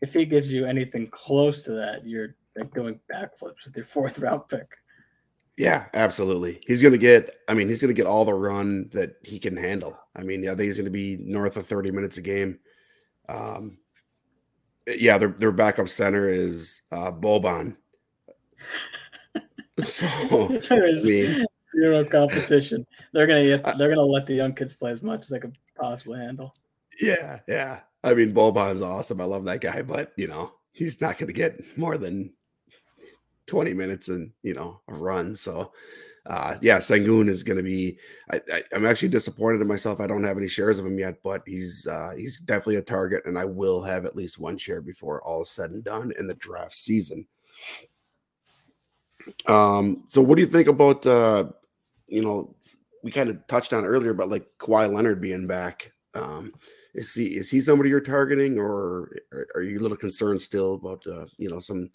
If 0.00 0.14
he 0.14 0.24
gives 0.24 0.52
you 0.52 0.64
anything 0.64 1.08
close 1.08 1.64
to 1.64 1.72
that, 1.72 2.06
you're 2.06 2.36
like 2.56 2.72
going 2.72 3.00
backflips 3.12 3.64
with 3.64 3.76
your 3.76 3.84
fourth 3.84 4.18
round 4.18 4.42
pick. 4.48 4.66
Yeah, 5.56 5.86
absolutely. 5.94 6.60
He's 6.66 6.82
going 6.82 6.92
to 6.92 6.98
get, 6.98 7.36
I 7.48 7.54
mean, 7.54 7.68
he's 7.68 7.82
going 7.82 7.92
to 7.92 8.00
get 8.00 8.06
all 8.06 8.24
the 8.24 8.32
run 8.32 8.88
that 8.92 9.16
he 9.24 9.40
can 9.40 9.56
handle. 9.56 9.98
I 10.14 10.22
mean, 10.22 10.44
I 10.44 10.50
think 10.50 10.62
he's 10.62 10.76
going 10.76 10.84
to 10.84 10.90
be 10.90 11.18
north 11.20 11.56
of 11.56 11.66
30 11.66 11.90
minutes 11.90 12.16
a 12.16 12.22
game. 12.22 12.60
Um, 13.28 13.78
yeah, 14.96 15.18
their 15.18 15.34
their 15.38 15.52
backup 15.52 15.88
center 15.88 16.28
is 16.28 16.82
uh, 16.92 17.12
Boban. 17.12 17.76
so 19.84 20.46
there 20.68 20.86
is 20.86 21.04
I 21.04 21.08
mean, 21.08 21.46
zero 21.76 22.04
competition. 22.04 22.86
They're 23.12 23.26
gonna 23.26 23.46
get, 23.46 23.78
they're 23.78 23.88
gonna 23.88 24.00
let 24.00 24.26
the 24.26 24.34
young 24.34 24.54
kids 24.54 24.74
play 24.76 24.90
as 24.90 25.02
much 25.02 25.22
as 25.22 25.28
they 25.28 25.38
can 25.38 25.52
possibly 25.78 26.18
handle. 26.18 26.54
Yeah, 27.00 27.40
yeah. 27.46 27.80
I 28.04 28.14
mean, 28.14 28.32
Boban's 28.32 28.82
awesome. 28.82 29.20
I 29.20 29.24
love 29.24 29.44
that 29.44 29.60
guy, 29.60 29.82
but 29.82 30.12
you 30.16 30.28
know, 30.28 30.52
he's 30.72 31.00
not 31.00 31.18
gonna 31.18 31.32
get 31.32 31.60
more 31.76 31.98
than 31.98 32.32
twenty 33.46 33.74
minutes 33.74 34.08
and 34.08 34.32
you 34.42 34.54
know 34.54 34.80
a 34.88 34.94
run. 34.94 35.34
So 35.36 35.72
uh, 36.28 36.56
yeah, 36.60 36.76
Sengun 36.76 37.28
is 37.28 37.42
going 37.42 37.56
to 37.56 37.62
be. 37.62 37.98
I, 38.30 38.62
am 38.72 38.84
actually 38.84 39.08
disappointed 39.08 39.62
in 39.62 39.66
myself. 39.66 39.98
I 39.98 40.06
don't 40.06 40.24
have 40.24 40.36
any 40.36 40.46
shares 40.46 40.78
of 40.78 40.84
him 40.84 40.98
yet, 40.98 41.16
but 41.22 41.42
he's 41.46 41.86
uh, 41.86 42.12
he's 42.16 42.38
definitely 42.40 42.76
a 42.76 42.82
target, 42.82 43.22
and 43.24 43.38
I 43.38 43.46
will 43.46 43.82
have 43.82 44.04
at 44.04 44.14
least 44.14 44.38
one 44.38 44.58
share 44.58 44.82
before 44.82 45.22
all 45.22 45.42
is 45.42 45.50
said 45.50 45.70
and 45.70 45.82
done 45.82 46.12
in 46.18 46.26
the 46.26 46.34
draft 46.34 46.76
season. 46.76 47.26
Um, 49.46 50.04
so 50.08 50.20
what 50.20 50.36
do 50.36 50.42
you 50.42 50.48
think 50.48 50.68
about? 50.68 51.06
Uh, 51.06 51.46
you 52.08 52.22
know, 52.22 52.54
we 53.02 53.10
kind 53.10 53.30
of 53.30 53.46
touched 53.46 53.72
on 53.72 53.86
earlier 53.86 54.10
about 54.10 54.28
like 54.28 54.46
Kawhi 54.58 54.92
Leonard 54.92 55.22
being 55.22 55.46
back. 55.46 55.92
Um, 56.14 56.52
is 56.98 57.14
he 57.14 57.36
is 57.36 57.50
he 57.50 57.60
somebody 57.60 57.90
you're 57.90 58.00
targeting, 58.00 58.58
or 58.58 59.10
are 59.54 59.62
you 59.62 59.78
a 59.78 59.82
little 59.82 59.96
concerned 59.96 60.42
still 60.42 60.74
about 60.74 61.06
uh, 61.06 61.26
you 61.36 61.48
know 61.48 61.60
some 61.60 61.90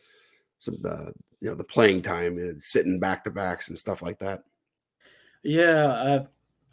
some 0.57 0.77
uh, 0.85 1.11
you 1.39 1.49
know 1.49 1.55
the 1.55 1.63
playing 1.63 2.01
time 2.01 2.37
and 2.37 2.61
sitting 2.61 2.99
back 2.99 3.23
to 3.23 3.31
backs 3.31 3.69
and 3.69 3.77
stuff 3.77 4.01
like 4.01 4.17
that. 4.19 4.43
Yeah, 5.43 6.23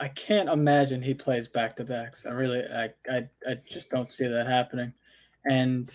I, 0.00 0.04
I 0.04 0.08
can't 0.08 0.48
imagine 0.48 1.02
he 1.02 1.12
plays 1.12 1.48
back 1.48 1.74
to 1.76 1.84
backs. 1.84 2.24
I 2.24 2.30
really, 2.30 2.62
I, 2.72 2.90
I, 3.10 3.28
I 3.46 3.56
just 3.68 3.90
don't 3.90 4.12
see 4.12 4.28
that 4.28 4.46
happening. 4.46 4.92
And, 5.44 5.94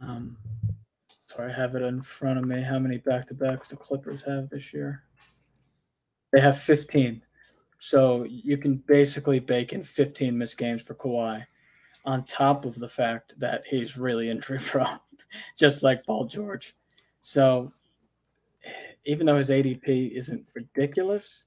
um, 0.00 0.38
sorry, 1.26 1.52
I 1.52 1.56
have 1.56 1.74
it 1.74 1.82
in 1.82 2.00
front 2.00 2.38
of 2.38 2.46
me. 2.46 2.62
How 2.62 2.78
many 2.78 2.96
back 2.96 3.28
to 3.28 3.34
backs 3.34 3.68
the 3.68 3.76
Clippers 3.76 4.24
have 4.24 4.48
this 4.48 4.72
year? 4.72 5.02
They 6.32 6.40
have 6.40 6.58
15. 6.58 7.22
So 7.84 8.22
you 8.22 8.58
can 8.58 8.76
basically 8.76 9.40
bake 9.40 9.72
in 9.72 9.82
15 9.82 10.38
missed 10.38 10.56
games 10.56 10.82
for 10.82 10.94
Kawhi, 10.94 11.44
on 12.04 12.22
top 12.22 12.64
of 12.64 12.76
the 12.76 12.88
fact 12.88 13.34
that 13.40 13.64
he's 13.66 13.98
really 13.98 14.30
injury 14.30 14.60
prone, 14.64 15.00
just 15.58 15.82
like 15.82 16.06
Paul 16.06 16.26
George. 16.26 16.76
So 17.22 17.72
even 19.04 19.26
though 19.26 19.36
his 19.36 19.50
ADP 19.50 20.12
isn't 20.12 20.46
ridiculous, 20.54 21.46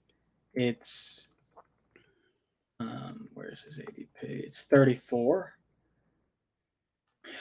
it's 0.53 1.29
um, 2.81 3.29
where's 3.33 3.63
his 3.63 3.79
ADP? 3.79 4.07
It's 4.23 4.65
34. 4.65 5.53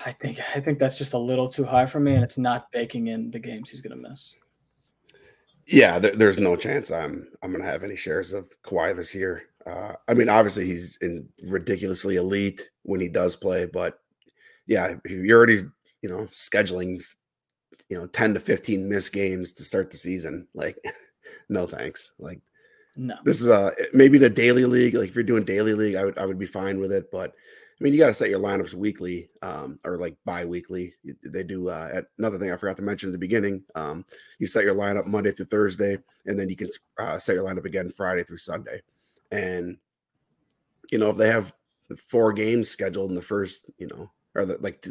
I 0.06 0.12
think 0.12 0.38
I 0.54 0.60
think 0.60 0.78
that's 0.78 0.98
just 0.98 1.14
a 1.14 1.18
little 1.18 1.48
too 1.48 1.64
high 1.64 1.86
for 1.86 1.98
me, 1.98 2.14
and 2.14 2.22
it's 2.22 2.38
not 2.38 2.70
baking 2.70 3.08
in 3.08 3.32
the 3.32 3.40
games 3.40 3.70
he's 3.70 3.80
going 3.80 4.00
to 4.00 4.08
miss. 4.08 4.36
Yeah, 5.66 5.98
there, 5.98 6.14
there's 6.14 6.38
no 6.38 6.56
chance 6.56 6.90
I'm 6.90 7.28
I'm 7.42 7.52
to 7.52 7.62
have 7.64 7.82
any 7.82 7.96
shares 7.96 8.32
of 8.32 8.48
Kawhi 8.62 8.94
this 8.94 9.14
year. 9.14 9.44
Uh, 9.66 9.94
I 10.08 10.14
mean, 10.14 10.28
obviously 10.28 10.66
he's 10.66 10.96
in 10.98 11.28
ridiculously 11.42 12.16
elite 12.16 12.68
when 12.82 13.00
he 13.00 13.08
does 13.08 13.34
play, 13.34 13.64
but 13.64 13.98
yeah, 14.66 14.94
you're 15.06 15.38
already 15.38 15.62
you 16.02 16.08
know 16.10 16.26
scheduling 16.32 17.02
you 17.88 17.96
know 17.96 18.06
10 18.06 18.34
to 18.34 18.40
15 18.40 18.88
missed 18.88 19.12
games 19.12 19.52
to 19.52 19.62
start 19.62 19.90
the 19.90 19.96
season 19.96 20.46
like 20.54 20.76
no 21.48 21.66
thanks 21.66 22.12
like 22.18 22.40
no 22.96 23.16
this 23.24 23.40
is 23.40 23.48
a 23.48 23.72
maybe 23.92 24.18
the 24.18 24.28
daily 24.28 24.64
league 24.64 24.94
like 24.94 25.08
if 25.08 25.14
you're 25.14 25.24
doing 25.24 25.44
daily 25.44 25.74
league 25.74 25.94
i 25.94 26.04
would 26.04 26.16
i 26.18 26.24
would 26.24 26.38
be 26.38 26.46
fine 26.46 26.78
with 26.78 26.92
it 26.92 27.10
but 27.10 27.30
i 27.30 27.84
mean 27.84 27.92
you 27.92 27.98
got 27.98 28.06
to 28.06 28.14
set 28.14 28.30
your 28.30 28.38
lineups 28.38 28.74
weekly 28.74 29.28
um 29.42 29.78
or 29.84 29.98
like 29.98 30.16
bi-weekly 30.24 30.94
they 31.24 31.42
do 31.42 31.68
uh 31.68 32.00
another 32.18 32.38
thing 32.38 32.52
i 32.52 32.56
forgot 32.56 32.76
to 32.76 32.82
mention 32.82 33.08
at 33.08 33.12
the 33.12 33.18
beginning 33.18 33.62
um 33.74 34.04
you 34.38 34.46
set 34.46 34.64
your 34.64 34.74
lineup 34.74 35.06
monday 35.06 35.32
through 35.32 35.46
thursday 35.46 35.98
and 36.26 36.38
then 36.38 36.48
you 36.48 36.56
can 36.56 36.68
uh, 36.98 37.18
set 37.18 37.34
your 37.34 37.44
lineup 37.44 37.64
again 37.64 37.90
friday 37.90 38.22
through 38.22 38.38
sunday 38.38 38.80
and 39.30 39.76
you 40.90 40.98
know 40.98 41.10
if 41.10 41.16
they 41.16 41.28
have 41.28 41.52
four 41.96 42.32
games 42.32 42.68
scheduled 42.68 43.10
in 43.10 43.14
the 43.14 43.22
first 43.22 43.70
you 43.78 43.86
know 43.86 44.10
or 44.34 44.44
the, 44.44 44.58
like 44.58 44.84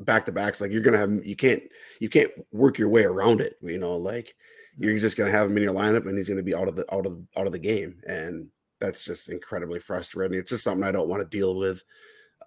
back 0.00 0.26
to 0.26 0.32
backs, 0.32 0.60
like 0.60 0.70
you're 0.70 0.82
gonna 0.82 0.98
have 0.98 1.24
you 1.24 1.36
can't 1.36 1.62
you 2.00 2.08
can't 2.08 2.30
work 2.52 2.78
your 2.78 2.88
way 2.88 3.04
around 3.04 3.40
it. 3.40 3.56
You 3.62 3.78
know, 3.78 3.96
like 3.96 4.34
you're 4.78 4.98
just 4.98 5.16
gonna 5.16 5.30
have 5.30 5.50
him 5.50 5.56
in 5.56 5.62
your 5.62 5.74
lineup 5.74 6.06
and 6.06 6.16
he's 6.16 6.28
gonna 6.28 6.42
be 6.42 6.54
out 6.54 6.68
of 6.68 6.76
the 6.76 6.84
out 6.94 7.06
of 7.06 7.18
out 7.36 7.46
of 7.46 7.52
the 7.52 7.58
game, 7.58 8.00
and 8.06 8.48
that's 8.80 9.04
just 9.04 9.28
incredibly 9.28 9.78
frustrating. 9.78 10.38
It's 10.38 10.50
just 10.50 10.64
something 10.64 10.84
I 10.84 10.92
don't 10.92 11.08
want 11.08 11.22
to 11.22 11.36
deal 11.36 11.56
with. 11.56 11.82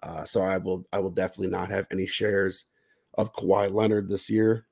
Uh, 0.02 0.24
so 0.24 0.42
I 0.42 0.56
will 0.58 0.84
I 0.92 0.98
will 0.98 1.10
definitely 1.10 1.48
not 1.48 1.70
have 1.70 1.86
any 1.90 2.06
shares 2.06 2.64
of 3.14 3.34
Kawhi 3.34 3.72
Leonard 3.72 4.08
this 4.08 4.30
year. 4.30 4.66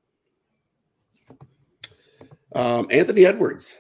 Um, 2.54 2.86
Anthony 2.90 3.26
Edwards, 3.26 3.76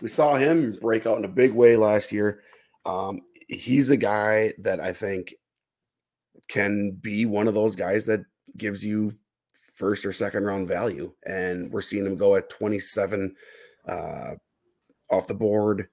we 0.00 0.08
saw 0.08 0.34
him 0.34 0.78
break 0.80 1.06
out 1.06 1.18
in 1.18 1.24
a 1.24 1.28
big 1.28 1.52
way 1.52 1.76
last 1.76 2.10
year. 2.10 2.42
Um, 2.84 3.20
he's 3.48 3.90
a 3.90 3.96
guy 3.96 4.52
that 4.58 4.80
I 4.80 4.92
think 4.92 5.34
can 6.48 6.90
be 6.90 7.24
one 7.24 7.46
of 7.46 7.54
those 7.54 7.76
guys 7.76 8.06
that 8.06 8.20
gives 8.56 8.84
you 8.84 9.14
first 9.72 10.04
or 10.04 10.12
second 10.12 10.44
round 10.44 10.68
value. 10.68 11.12
And 11.26 11.72
we're 11.72 11.82
seeing 11.82 12.06
him 12.06 12.16
go 12.16 12.36
at 12.36 12.50
27 12.50 13.34
uh, 13.88 14.30
off 15.10 15.26
the 15.26 15.34
board. 15.34 15.88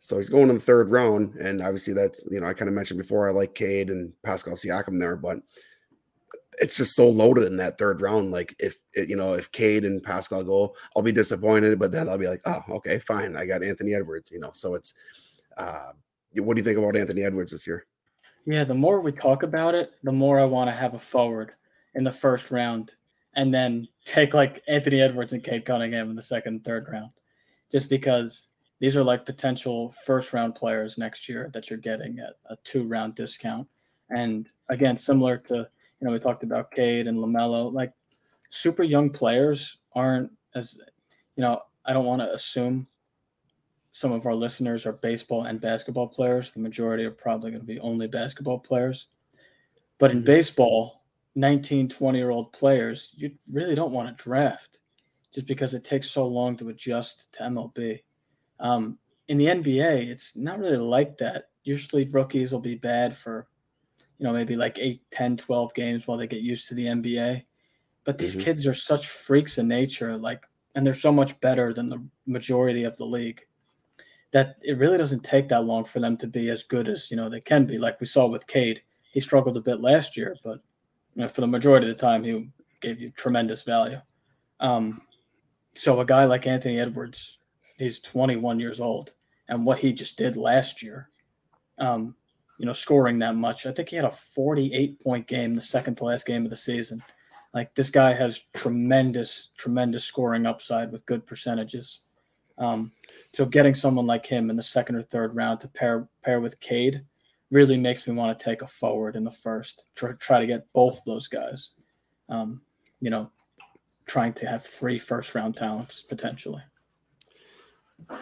So 0.00 0.16
he's 0.16 0.28
going 0.28 0.50
in 0.50 0.56
the 0.56 0.60
third 0.60 0.90
round. 0.90 1.34
And 1.36 1.62
obviously, 1.62 1.94
that's, 1.94 2.24
you 2.30 2.40
know, 2.40 2.46
I 2.46 2.52
kind 2.52 2.68
of 2.68 2.74
mentioned 2.74 3.00
before, 3.00 3.28
I 3.28 3.32
like 3.32 3.54
Cade 3.54 3.90
and 3.90 4.12
Pascal 4.22 4.54
Siakam 4.54 4.98
there, 4.98 5.16
but 5.16 5.38
it's 6.58 6.76
just 6.76 6.94
so 6.94 7.08
loaded 7.08 7.44
in 7.44 7.56
that 7.56 7.78
third 7.78 8.00
round. 8.00 8.30
Like 8.30 8.54
if 8.58 8.76
you 8.94 9.16
know 9.16 9.34
if 9.34 9.50
Cade 9.52 9.84
and 9.84 10.02
Pascal 10.02 10.44
go, 10.44 10.74
I'll 10.94 11.02
be 11.02 11.12
disappointed, 11.12 11.78
but 11.78 11.92
then 11.92 12.08
I'll 12.08 12.18
be 12.18 12.28
like, 12.28 12.42
oh, 12.46 12.62
okay, 12.70 12.98
fine, 13.00 13.36
I 13.36 13.46
got 13.46 13.62
Anthony 13.62 13.94
Edwards. 13.94 14.30
You 14.30 14.40
know, 14.40 14.50
so 14.52 14.74
it's. 14.74 14.94
Uh, 15.56 15.92
what 16.36 16.54
do 16.54 16.60
you 16.60 16.64
think 16.64 16.78
about 16.78 16.96
Anthony 16.96 17.22
Edwards 17.22 17.52
this 17.52 17.66
year? 17.66 17.86
Yeah, 18.44 18.64
the 18.64 18.74
more 18.74 19.00
we 19.00 19.12
talk 19.12 19.44
about 19.44 19.74
it, 19.74 19.94
the 20.02 20.12
more 20.12 20.40
I 20.40 20.44
want 20.44 20.68
to 20.68 20.74
have 20.74 20.94
a 20.94 20.98
forward 20.98 21.52
in 21.94 22.02
the 22.02 22.12
first 22.12 22.50
round, 22.50 22.94
and 23.36 23.52
then 23.52 23.88
take 24.04 24.34
like 24.34 24.62
Anthony 24.68 25.00
Edwards 25.00 25.32
and 25.32 25.42
Cade 25.42 25.64
Cunningham 25.64 26.10
in 26.10 26.16
the 26.16 26.22
second, 26.22 26.64
third 26.64 26.86
round, 26.90 27.10
just 27.70 27.90
because 27.90 28.48
these 28.80 28.96
are 28.96 29.04
like 29.04 29.24
potential 29.24 29.90
first 30.04 30.32
round 30.32 30.54
players 30.54 30.98
next 30.98 31.28
year 31.28 31.50
that 31.52 31.70
you're 31.70 31.78
getting 31.78 32.18
at 32.18 32.34
a 32.50 32.56
two 32.64 32.84
round 32.84 33.14
discount. 33.14 33.66
And 34.10 34.50
again, 34.68 34.96
similar 34.96 35.38
to 35.38 35.54
you 35.54 36.06
know 36.06 36.12
we 36.12 36.18
talked 36.18 36.42
about 36.42 36.70
Cade 36.70 37.06
and 37.06 37.18
LaMelo, 37.18 37.72
like 37.72 37.92
super 38.50 38.82
young 38.82 39.10
players 39.10 39.78
aren't 39.94 40.30
as 40.54 40.78
you 41.36 41.42
know 41.42 41.60
I 41.84 41.92
don't 41.92 42.06
want 42.06 42.22
to 42.22 42.32
assume 42.32 42.86
some 43.94 44.10
of 44.10 44.26
our 44.26 44.34
listeners 44.34 44.86
are 44.86 44.92
baseball 44.92 45.44
and 45.44 45.60
basketball 45.60 46.08
players. 46.08 46.50
The 46.50 46.58
majority 46.58 47.04
are 47.04 47.12
probably 47.12 47.52
going 47.52 47.62
to 47.62 47.66
be 47.66 47.78
only 47.78 48.08
basketball 48.08 48.58
players. 48.58 49.06
But 49.98 50.10
in 50.10 50.18
mm-hmm. 50.18 50.26
baseball, 50.26 51.03
19, 51.34 51.88
20 51.88 52.18
year 52.18 52.30
old 52.30 52.52
players, 52.52 53.14
you 53.16 53.30
really 53.52 53.74
don't 53.74 53.92
want 53.92 54.16
to 54.16 54.22
draft 54.22 54.80
just 55.32 55.46
because 55.48 55.74
it 55.74 55.82
takes 55.82 56.10
so 56.10 56.26
long 56.26 56.56
to 56.56 56.68
adjust 56.68 57.32
to 57.34 57.42
MLB. 57.42 57.98
Um, 58.60 58.98
in 59.28 59.36
the 59.36 59.46
NBA, 59.46 60.08
it's 60.08 60.36
not 60.36 60.58
really 60.58 60.76
like 60.76 61.18
that. 61.18 61.48
Usually 61.64 62.08
rookies 62.12 62.52
will 62.52 62.60
be 62.60 62.76
bad 62.76 63.16
for, 63.16 63.48
you 64.18 64.24
know, 64.24 64.32
maybe 64.32 64.54
like 64.54 64.78
8, 64.78 65.02
10, 65.10 65.36
12 65.36 65.74
games 65.74 66.06
while 66.06 66.18
they 66.18 66.26
get 66.26 66.42
used 66.42 66.68
to 66.68 66.74
the 66.74 66.86
NBA. 66.86 67.42
But 68.04 68.18
these 68.18 68.36
mm-hmm. 68.36 68.44
kids 68.44 68.66
are 68.66 68.74
such 68.74 69.08
freaks 69.08 69.58
in 69.58 69.66
nature, 69.66 70.16
like, 70.16 70.44
and 70.74 70.86
they're 70.86 70.94
so 70.94 71.10
much 71.12 71.40
better 71.40 71.72
than 71.72 71.88
the 71.88 72.04
majority 72.26 72.84
of 72.84 72.96
the 72.96 73.06
league 73.06 73.42
that 74.32 74.56
it 74.62 74.78
really 74.78 74.98
doesn't 74.98 75.22
take 75.22 75.48
that 75.48 75.64
long 75.64 75.84
for 75.84 76.00
them 76.00 76.16
to 76.16 76.26
be 76.26 76.50
as 76.50 76.64
good 76.64 76.88
as, 76.88 77.08
you 77.10 77.16
know, 77.16 77.28
they 77.28 77.40
can 77.40 77.66
be. 77.66 77.78
Like 77.78 78.00
we 78.00 78.06
saw 78.06 78.26
with 78.26 78.46
Cade, 78.48 78.82
he 79.12 79.20
struggled 79.20 79.56
a 79.56 79.60
bit 79.60 79.80
last 79.80 80.16
year, 80.16 80.36
but 80.42 80.58
for 81.28 81.40
the 81.40 81.46
majority 81.46 81.88
of 81.88 81.96
the 81.96 82.00
time, 82.00 82.24
he 82.24 82.48
gave 82.80 83.00
you 83.00 83.10
tremendous 83.10 83.62
value. 83.62 84.00
Um, 84.60 85.00
so 85.74 86.00
a 86.00 86.04
guy 86.04 86.24
like 86.24 86.46
Anthony 86.46 86.78
Edwards, 86.78 87.38
he's 87.78 88.00
21 88.00 88.60
years 88.60 88.80
old, 88.80 89.12
and 89.48 89.66
what 89.66 89.78
he 89.78 89.92
just 89.92 90.16
did 90.16 90.36
last 90.36 90.82
year, 90.82 91.10
um, 91.78 92.14
you 92.58 92.66
know, 92.66 92.72
scoring 92.72 93.18
that 93.18 93.34
much. 93.34 93.66
I 93.66 93.72
think 93.72 93.88
he 93.88 93.96
had 93.96 94.04
a 94.04 94.10
48 94.10 95.00
point 95.00 95.26
game, 95.26 95.54
the 95.54 95.60
second 95.62 95.96
to 95.96 96.04
last 96.04 96.26
game 96.26 96.44
of 96.44 96.50
the 96.50 96.56
season. 96.56 97.02
Like 97.52 97.74
this 97.74 97.90
guy 97.90 98.12
has 98.12 98.44
tremendous, 98.54 99.52
tremendous 99.56 100.04
scoring 100.04 100.46
upside 100.46 100.90
with 100.90 101.06
good 101.06 101.26
percentages. 101.26 102.02
Um, 102.58 102.92
so 103.32 103.44
getting 103.44 103.74
someone 103.74 104.06
like 104.06 104.26
him 104.26 104.50
in 104.50 104.56
the 104.56 104.62
second 104.62 104.96
or 104.96 105.02
third 105.02 105.34
round 105.34 105.60
to 105.60 105.68
pair 105.68 106.08
pair 106.22 106.40
with 106.40 106.58
Cade 106.60 107.04
really 107.54 107.78
makes 107.78 108.06
me 108.08 108.14
want 108.14 108.36
to 108.36 108.44
take 108.44 108.62
a 108.62 108.66
forward 108.66 109.14
in 109.14 109.22
the 109.22 109.30
first. 109.30 109.86
Try, 109.94 110.12
try 110.14 110.40
to 110.40 110.46
get 110.46 110.70
both 110.72 111.00
those 111.06 111.28
guys. 111.28 111.70
Um, 112.28 112.60
you 113.00 113.10
know, 113.10 113.30
trying 114.06 114.32
to 114.34 114.46
have 114.46 114.64
three 114.66 114.98
first 114.98 115.34
round 115.34 115.56
talents 115.56 116.02
potentially. 116.02 116.62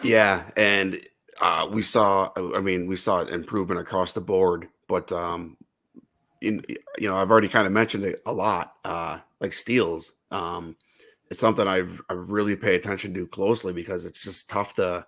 Yeah, 0.03 0.43
and 0.55 1.01
uh, 1.41 1.67
we 1.69 1.81
saw. 1.81 2.29
I 2.37 2.61
mean, 2.61 2.85
we 2.85 2.95
saw 2.95 3.21
improvement 3.21 3.79
across 3.79 4.13
the 4.13 4.21
board, 4.21 4.67
but 4.87 5.11
um, 5.11 5.57
in 6.41 6.63
you 6.99 7.09
know, 7.09 7.17
I've 7.17 7.31
already 7.31 7.49
kind 7.49 7.65
of 7.65 7.73
mentioned 7.73 8.03
it 8.03 8.21
a 8.27 8.31
lot. 8.31 8.75
Uh, 8.85 9.17
like 9.39 9.51
steals, 9.51 10.13
um, 10.29 10.77
it's 11.31 11.41
something 11.41 11.67
I've 11.67 11.99
I 12.07 12.13
really 12.13 12.55
pay 12.55 12.75
attention 12.75 13.15
to 13.15 13.25
closely 13.25 13.73
because 13.73 14.05
it's 14.05 14.23
just 14.23 14.47
tough 14.47 14.75
to 14.75 15.07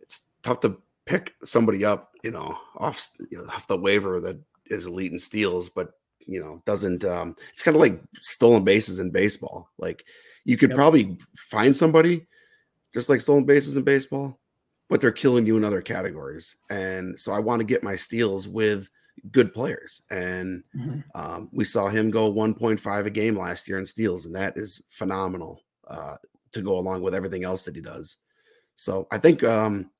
it's 0.00 0.20
tough 0.44 0.60
to 0.60 0.76
pick 1.08 1.34
somebody 1.42 1.84
up, 1.84 2.12
you 2.22 2.30
know, 2.30 2.58
off 2.76 3.10
you 3.30 3.38
know, 3.38 3.46
off 3.48 3.66
the 3.66 3.76
waiver 3.76 4.20
that 4.20 4.38
is 4.66 4.86
elite 4.86 5.12
in 5.12 5.18
steals, 5.18 5.68
but 5.68 5.92
you 6.26 6.40
know 6.40 6.62
doesn't. 6.66 7.04
Um, 7.04 7.34
it's 7.52 7.62
kind 7.62 7.74
of 7.74 7.80
like 7.80 8.00
stolen 8.20 8.62
bases 8.62 8.98
in 8.98 9.10
baseball. 9.10 9.70
Like 9.78 10.04
you 10.44 10.56
could 10.56 10.70
yep. 10.70 10.76
probably 10.76 11.16
find 11.36 11.74
somebody 11.74 12.26
just 12.94 13.08
like 13.08 13.20
stolen 13.20 13.44
bases 13.44 13.76
in 13.76 13.82
baseball, 13.82 14.38
but 14.88 15.00
they're 15.00 15.12
killing 15.12 15.46
you 15.46 15.56
in 15.56 15.64
other 15.64 15.82
categories. 15.82 16.56
And 16.70 17.18
so 17.18 17.32
I 17.32 17.38
want 17.38 17.60
to 17.60 17.66
get 17.66 17.82
my 17.82 17.96
steals 17.96 18.46
with 18.46 18.88
good 19.32 19.52
players. 19.52 20.00
And 20.10 20.62
mm-hmm. 20.76 21.00
um, 21.14 21.48
we 21.52 21.64
saw 21.64 21.88
him 21.88 22.10
go 22.10 22.32
1.5 22.32 23.06
a 23.06 23.10
game 23.10 23.36
last 23.36 23.68
year 23.68 23.78
in 23.78 23.86
steals, 23.86 24.26
and 24.26 24.34
that 24.34 24.56
is 24.56 24.80
phenomenal 24.88 25.62
uh, 25.88 26.16
to 26.52 26.62
go 26.62 26.78
along 26.78 27.02
with 27.02 27.14
everything 27.14 27.44
else 27.44 27.64
that 27.64 27.74
he 27.74 27.82
does. 27.82 28.16
So 28.76 29.08
I 29.10 29.18
think 29.18 29.42
um, 29.42 29.90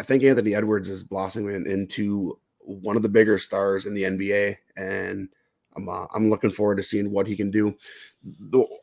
I 0.00 0.02
think 0.02 0.24
Anthony 0.24 0.54
Edwards 0.54 0.88
is 0.88 1.04
blossoming 1.04 1.66
into 1.66 2.38
one 2.60 2.96
of 2.96 3.02
the 3.02 3.08
bigger 3.08 3.38
stars 3.38 3.86
in 3.86 3.94
the 3.94 4.04
NBA, 4.04 4.56
and 4.76 5.28
I'm 5.76 5.88
uh, 5.88 6.06
I'm 6.14 6.30
looking 6.30 6.50
forward 6.50 6.76
to 6.76 6.82
seeing 6.82 7.10
what 7.10 7.26
he 7.26 7.36
can 7.36 7.50
do. 7.50 7.76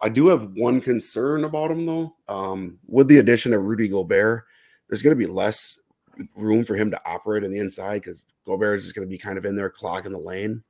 I 0.02 0.10
do 0.10 0.28
have 0.28 0.52
one 0.56 0.82
concern 0.82 1.44
about 1.44 1.72
him 1.72 1.86
though. 1.86 2.16
Um, 2.28 2.80
with 2.88 3.08
the 3.08 3.18
addition 3.18 3.54
of 3.54 3.64
Rudy 3.64 3.88
Gobert, 3.88 4.46
there's 4.90 5.02
going 5.02 5.18
to 5.18 5.28
be 5.28 5.32
less 5.32 5.80
room 6.36 6.64
for 6.64 6.76
him 6.76 6.92
to 6.92 7.02
operate 7.06 7.44
on 7.44 7.52
the 7.52 7.60
inside 7.60 8.02
because 8.02 8.26
Gobert 8.46 8.80
is 8.80 8.84
just 8.84 8.96
going 8.96 9.08
to 9.08 9.10
be 9.10 9.18
kind 9.18 9.38
of 9.38 9.46
in 9.46 9.56
there 9.56 9.70
clogging 9.70 10.12
the 10.12 10.18
lane. 10.18 10.64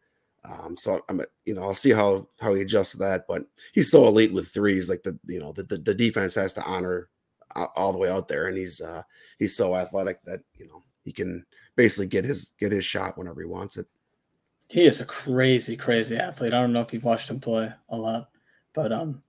Um, 0.44 0.76
so 0.78 1.02
I'm, 1.10 1.22
you 1.46 1.54
know, 1.54 1.62
I'll 1.62 1.76
see 1.76 1.92
how 1.92 2.28
how 2.40 2.54
he 2.54 2.62
adjusts 2.62 2.94
that. 2.94 3.26
But 3.28 3.44
he's 3.74 3.92
so 3.92 4.08
elite 4.08 4.34
with 4.34 4.48
threes, 4.48 4.90
like 4.90 5.04
the 5.04 5.18
you 5.26 5.40
know 5.40 5.52
the 5.52 5.64
the, 5.64 5.78
the 5.78 5.94
defense 5.94 6.36
has 6.36 6.54
to 6.56 6.64
honor 6.64 7.10
all 7.56 7.92
the 7.92 8.00
way 8.00 8.10
out 8.10 8.28
there, 8.28 8.48
and 8.48 8.58
he's 8.58 8.82
uh 8.82 9.04
he's 9.40 9.56
so 9.56 9.76
athletic 9.76 10.24
that 10.26 10.42
you 10.56 10.68
know 10.68 10.82
he 11.04 11.12
can 11.12 11.46
basically 11.76 12.08
get 12.08 12.26
his 12.26 12.54
get 12.60 12.72
his 12.72 12.86
shot 12.86 13.18
whenever 13.18 13.42
he 13.42 13.48
wants 13.48 13.78
it. 13.78 13.88
He 14.70 14.86
is 14.86 15.02
a 15.02 15.06
crazy, 15.06 15.76
crazy 15.76 16.16
athlete. 16.18 16.54
I 16.54 16.62
don't 16.62 16.72
know 16.72 16.82
if 16.82 16.94
you've 16.94 17.04
watched 17.04 17.30
him 17.30 17.40
play 17.40 17.72
a 17.90 17.98
lot, 17.98 18.30
but 18.74 18.94
um, 18.94 19.22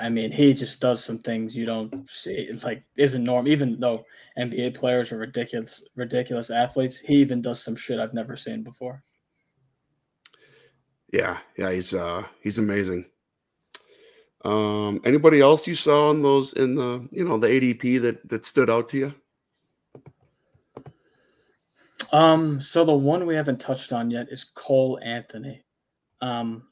I 0.00 0.08
mean, 0.08 0.30
he 0.30 0.54
just 0.54 0.80
does 0.80 1.04
some 1.04 1.18
things 1.18 1.56
you 1.56 1.64
don't 1.64 2.08
see. 2.08 2.34
It's 2.34 2.64
like 2.64 2.84
isn't 2.96 3.24
norm. 3.24 3.48
Even 3.48 3.78
though 3.78 4.04
NBA 4.38 4.74
players 4.74 5.12
are 5.12 5.18
ridiculous, 5.18 5.84
ridiculous 5.96 6.50
athletes, 6.50 6.98
he 6.98 7.14
even 7.16 7.42
does 7.42 7.62
some 7.62 7.76
shit 7.76 7.98
I've 7.98 8.14
never 8.14 8.36
seen 8.36 8.62
before. 8.62 9.02
Yeah, 11.12 11.38
yeah, 11.58 11.72
he's 11.72 11.92
uh 11.92 12.24
he's 12.40 12.58
amazing. 12.58 13.06
Um, 14.44 15.00
anybody 15.04 15.40
else 15.40 15.68
you 15.68 15.74
saw 15.74 16.10
in 16.10 16.22
those 16.22 16.52
in 16.54 16.74
the 16.74 17.06
you 17.12 17.26
know 17.26 17.38
the 17.38 17.48
ADP 17.48 18.02
that 18.02 18.28
that 18.28 18.44
stood 18.44 18.70
out 18.70 18.88
to 18.90 18.98
you? 18.98 19.14
Um, 22.12 22.60
so 22.60 22.84
the 22.84 22.92
one 22.92 23.26
we 23.26 23.36
haven't 23.36 23.60
touched 23.60 23.92
on 23.92 24.10
yet 24.10 24.28
is 24.30 24.44
Cole 24.44 24.98
Anthony. 25.02 25.62
Um, 26.20 26.64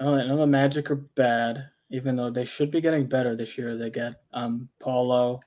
I 0.00 0.04
know 0.04 0.36
the 0.36 0.46
Magic 0.46 0.90
are 0.90 0.96
bad, 0.96 1.68
even 1.90 2.16
though 2.16 2.30
they 2.30 2.44
should 2.44 2.70
be 2.70 2.80
getting 2.80 3.06
better 3.06 3.36
this 3.36 3.56
year. 3.56 3.76
They 3.76 3.90
get 3.90 4.14
um 4.32 4.68
Paolo, 4.80 5.40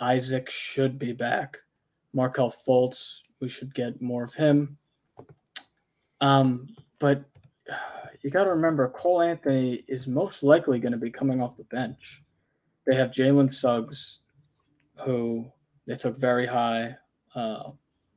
Isaac 0.00 0.50
should 0.50 0.98
be 0.98 1.12
back. 1.12 1.58
Markelle 2.12 2.52
Fultz, 2.52 3.22
we 3.40 3.48
should 3.48 3.74
get 3.74 4.02
more 4.02 4.24
of 4.24 4.34
him. 4.34 4.76
Um, 6.20 6.68
but 6.98 7.24
you 8.22 8.30
got 8.30 8.44
to 8.44 8.50
remember, 8.50 8.88
Cole 8.88 9.22
Anthony 9.22 9.82
is 9.88 10.06
most 10.06 10.42
likely 10.42 10.78
going 10.78 10.92
to 10.92 10.98
be 10.98 11.10
coming 11.10 11.42
off 11.42 11.56
the 11.56 11.64
bench. 11.64 12.22
They 12.86 12.94
have 12.94 13.10
Jalen 13.10 13.52
Suggs, 13.52 14.20
who 14.96 15.50
they 15.86 15.96
took 15.96 16.16
very 16.16 16.46
high 16.46 16.96
uh, 17.34 17.70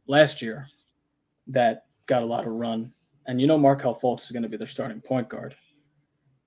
last 0.08 0.42
year 0.42 0.68
that 1.48 1.86
got 2.08 2.24
a 2.24 2.26
lot 2.26 2.46
of 2.46 2.54
run. 2.54 2.92
And 3.28 3.42
you 3.42 3.48
know 3.48 3.58
Markelle 3.58 4.00
Fultz 4.00 4.26
is 4.26 4.32
going 4.32 4.44
to 4.44 4.50
be 4.50 4.58
their 4.58 4.68
starting 4.68 5.02
point 5.02 5.30
guard. 5.30 5.56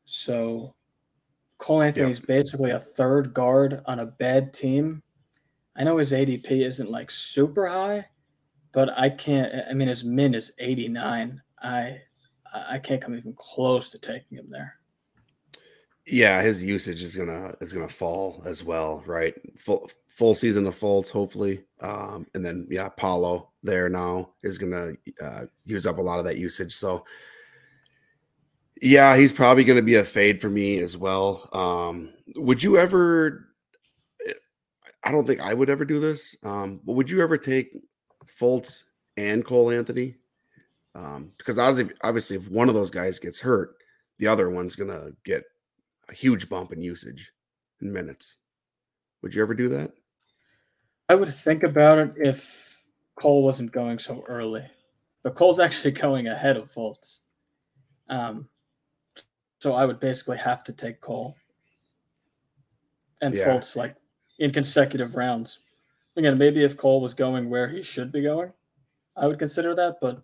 So 0.05 0.75
Cole 1.59 1.83
Anthony 1.83 2.11
is 2.11 2.21
basically 2.21 2.71
a 2.71 2.79
third 2.79 3.35
guard 3.35 3.81
on 3.87 4.01
a 4.01 4.07
bad 4.07 4.53
team. 4.53 5.03
I 5.77 5.85
know 5.85 5.97
his 5.97 6.13
ADP 6.13 6.51
isn't 6.51 6.91
like 6.91 7.11
super 7.11 7.67
high, 7.67 8.07
but 8.73 8.97
I 8.99 9.09
can't. 9.11 9.53
I 9.69 9.75
mean, 9.75 9.89
his 9.89 10.05
min 10.05 10.35
is 10.35 10.53
89. 10.59 11.41
I 11.63 12.01
I 12.53 12.79
can't 12.79 13.01
come 13.01 13.15
even 13.15 13.35
close 13.37 13.91
to 13.91 13.99
taking 13.99 14.39
him 14.39 14.49
there. 14.51 14.75
Yeah, 16.07 16.41
his 16.41 16.65
usage 16.65 17.03
is 17.03 17.15
gonna 17.15 17.55
is 17.61 17.73
gonna 17.73 17.89
fall 17.89 18.43
as 18.47 18.65
well, 18.65 19.03
right? 19.07 19.35
Full 19.59 19.91
full 20.09 20.35
season 20.35 20.67
of 20.67 20.79
Fultz, 20.79 21.11
hopefully, 21.11 21.65
um, 21.81 22.27
and 22.35 22.45
then 22.45 22.67
yeah, 22.71 22.89
Paolo 22.89 23.51
there 23.63 23.89
now 23.89 24.31
is 24.43 24.57
gonna 24.57 24.93
uh, 25.23 25.43
use 25.65 25.87
up 25.87 25.99
a 25.99 26.03
lot 26.03 26.19
of 26.19 26.25
that 26.25 26.39
usage. 26.39 26.75
So 26.75 27.05
yeah, 28.81 29.17
he's 29.17 29.33
probably 29.33 29.65
gonna 29.65 29.83
be 29.83 29.97
a 29.97 30.05
fade 30.05 30.41
for 30.41 30.49
me 30.49 30.79
as 30.79 30.97
well. 30.97 31.49
Um, 31.53 32.15
would 32.37 32.63
you 32.63 32.79
ever? 32.79 33.45
I 35.05 35.13
don't 35.13 35.27
think 35.27 35.41
I 35.41 35.55
would 35.55 35.71
ever 35.71 35.85
do 35.85 36.01
this. 36.01 36.37
Um, 36.43 36.81
but 36.85 36.95
would 36.95 37.11
you 37.11 37.23
ever 37.23 37.37
take 37.37 37.71
Fultz 38.27 38.85
and 39.17 39.45
Cole 39.45 39.71
Anthony 39.71 40.17
Um, 40.95 41.33
because 41.37 41.59
obviously, 41.59 41.95
obviously, 42.03 42.37
if 42.37 42.49
one 42.51 42.69
of 42.69 42.75
those 42.75 42.91
guys 42.91 43.19
gets 43.19 43.41
hurt, 43.41 43.77
the 44.19 44.27
other 44.27 44.51
one's 44.51 44.77
gonna 44.77 45.11
get 45.25 45.45
a 46.09 46.15
huge 46.15 46.49
bump 46.49 46.73
in 46.73 46.83
usage 46.83 47.33
in 47.81 47.93
minutes. 47.93 48.37
Would 49.23 49.35
you 49.35 49.43
ever 49.43 49.55
do 49.55 49.69
that? 49.69 49.93
I 51.09 51.15
would 51.15 51.33
think 51.33 51.63
about 51.63 51.99
it 51.99 52.13
if 52.17 52.83
Cole 53.19 53.43
wasn't 53.43 53.73
going 53.73 53.99
so 53.99 54.25
early, 54.27 54.65
but 55.23 55.35
Cole's 55.35 55.61
actually 55.61 55.91
going 56.07 56.29
ahead 56.29 56.57
of 56.57 56.71
Fultz. 56.71 57.21
Um, 58.09 58.49
so 59.61 59.75
I 59.75 59.85
would 59.85 60.01
basically 60.01 60.39
have 60.39 60.63
to 60.65 60.73
take 60.73 61.01
Cole 61.01 61.37
and 63.21 63.35
Yeah. 63.35 63.47
Fultz 63.47 63.77
like 63.77 63.97
in 64.39 64.51
consecutive 64.51 65.17
rounds. 65.17 65.61
Again, 66.17 66.39
maybe 66.39 66.65
if 66.65 66.77
Cole 66.77 67.01
was 67.01 67.15
going 67.15 67.49
where 67.49 67.69
he 67.69 67.83
should 67.83 68.13
be 68.13 68.23
going, 68.23 68.53
I 69.17 69.27
would 69.27 69.39
consider 69.39 69.75
that, 69.75 69.97
but 70.01 70.23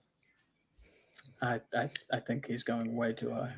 I 1.45 1.61
I, 1.75 1.91
I 2.13 2.21
think 2.21 2.47
he's 2.47 2.63
going 2.63 2.95
way 2.97 3.13
too 3.13 3.31
high. 3.33 3.55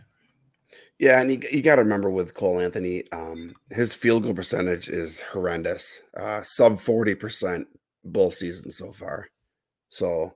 Yeah, 0.99 1.21
and 1.21 1.31
you, 1.31 1.41
you 1.51 1.63
got 1.63 1.77
to 1.77 1.83
remember 1.83 2.11
with 2.11 2.35
Cole 2.35 2.61
Anthony, 2.61 3.05
um, 3.13 3.55
his 3.71 3.95
field 3.95 4.25
goal 4.25 4.35
percentage 4.35 4.89
is 4.89 5.21
horrendous, 5.21 6.03
uh, 6.17 6.43
sub 6.43 6.81
forty 6.81 7.15
percent 7.15 7.69
both 8.05 8.35
seasons 8.35 8.77
so 8.79 8.93
far. 8.93 9.29
So 9.89 10.35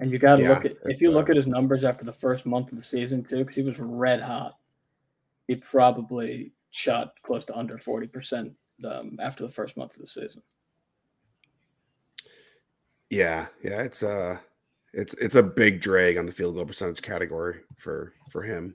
And 0.00 0.10
you 0.10 0.18
got 0.18 0.36
to 0.36 0.42
Yeah, 0.42 0.48
look 0.48 0.64
at 0.64 0.76
if 0.86 1.00
you 1.00 1.10
look 1.10 1.28
uh, 1.28 1.32
at 1.32 1.36
his 1.36 1.46
numbers 1.46 1.84
after 1.84 2.04
the 2.04 2.12
first 2.12 2.46
month 2.46 2.72
of 2.72 2.78
the 2.78 2.84
season 2.84 3.22
too, 3.22 3.38
because 3.38 3.56
he 3.56 3.62
was 3.62 3.80
red 3.80 4.20
hot. 4.20 4.58
He 5.48 5.56
probably 5.56 6.52
shot 6.70 7.14
close 7.22 7.44
to 7.46 7.56
under 7.56 7.78
forty 7.78 8.06
percent 8.06 8.52
um, 8.84 9.18
after 9.20 9.44
the 9.44 9.52
first 9.52 9.76
month 9.76 9.94
of 9.94 10.00
the 10.00 10.06
season. 10.06 10.42
yeah, 13.10 13.46
yeah, 13.62 13.82
it's 13.82 14.02
uh 14.02 14.38
it's 14.92 15.14
it's 15.14 15.34
a 15.34 15.42
big 15.42 15.80
drag 15.80 16.16
on 16.16 16.26
the 16.26 16.32
field 16.32 16.54
goal 16.54 16.64
percentage 16.64 17.02
category 17.02 17.60
for 17.76 18.12
for 18.30 18.42
him. 18.42 18.74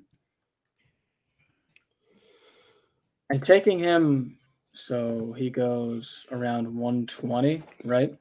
And 3.30 3.44
taking 3.44 3.80
him, 3.80 4.38
so 4.74 5.34
he 5.34 5.50
goes 5.50 6.26
around 6.32 6.74
one 6.74 7.06
twenty, 7.08 7.64
right? 7.84 8.16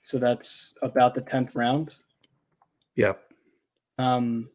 So 0.00 0.18
that's 0.18 0.74
about 0.82 1.14
the 1.14 1.20
tenth 1.20 1.54
round. 1.54 1.94
Yep. 2.96 3.22
Um, 3.98 4.50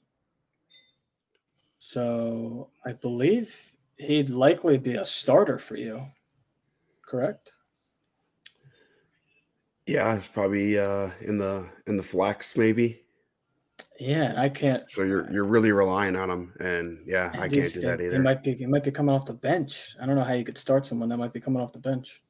so 1.77 2.69
I 2.85 2.91
believe 2.91 3.73
he'd 3.97 4.29
likely 4.29 4.77
be 4.77 4.95
a 4.95 5.05
starter 5.05 5.57
for 5.57 5.77
you, 5.77 6.05
correct? 7.07 7.51
Yeah, 9.87 10.15
it's 10.17 10.27
probably 10.27 10.77
uh 10.77 11.09
in 11.21 11.37
the 11.37 11.67
in 11.87 11.95
the 11.97 12.03
flex 12.03 12.57
maybe. 12.57 13.03
Yeah, 13.99 14.33
I 14.37 14.49
can't. 14.49 14.89
So 14.91 15.03
you're 15.03 15.31
you're 15.31 15.45
really 15.45 15.71
relying 15.71 16.15
on 16.15 16.29
him, 16.29 16.53
and 16.59 16.99
yeah, 17.05 17.31
I 17.33 17.47
can't 17.47 17.73
do 17.73 17.79
that 17.81 17.99
He 17.99 18.07
either. 18.07 18.19
might 18.21 18.43
be. 18.43 18.53
He 18.53 18.65
might 18.65 18.83
be 18.83 18.91
coming 18.91 19.15
off 19.15 19.25
the 19.25 19.33
bench. 19.33 19.95
I 20.01 20.05
don't 20.05 20.15
know 20.15 20.23
how 20.23 20.33
you 20.33 20.43
could 20.43 20.57
start 20.57 20.85
someone 20.85 21.09
that 21.09 21.17
might 21.17 21.33
be 21.33 21.39
coming 21.39 21.61
off 21.61 21.71
the 21.73 21.79
bench. 21.79 22.21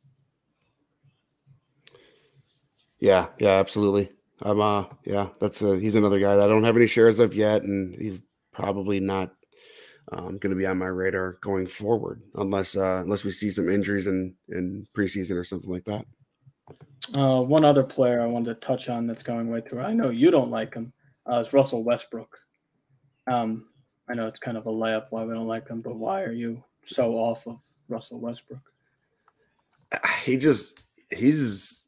Yeah, 3.00 3.28
yeah, 3.40 3.52
absolutely. 3.60 4.12
I'm 4.42 4.62
uh 4.62 4.86
yeah, 5.04 5.30
that's 5.40 5.62
uh 5.62 5.72
he's 5.74 5.96
another 5.96 6.20
guy 6.20 6.36
that 6.36 6.46
I 6.46 6.48
don't 6.48 6.64
have 6.64 6.78
any 6.78 6.88
shares 6.88 7.20
of 7.20 7.34
yet, 7.34 7.64
and 7.64 7.96
he's 8.00 8.22
probably 8.54 9.00
not 9.00 9.34
um 10.12 10.38
gonna 10.38 10.56
be 10.56 10.66
on 10.66 10.78
my 10.78 10.88
radar 10.88 11.38
going 11.42 11.68
forward 11.68 12.22
unless 12.36 12.78
uh 12.78 13.02
unless 13.04 13.24
we 13.24 13.32
see 13.32 13.50
some 13.50 13.68
injuries 13.70 14.08
in 14.08 14.36
in 14.50 14.86
preseason 14.96 15.36
or 15.36 15.44
something 15.44 15.72
like 15.72 15.86
that. 15.86 16.06
Uh, 17.14 17.42
one 17.42 17.64
other 17.64 17.84
player 17.84 18.22
I 18.22 18.26
wanted 18.26 18.54
to 18.60 18.68
touch 18.68 18.90
on 18.90 19.08
that's 19.08 19.24
going 19.24 19.50
way 19.50 19.62
through. 19.62 19.82
I 19.82 19.94
know 19.94 20.10
you 20.10 20.32
don't 20.32 20.52
like 20.52 20.74
him. 20.74 20.92
Uh, 21.30 21.40
is 21.40 21.54
Russell 21.54 21.84
Westbrook. 21.84 22.38
Um, 23.28 23.68
I 24.10 24.14
know 24.14 24.28
it's 24.28 24.40
kind 24.40 24.58
of 24.58 24.66
a 24.66 24.72
layup 24.72 25.08
why 25.10 25.24
we 25.24 25.34
don't 25.34 25.48
like 25.48 25.68
him, 25.68 25.82
but 25.82 25.98
why 25.98 26.24
are 26.24 26.32
you 26.32 26.64
so 26.82 27.14
off 27.14 27.48
of 27.48 27.60
Russell 27.90 28.20
Westbrook? 28.20 28.62
He 30.24 30.38
just 30.38 30.80
he's 31.12 31.86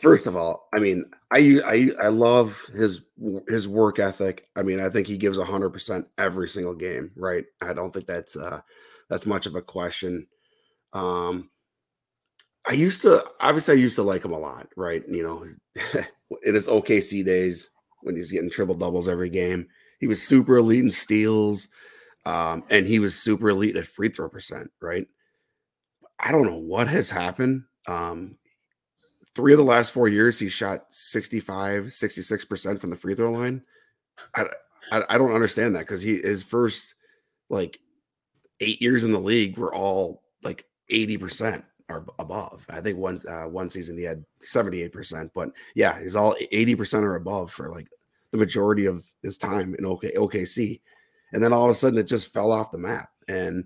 first 0.00 0.26
of 0.26 0.36
all, 0.36 0.68
I 0.74 0.78
mean, 0.78 1.04
I 1.30 1.60
I 1.64 2.06
I 2.06 2.08
love 2.08 2.58
his 2.74 3.02
his 3.48 3.68
work 3.68 3.98
ethic. 3.98 4.48
I 4.56 4.62
mean, 4.62 4.80
I 4.80 4.88
think 4.88 5.06
he 5.06 5.18
gives 5.18 5.38
hundred 5.38 5.70
percent 5.70 6.06
every 6.18 6.48
single 6.48 6.74
game. 6.74 7.10
Right? 7.16 7.44
I 7.60 7.72
don't 7.72 7.92
think 7.92 8.06
that's 8.06 8.36
uh 8.36 8.60
that's 9.08 9.26
much 9.26 9.46
of 9.46 9.54
a 9.54 9.62
question. 9.62 10.26
Um, 10.92 11.50
I 12.68 12.72
used 12.72 13.02
to 13.02 13.24
obviously 13.40 13.74
I 13.74 13.78
used 13.78 13.96
to 13.96 14.02
like 14.02 14.24
him 14.24 14.32
a 14.32 14.38
lot. 14.38 14.68
Right? 14.76 15.02
You 15.08 15.22
know, 15.22 16.02
in 16.42 16.54
his 16.54 16.68
OKC 16.68 17.24
days 17.24 17.70
when 18.02 18.16
he's 18.16 18.30
getting 18.30 18.50
triple 18.50 18.74
doubles 18.74 19.08
every 19.08 19.30
game, 19.30 19.68
he 20.00 20.06
was 20.06 20.22
super 20.22 20.58
elite 20.58 20.84
in 20.84 20.90
steals, 20.90 21.68
um, 22.24 22.64
and 22.70 22.86
he 22.86 22.98
was 22.98 23.14
super 23.14 23.50
elite 23.50 23.76
at 23.76 23.86
free 23.86 24.08
throw 24.08 24.28
percent. 24.28 24.70
Right? 24.80 25.06
I 26.18 26.32
don't 26.32 26.46
know 26.46 26.58
what 26.58 26.88
has 26.88 27.10
happened. 27.10 27.64
Um, 27.86 28.36
three 29.34 29.52
of 29.52 29.58
the 29.58 29.64
last 29.64 29.92
four 29.92 30.08
years, 30.08 30.38
he 30.38 30.48
shot 30.48 30.86
65, 30.90 31.84
66% 31.84 32.80
from 32.80 32.90
the 32.90 32.96
free 32.96 33.14
throw 33.14 33.30
line. 33.30 33.62
I, 34.34 34.46
I, 34.90 35.02
I 35.10 35.18
don't 35.18 35.34
understand 35.34 35.76
that 35.76 35.80
because 35.80 36.00
he 36.00 36.16
his 36.16 36.42
first 36.42 36.94
like 37.50 37.78
eight 38.60 38.80
years 38.80 39.04
in 39.04 39.12
the 39.12 39.18
league 39.18 39.58
were 39.58 39.74
all 39.74 40.22
like 40.42 40.64
80% 40.90 41.62
or 41.88 42.04
above. 42.18 42.64
I 42.68 42.80
think 42.80 42.98
one 42.98 43.20
uh, 43.28 43.48
one 43.48 43.70
season 43.70 43.96
he 43.96 44.04
had 44.04 44.24
78%, 44.40 45.30
but 45.34 45.50
yeah, 45.74 46.00
he's 46.00 46.16
all 46.16 46.34
80% 46.52 47.02
or 47.02 47.16
above 47.16 47.52
for 47.52 47.70
like 47.70 47.88
the 48.32 48.38
majority 48.38 48.86
of 48.86 49.06
his 49.22 49.38
time 49.38 49.74
in 49.78 49.86
OK 49.86 50.12
OKC. 50.12 50.80
And 51.32 51.42
then 51.42 51.52
all 51.52 51.64
of 51.64 51.70
a 51.70 51.74
sudden 51.74 51.98
it 51.98 52.04
just 52.04 52.32
fell 52.32 52.52
off 52.52 52.70
the 52.70 52.78
map. 52.78 53.10
And 53.28 53.64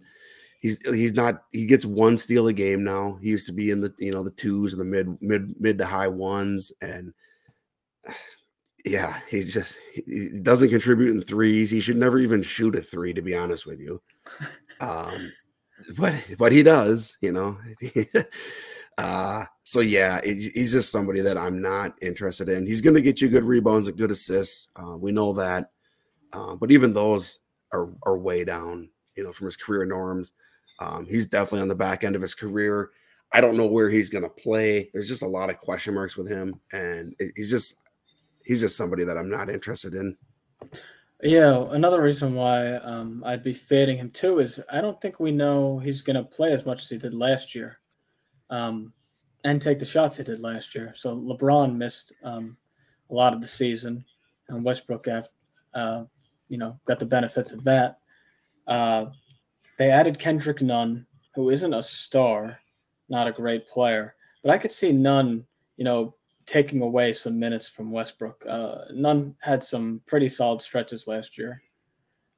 he's 0.60 0.78
he's 0.86 1.14
not 1.14 1.44
he 1.52 1.66
gets 1.66 1.84
one 1.84 2.16
steal 2.16 2.48
a 2.48 2.52
game 2.52 2.84
now. 2.84 3.18
He 3.22 3.30
used 3.30 3.46
to 3.46 3.52
be 3.52 3.70
in 3.70 3.80
the 3.80 3.92
you 3.98 4.12
know 4.12 4.22
the 4.22 4.30
twos 4.30 4.72
and 4.72 4.80
the 4.80 4.84
mid 4.84 5.20
mid 5.20 5.60
mid 5.60 5.78
to 5.78 5.86
high 5.86 6.08
ones 6.08 6.72
and 6.80 7.12
yeah, 8.84 9.18
he 9.28 9.44
just 9.44 9.78
he 9.92 10.02
he 10.06 10.40
doesn't 10.40 10.70
contribute 10.70 11.10
in 11.10 11.22
threes. 11.22 11.70
He 11.70 11.80
should 11.80 11.96
never 11.96 12.18
even 12.18 12.42
shoot 12.42 12.76
a 12.76 12.82
three 12.82 13.12
to 13.14 13.22
be 13.22 13.34
honest 13.34 13.66
with 13.66 13.80
you. 13.80 14.00
Um 14.80 15.30
but 15.98 16.14
but 16.38 16.52
he 16.52 16.62
does, 16.62 17.16
you 17.20 17.32
know. 17.32 17.58
uh 18.98 19.44
so 19.64 19.80
yeah, 19.80 20.20
he- 20.22 20.50
he's 20.54 20.72
just 20.72 20.90
somebody 20.90 21.20
that 21.20 21.38
I'm 21.38 21.60
not 21.62 21.94
interested 22.02 22.48
in. 22.48 22.66
He's 22.66 22.80
going 22.80 22.94
to 22.96 23.00
get 23.02 23.20
you 23.20 23.28
good 23.28 23.44
rebounds 23.44 23.86
and 23.88 23.96
good 23.96 24.10
assists. 24.10 24.68
Uh, 24.76 24.96
we 24.98 25.12
know 25.12 25.32
that. 25.34 25.70
Uh, 26.32 26.56
but 26.56 26.70
even 26.72 26.92
those 26.92 27.38
are 27.72 27.90
are 28.04 28.18
way 28.18 28.44
down, 28.44 28.90
you 29.16 29.22
know, 29.24 29.32
from 29.32 29.46
his 29.46 29.56
career 29.56 29.84
norms. 29.84 30.32
Um, 30.80 31.06
he's 31.06 31.26
definitely 31.26 31.60
on 31.62 31.68
the 31.68 31.74
back 31.74 32.04
end 32.04 32.16
of 32.16 32.22
his 32.22 32.34
career. 32.34 32.90
I 33.32 33.40
don't 33.40 33.56
know 33.56 33.66
where 33.66 33.88
he's 33.90 34.10
going 34.10 34.24
to 34.24 34.30
play. 34.30 34.90
There's 34.92 35.08
just 35.08 35.22
a 35.22 35.26
lot 35.28 35.50
of 35.50 35.58
question 35.58 35.94
marks 35.94 36.16
with 36.16 36.28
him, 36.28 36.60
and 36.72 37.14
it- 37.18 37.32
he's 37.36 37.50
just 37.50 37.76
he's 38.44 38.60
just 38.60 38.76
somebody 38.76 39.04
that 39.04 39.16
I'm 39.18 39.30
not 39.30 39.50
interested 39.50 39.94
in. 39.94 40.16
Yeah, 41.22 41.66
another 41.70 42.00
reason 42.00 42.34
why 42.34 42.76
um, 42.76 43.22
I'd 43.26 43.42
be 43.42 43.52
fading 43.52 43.98
him 43.98 44.10
too 44.10 44.38
is 44.38 44.62
I 44.72 44.80
don't 44.80 44.98
think 45.00 45.20
we 45.20 45.30
know 45.30 45.78
he's 45.78 46.00
going 46.00 46.16
to 46.16 46.22
play 46.24 46.52
as 46.52 46.64
much 46.64 46.82
as 46.82 46.88
he 46.88 46.96
did 46.96 47.12
last 47.12 47.54
year, 47.54 47.78
um, 48.48 48.94
and 49.44 49.60
take 49.60 49.78
the 49.78 49.84
shots 49.84 50.16
he 50.16 50.22
did 50.22 50.40
last 50.40 50.74
year. 50.74 50.94
So 50.96 51.14
LeBron 51.14 51.76
missed 51.76 52.14
um, 52.24 52.56
a 53.10 53.14
lot 53.14 53.34
of 53.34 53.42
the 53.42 53.46
season, 53.46 54.02
and 54.48 54.64
Westbrook, 54.64 55.08
uh, 55.08 56.04
you 56.48 56.56
know, 56.56 56.80
got 56.86 56.98
the 56.98 57.06
benefits 57.06 57.52
of 57.52 57.64
that. 57.64 57.98
Uh, 58.66 59.06
they 59.78 59.90
added 59.90 60.18
Kendrick 60.18 60.62
Nunn, 60.62 61.06
who 61.34 61.50
isn't 61.50 61.74
a 61.74 61.82
star, 61.82 62.58
not 63.10 63.28
a 63.28 63.32
great 63.32 63.66
player, 63.66 64.14
but 64.42 64.52
I 64.52 64.58
could 64.58 64.72
see 64.72 64.92
Nunn, 64.92 65.44
you 65.76 65.84
know, 65.84 66.14
taking 66.46 66.82
away 66.82 67.12
some 67.12 67.38
minutes 67.38 67.68
from 67.68 67.90
Westbrook. 67.90 68.44
Uh, 68.48 68.78
Nunn 68.92 69.34
had 69.40 69.62
some 69.62 70.00
pretty 70.06 70.28
solid 70.28 70.60
stretches 70.60 71.06
last 71.06 71.38
year 71.38 71.62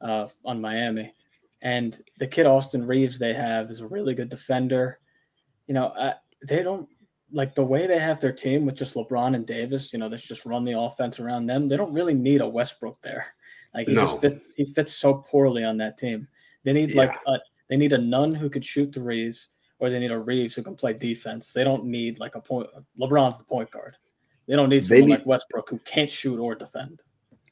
uh, 0.01 0.27
on 0.45 0.61
Miami, 0.61 1.13
and 1.63 2.01
the 2.19 2.27
kid 2.27 2.47
Austin 2.47 2.87
Reaves 2.87 3.19
they 3.19 3.33
have 3.35 3.71
is 3.71 3.81
a 3.81 3.87
really 3.87 4.15
good 4.15 4.29
defender. 4.29 4.99
You 5.67 5.75
know, 5.75 5.87
uh, 5.87 6.15
they 6.47 6.63
don't 6.63 6.89
like 7.33 7.55
the 7.55 7.65
way 7.65 7.87
they 7.87 7.99
have 7.99 8.21
their 8.21 8.33
team 8.33 8.67
with 8.67 8.75
just 8.75 8.95
LeBron 8.95 9.35
and 9.35 9.47
Davis. 9.47 9.93
You 9.93 9.99
know, 9.99 10.09
that's 10.09 10.27
just 10.27 10.45
run 10.45 10.65
the 10.65 10.79
offense 10.79 11.19
around 11.19 11.47
them. 11.47 11.69
They 11.69 11.77
don't 11.77 11.95
really 11.95 12.15
need 12.15 12.43
a 12.43 12.49
Westbrook 12.49 13.01
there. 13.01 13.27
Like 13.75 13.89
he 13.89 13.95
No. 13.95 14.03
just 14.03 14.21
fit, 14.21 14.43
he 14.57 14.65
fits 14.65 14.95
so 14.95 15.15
poorly 15.15 15.65
on 15.65 15.79
that 15.79 15.97
team. 15.97 16.29
They 16.65 16.73
need 16.73 16.95
like 16.95 17.15
a 17.27 17.39
they 17.69 17.77
need 17.79 17.95
a 17.95 17.99
Nunn 17.99 18.35
who 18.35 18.51
could 18.51 18.65
shoot 18.65 18.95
threes, 18.95 19.49
or 19.83 19.91
they 19.91 19.99
need 19.99 20.13
a 20.13 20.19
Reaves 20.19 20.55
who 20.55 20.63
can 20.63 20.77
play 20.77 20.93
defense. 20.93 21.53
They 21.53 21.65
don't 21.65 21.85
need 21.85 22.21
like 22.21 22.37
a 22.37 22.41
point. 22.41 22.69
LeBron's 23.01 23.37
the 23.37 23.43
point 23.45 23.69
guard. 23.73 23.97
They 24.47 24.55
don't 24.55 24.69
need 24.69 24.87
someone 24.87 25.09
need- 25.09 25.15
like 25.17 25.27
Westbrook 25.27 25.69
who 25.71 25.79
can't 25.81 26.09
shoot 26.11 26.39
or 26.39 26.55
defend. 26.55 27.03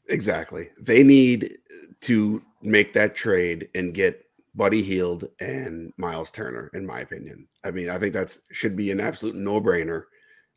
Exactly. 0.09 0.69
They 0.81 1.03
need 1.03 1.59
to 2.03 2.41
make 2.63 2.93
that 2.93 3.17
trade 3.17 3.69
and 3.75 3.93
get 3.93 4.25
Buddy 4.55 4.81
Hield 4.81 5.29
and 5.41 5.93
Myles 5.97 6.31
Turner, 6.31 6.71
in 6.73 6.87
my 6.87 7.01
opinion. 7.01 7.49
I 7.65 7.73
mean, 7.73 7.91
I 7.91 7.99
think 7.99 8.13
that 8.13 8.37
should 8.53 8.77
be 8.77 8.93
an 8.93 9.01
absolute 9.01 9.35
no 9.35 9.61
brainer. 9.61 10.05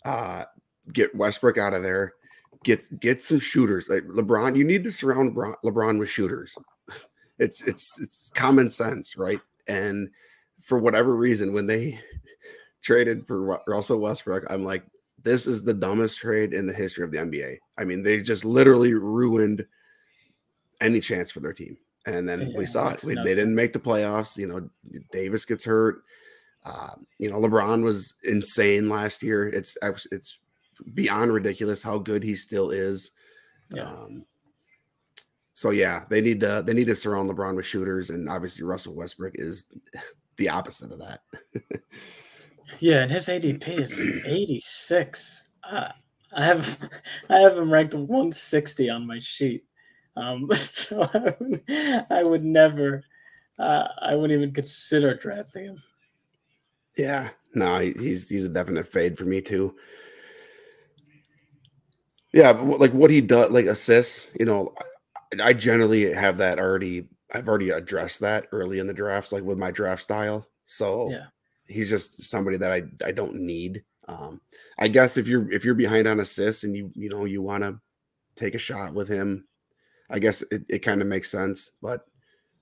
Uh, 0.06 0.44
get 0.92 1.16
Westbrook 1.16 1.58
out 1.58 1.74
of 1.74 1.82
there, 1.82 2.14
get 2.64 2.88
get 3.00 3.24
some 3.24 3.40
shooters. 3.40 3.90
Like 3.90 4.04
LeBron, 4.04 4.56
you 4.56 4.64
need 4.64 4.84
to 4.84 4.92
surround 4.92 5.36
LeBron, 5.36 5.56
LeBron 5.66 5.98
with 5.98 6.10
shooters. 6.10 6.56
It's 7.40 7.62
it's 7.62 8.00
it's 8.00 8.30
common 8.36 8.70
sense, 8.70 9.18
right? 9.18 9.40
And 9.68 10.12
for 10.64 10.80
whatever 10.80 11.16
reason, 11.16 11.54
when 11.54 11.68
they 11.68 12.00
traded 12.82 13.28
for 13.28 13.62
Russell 13.68 14.00
Westbrook, 14.00 14.46
I'm 14.50 14.64
like, 14.64 14.84
this 15.22 15.48
is 15.48 15.64
the 15.64 15.74
dumbest 15.74 16.18
trade 16.18 16.54
in 16.54 16.66
the 16.66 16.74
history 16.74 17.04
of 17.04 17.12
the 17.12 17.18
NBA. 17.18 17.58
I 17.78 17.84
mean, 17.84 18.04
they 18.04 18.22
just 18.22 18.44
literally 18.44 18.94
ruined 18.94 19.66
any 20.82 21.00
chance 21.00 21.32
for 21.32 21.40
their 21.40 21.54
team. 21.54 21.78
And 22.06 22.28
then 22.28 22.42
yeah, 22.42 22.58
we 22.58 22.66
saw 22.66 22.90
it. 22.90 23.04
We, 23.04 23.14
no 23.14 23.24
they 23.24 23.30
sense. 23.30 23.40
didn't 23.40 23.56
make 23.56 23.72
the 23.72 23.80
playoffs. 23.80 24.38
You 24.38 24.48
know, 24.48 24.70
Davis 25.12 25.46
gets 25.46 25.64
hurt. 25.64 26.04
Uh, 26.66 26.96
you 27.20 27.30
know, 27.30 27.38
LeBron 27.38 27.84
was 27.84 28.16
insane 28.24 28.90
last 28.90 29.24
year. 29.24 29.48
It's 29.48 29.78
it's 30.12 30.40
beyond 30.94 31.32
ridiculous 31.32 31.82
how 31.82 31.98
good 31.98 32.24
he 32.24 32.36
still 32.36 32.72
is. 32.72 33.12
Yeah. 33.74 33.84
Um, 33.84 34.26
so 35.54 35.70
yeah, 35.70 36.04
they 36.10 36.20
need 36.20 36.42
to 36.42 36.62
they 36.66 36.74
need 36.74 36.88
to 36.88 36.96
surround 36.96 37.30
LeBron 37.30 37.56
with 37.56 37.66
shooters, 37.66 38.10
and 38.10 38.28
obviously 38.28 38.66
Russell 38.66 38.96
Westbrook 38.96 39.36
is 39.36 39.66
the 40.38 40.50
opposite 40.50 40.92
of 40.92 41.00
that. 41.00 41.22
yeah, 42.80 43.04
and 43.04 43.12
his 43.12 43.28
ADP 43.28 43.68
is 43.68 44.00
86. 44.26 45.50
Uh, 45.64 45.90
I 46.36 46.46
have 46.46 46.90
I 47.30 47.38
have 47.38 47.58
him 47.58 47.72
ranked 47.72 47.94
160 47.94 48.90
on 48.90 49.08
my 49.08 49.20
sheet. 49.20 49.64
Um, 50.16 50.50
so 50.54 51.08
I 51.14 51.34
would, 51.40 51.64
I 52.10 52.24
would 52.24 52.44
never, 52.44 53.04
uh, 53.60 53.88
I 54.02 54.16
wouldn't 54.16 54.38
even 54.38 54.54
consider 54.54 55.14
drafting 55.16 55.66
him. 55.66 55.84
Yeah, 56.98 57.30
no, 57.56 57.80
he's 57.80 58.30
he's 58.30 58.46
a 58.46 58.50
definite 58.50 58.88
fade 58.88 59.18
for 59.18 59.26
me 59.26 59.42
too. 59.42 59.76
Yeah, 62.34 62.52
like 62.52 62.94
what 62.94 63.12
he 63.12 63.22
does, 63.22 63.52
like 63.52 63.68
assists, 63.68 64.32
you 64.40 64.46
know, 64.46 64.74
I 65.42 65.54
generally 65.54 66.12
have 66.14 66.38
that 66.38 66.60
already. 66.60 67.08
I've 67.32 67.48
already 67.48 67.70
addressed 67.70 68.20
that 68.22 68.48
early 68.52 68.80
in 68.80 68.88
the 68.88 68.94
draft, 68.94 69.32
like 69.32 69.44
with 69.44 69.58
my 69.58 69.72
draft 69.72 70.02
style. 70.02 70.48
So 70.66 71.10
yeah, 71.12 71.26
he's 71.68 71.90
just 71.90 72.24
somebody 72.24 72.58
that 72.58 72.72
I 72.72 72.84
I 73.06 73.12
don't 73.12 73.36
need. 73.36 73.84
Um, 74.08 74.42
I 74.80 74.88
guess 74.88 75.18
if 75.18 75.28
you're 75.28 75.52
if 75.52 75.64
you're 75.64 75.76
behind 75.76 76.08
on 76.08 76.20
assists 76.20 76.64
and 76.64 76.76
you 76.76 76.92
you 76.96 77.10
know 77.10 77.26
you 77.26 77.42
want 77.42 77.64
to 77.64 77.80
take 78.36 78.56
a 78.56 78.60
shot 78.60 78.94
with 78.94 79.08
him, 79.08 79.48
I 80.10 80.20
guess 80.20 80.42
it, 80.52 80.64
it 80.70 80.80
kind 80.80 81.02
of 81.02 81.08
makes 81.08 81.32
sense. 81.32 81.72
But 81.82 82.06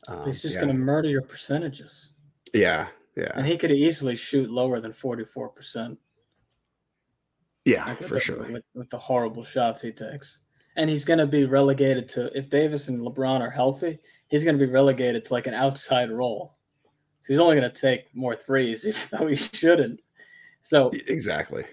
um, 0.07 0.26
he's 0.26 0.41
just 0.41 0.55
yeah. 0.55 0.64
going 0.64 0.76
to 0.76 0.82
murder 0.82 1.09
your 1.09 1.24
percentages. 1.24 2.14
Yeah, 2.53 2.88
yeah. 3.16 3.32
And 3.36 3.45
he 3.45 3.57
could 3.57 3.72
easily 3.72 4.16
shoot 4.16 4.49
lower 4.49 4.80
than 4.80 4.93
forty 4.93 5.26
four 5.26 5.49
percent. 5.49 5.97
Yeah, 7.66 7.86
like 7.86 8.03
for 8.03 8.16
the, 8.16 8.20
sure. 8.20 8.51
With, 8.51 8.64
with 8.74 8.89
the 8.89 8.97
horrible 8.97 9.43
shots 9.43 9.82
he 9.82 9.91
takes 9.91 10.41
and 10.78 10.89
he's 10.89 11.05
going 11.05 11.20
to 11.20 11.28
be 11.28 11.45
relegated 11.45 12.07
to 12.09 12.36
if 12.38 12.49
Davis 12.49 12.88
and 12.88 12.99
LeBron 12.99 13.41
are 13.41 13.49
healthy, 13.49 13.97
he's 14.32 14.44
going 14.44 14.58
to 14.58 14.66
be 14.66 14.72
relegated 14.72 15.26
to 15.26 15.34
like 15.34 15.46
an 15.46 15.54
outside 15.54 16.10
role. 16.10 16.56
So 17.22 17.34
he's 17.34 17.40
only 17.40 17.56
going 17.56 17.72
to 17.72 17.82
take 17.82 18.14
more 18.16 18.36
threes, 18.36 18.88
even 18.88 19.02
though 19.12 19.28
he 19.28 19.36
shouldn't. 19.36 20.02
So 20.64 20.90
exactly, 21.08 21.64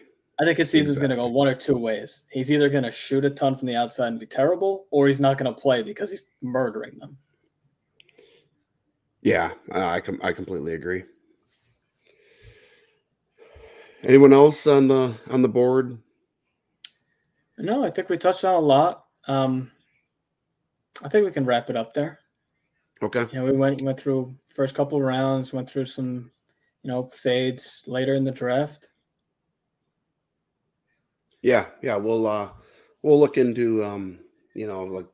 I 0.40 0.44
think 0.44 0.58
his 0.58 0.70
season's 0.70 0.96
exactly. 0.96 1.16
going 1.16 1.18
to 1.18 1.22
go 1.30 1.38
one 1.38 1.48
or 1.48 1.54
two 1.54 1.78
ways. 1.78 2.24
He's 2.30 2.50
either 2.50 2.68
going 2.68 2.84
to 2.84 2.90
shoot 2.90 3.24
a 3.24 3.30
ton 3.30 3.56
from 3.56 3.68
the 3.68 3.76
outside 3.76 4.08
and 4.08 4.20
be 4.20 4.26
terrible, 4.26 4.86
or 4.90 5.08
he's 5.08 5.20
not 5.20 5.38
going 5.38 5.52
to 5.52 5.60
play 5.60 5.82
because 5.82 6.10
he's 6.10 6.30
murdering 6.42 6.98
them. 6.98 7.16
Yeah, 9.22 9.52
I 9.72 10.00
com- 10.00 10.20
I 10.22 10.32
completely 10.32 10.74
agree. 10.74 11.04
Anyone 14.04 14.32
else 14.32 14.66
on 14.66 14.88
the 14.88 15.14
on 15.28 15.42
the 15.42 15.48
board 15.48 15.98
no, 17.58 17.84
I 17.84 17.90
think 17.90 18.08
we 18.08 18.16
touched 18.16 18.44
on 18.44 18.54
a 18.54 18.60
lot. 18.60 19.04
Um, 19.26 19.70
I 21.02 21.08
think 21.08 21.26
we 21.26 21.32
can 21.32 21.44
wrap 21.44 21.68
it 21.70 21.76
up 21.76 21.92
there. 21.92 22.20
Okay. 23.02 23.26
Yeah, 23.32 23.44
we 23.44 23.52
went 23.52 23.82
went 23.82 23.98
through 23.98 24.34
first 24.46 24.74
couple 24.74 25.00
rounds, 25.00 25.52
went 25.52 25.68
through 25.68 25.86
some, 25.86 26.30
you 26.82 26.90
know, 26.90 27.04
fades 27.12 27.84
later 27.86 28.14
in 28.14 28.24
the 28.24 28.30
draft. 28.30 28.92
Yeah, 31.42 31.66
yeah, 31.82 31.96
we'll 31.96 32.26
uh 32.26 32.50
we'll 33.02 33.20
look 33.20 33.38
into 33.38 33.84
um, 33.84 34.18
you 34.54 34.66
know, 34.66 34.84
like 34.84 35.06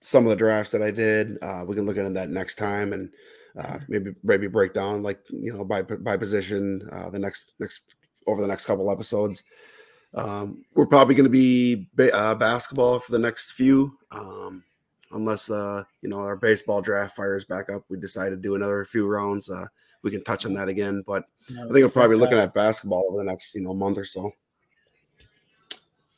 some 0.00 0.24
of 0.24 0.30
the 0.30 0.36
drafts 0.36 0.72
that 0.72 0.82
I 0.82 0.90
did. 0.90 1.38
Uh 1.42 1.64
we 1.66 1.76
can 1.76 1.86
look 1.86 1.96
into 1.96 2.10
that 2.10 2.30
next 2.30 2.56
time 2.56 2.92
and 2.92 3.10
uh 3.58 3.78
maybe 3.88 4.14
maybe 4.24 4.48
break 4.48 4.72
down 4.72 5.02
like, 5.02 5.20
you 5.30 5.52
know, 5.52 5.64
by 5.64 5.82
by 5.82 6.16
position 6.16 6.88
uh 6.90 7.10
the 7.10 7.18
next 7.18 7.52
next 7.60 7.94
over 8.26 8.42
the 8.42 8.48
next 8.48 8.66
couple 8.66 8.90
episodes. 8.90 9.44
Um, 10.14 10.64
we're 10.74 10.86
probably 10.86 11.14
going 11.14 11.24
to 11.24 11.30
be 11.30 11.88
ba- 11.94 12.14
uh, 12.14 12.34
basketball 12.34 12.98
for 12.98 13.12
the 13.12 13.18
next 13.18 13.52
few, 13.52 13.96
um, 14.10 14.62
unless 15.12 15.50
uh, 15.50 15.82
you 16.00 16.08
know 16.08 16.18
our 16.18 16.36
baseball 16.36 16.80
draft 16.80 17.16
fires 17.16 17.44
back 17.44 17.70
up. 17.70 17.84
We 17.88 17.98
decide 17.98 18.30
to 18.30 18.36
do 18.36 18.54
another 18.54 18.84
few 18.84 19.06
rounds. 19.06 19.50
Uh, 19.50 19.66
we 20.02 20.10
can 20.10 20.24
touch 20.24 20.46
on 20.46 20.54
that 20.54 20.68
again, 20.68 21.02
but 21.06 21.24
no, 21.50 21.62
I 21.62 21.72
think 21.72 21.84
we're 21.84 21.88
probably 21.88 22.16
looking 22.16 22.38
at 22.38 22.54
basketball 22.54 23.06
over 23.08 23.18
the 23.18 23.30
next 23.30 23.54
you 23.54 23.62
know 23.62 23.74
month 23.74 23.98
or 23.98 24.04
so. 24.04 24.32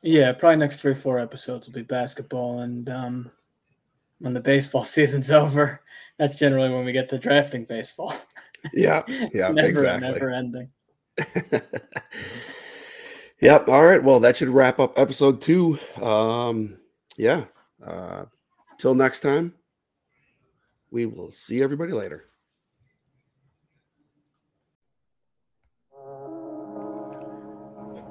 Yeah, 0.03 0.33
probably 0.33 0.57
next 0.57 0.81
three 0.83 0.95
four 0.95 1.19
episodes 1.19 1.67
will 1.67 1.75
be 1.75 1.83
basketball, 1.83 2.61
and 2.61 2.89
um, 2.89 3.31
when 4.19 4.35
the 4.35 4.41
baseball 4.41 4.85
season's 4.85 5.31
over, 5.31 5.81
that's 6.19 6.37
generally 6.37 6.71
when 6.71 6.85
we 6.85 6.93
get 6.93 7.09
to 7.11 7.19
drafting 7.19 7.65
baseball. 7.65 8.15
Yeah, 8.73 9.03
yeah, 9.09 9.51
never, 9.51 9.69
exactly. 9.69 10.11
Never 10.11 10.31
ending. 10.31 10.71
Yep. 13.45 13.69
All 13.69 13.85
right. 13.85 14.03
Well, 14.03 14.21
that 14.21 14.39
should 14.39 14.49
wrap 14.49 14.81
up 14.81 14.99
episode 14.99 15.43
two. 15.43 15.79
Um, 16.01 16.79
yeah. 17.19 17.45
Uh, 17.85 18.25
till 18.79 18.95
next 18.95 19.21
time, 19.21 19.55
we 20.91 21.07
will 21.07 21.33
see 21.33 21.63
everybody 21.63 21.93
later. 21.93 22.25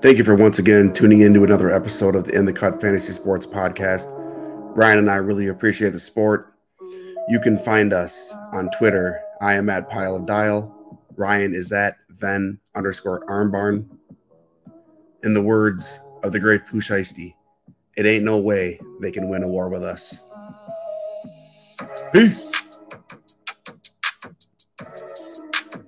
Thank 0.02 0.18
you 0.18 0.24
for 0.24 0.36
once 0.36 0.60
again 0.60 0.94
tuning 0.94 1.22
in 1.22 1.34
to 1.34 1.46
another 1.46 1.72
episode 1.72 2.16
of 2.16 2.26
the 2.26 2.36
In 2.36 2.46
the 2.46 2.52
Cut 2.52 2.82
Fantasy 2.82 3.14
Sports 3.14 3.46
Podcast. 3.46 4.08
Ryan 4.76 5.00
and 5.00 5.10
I 5.10 5.16
really 5.16 5.48
appreciate 5.48 5.92
the 5.92 6.00
support. 6.00 6.56
You 7.30 7.40
can 7.40 7.58
find 7.58 7.94
us 7.94 8.34
on 8.52 8.70
Twitter. 8.78 9.22
I 9.40 9.54
am 9.54 9.70
at 9.70 9.90
Pile 9.90 10.18
of 10.18 10.26
Dial. 10.26 11.00
Ryan 11.16 11.56
is 11.56 11.72
at 11.72 11.98
Ven 12.10 12.60
underscore 12.76 13.26
Armbarn 13.28 13.88
in 15.24 15.34
the 15.34 15.42
words 15.42 16.00
of 16.22 16.32
the 16.32 16.40
great 16.40 16.66
Pooh 16.68 16.82
Shiesty, 16.82 17.34
it 17.96 18.06
ain't 18.06 18.26
no 18.26 18.38
way 18.38 18.80
they 19.02 19.12
can 19.12 19.30
win 19.30 19.44
a 19.44 19.48
war 19.48 19.70
with 19.70 19.84
us. 19.84 20.18
Peace. 22.14 22.53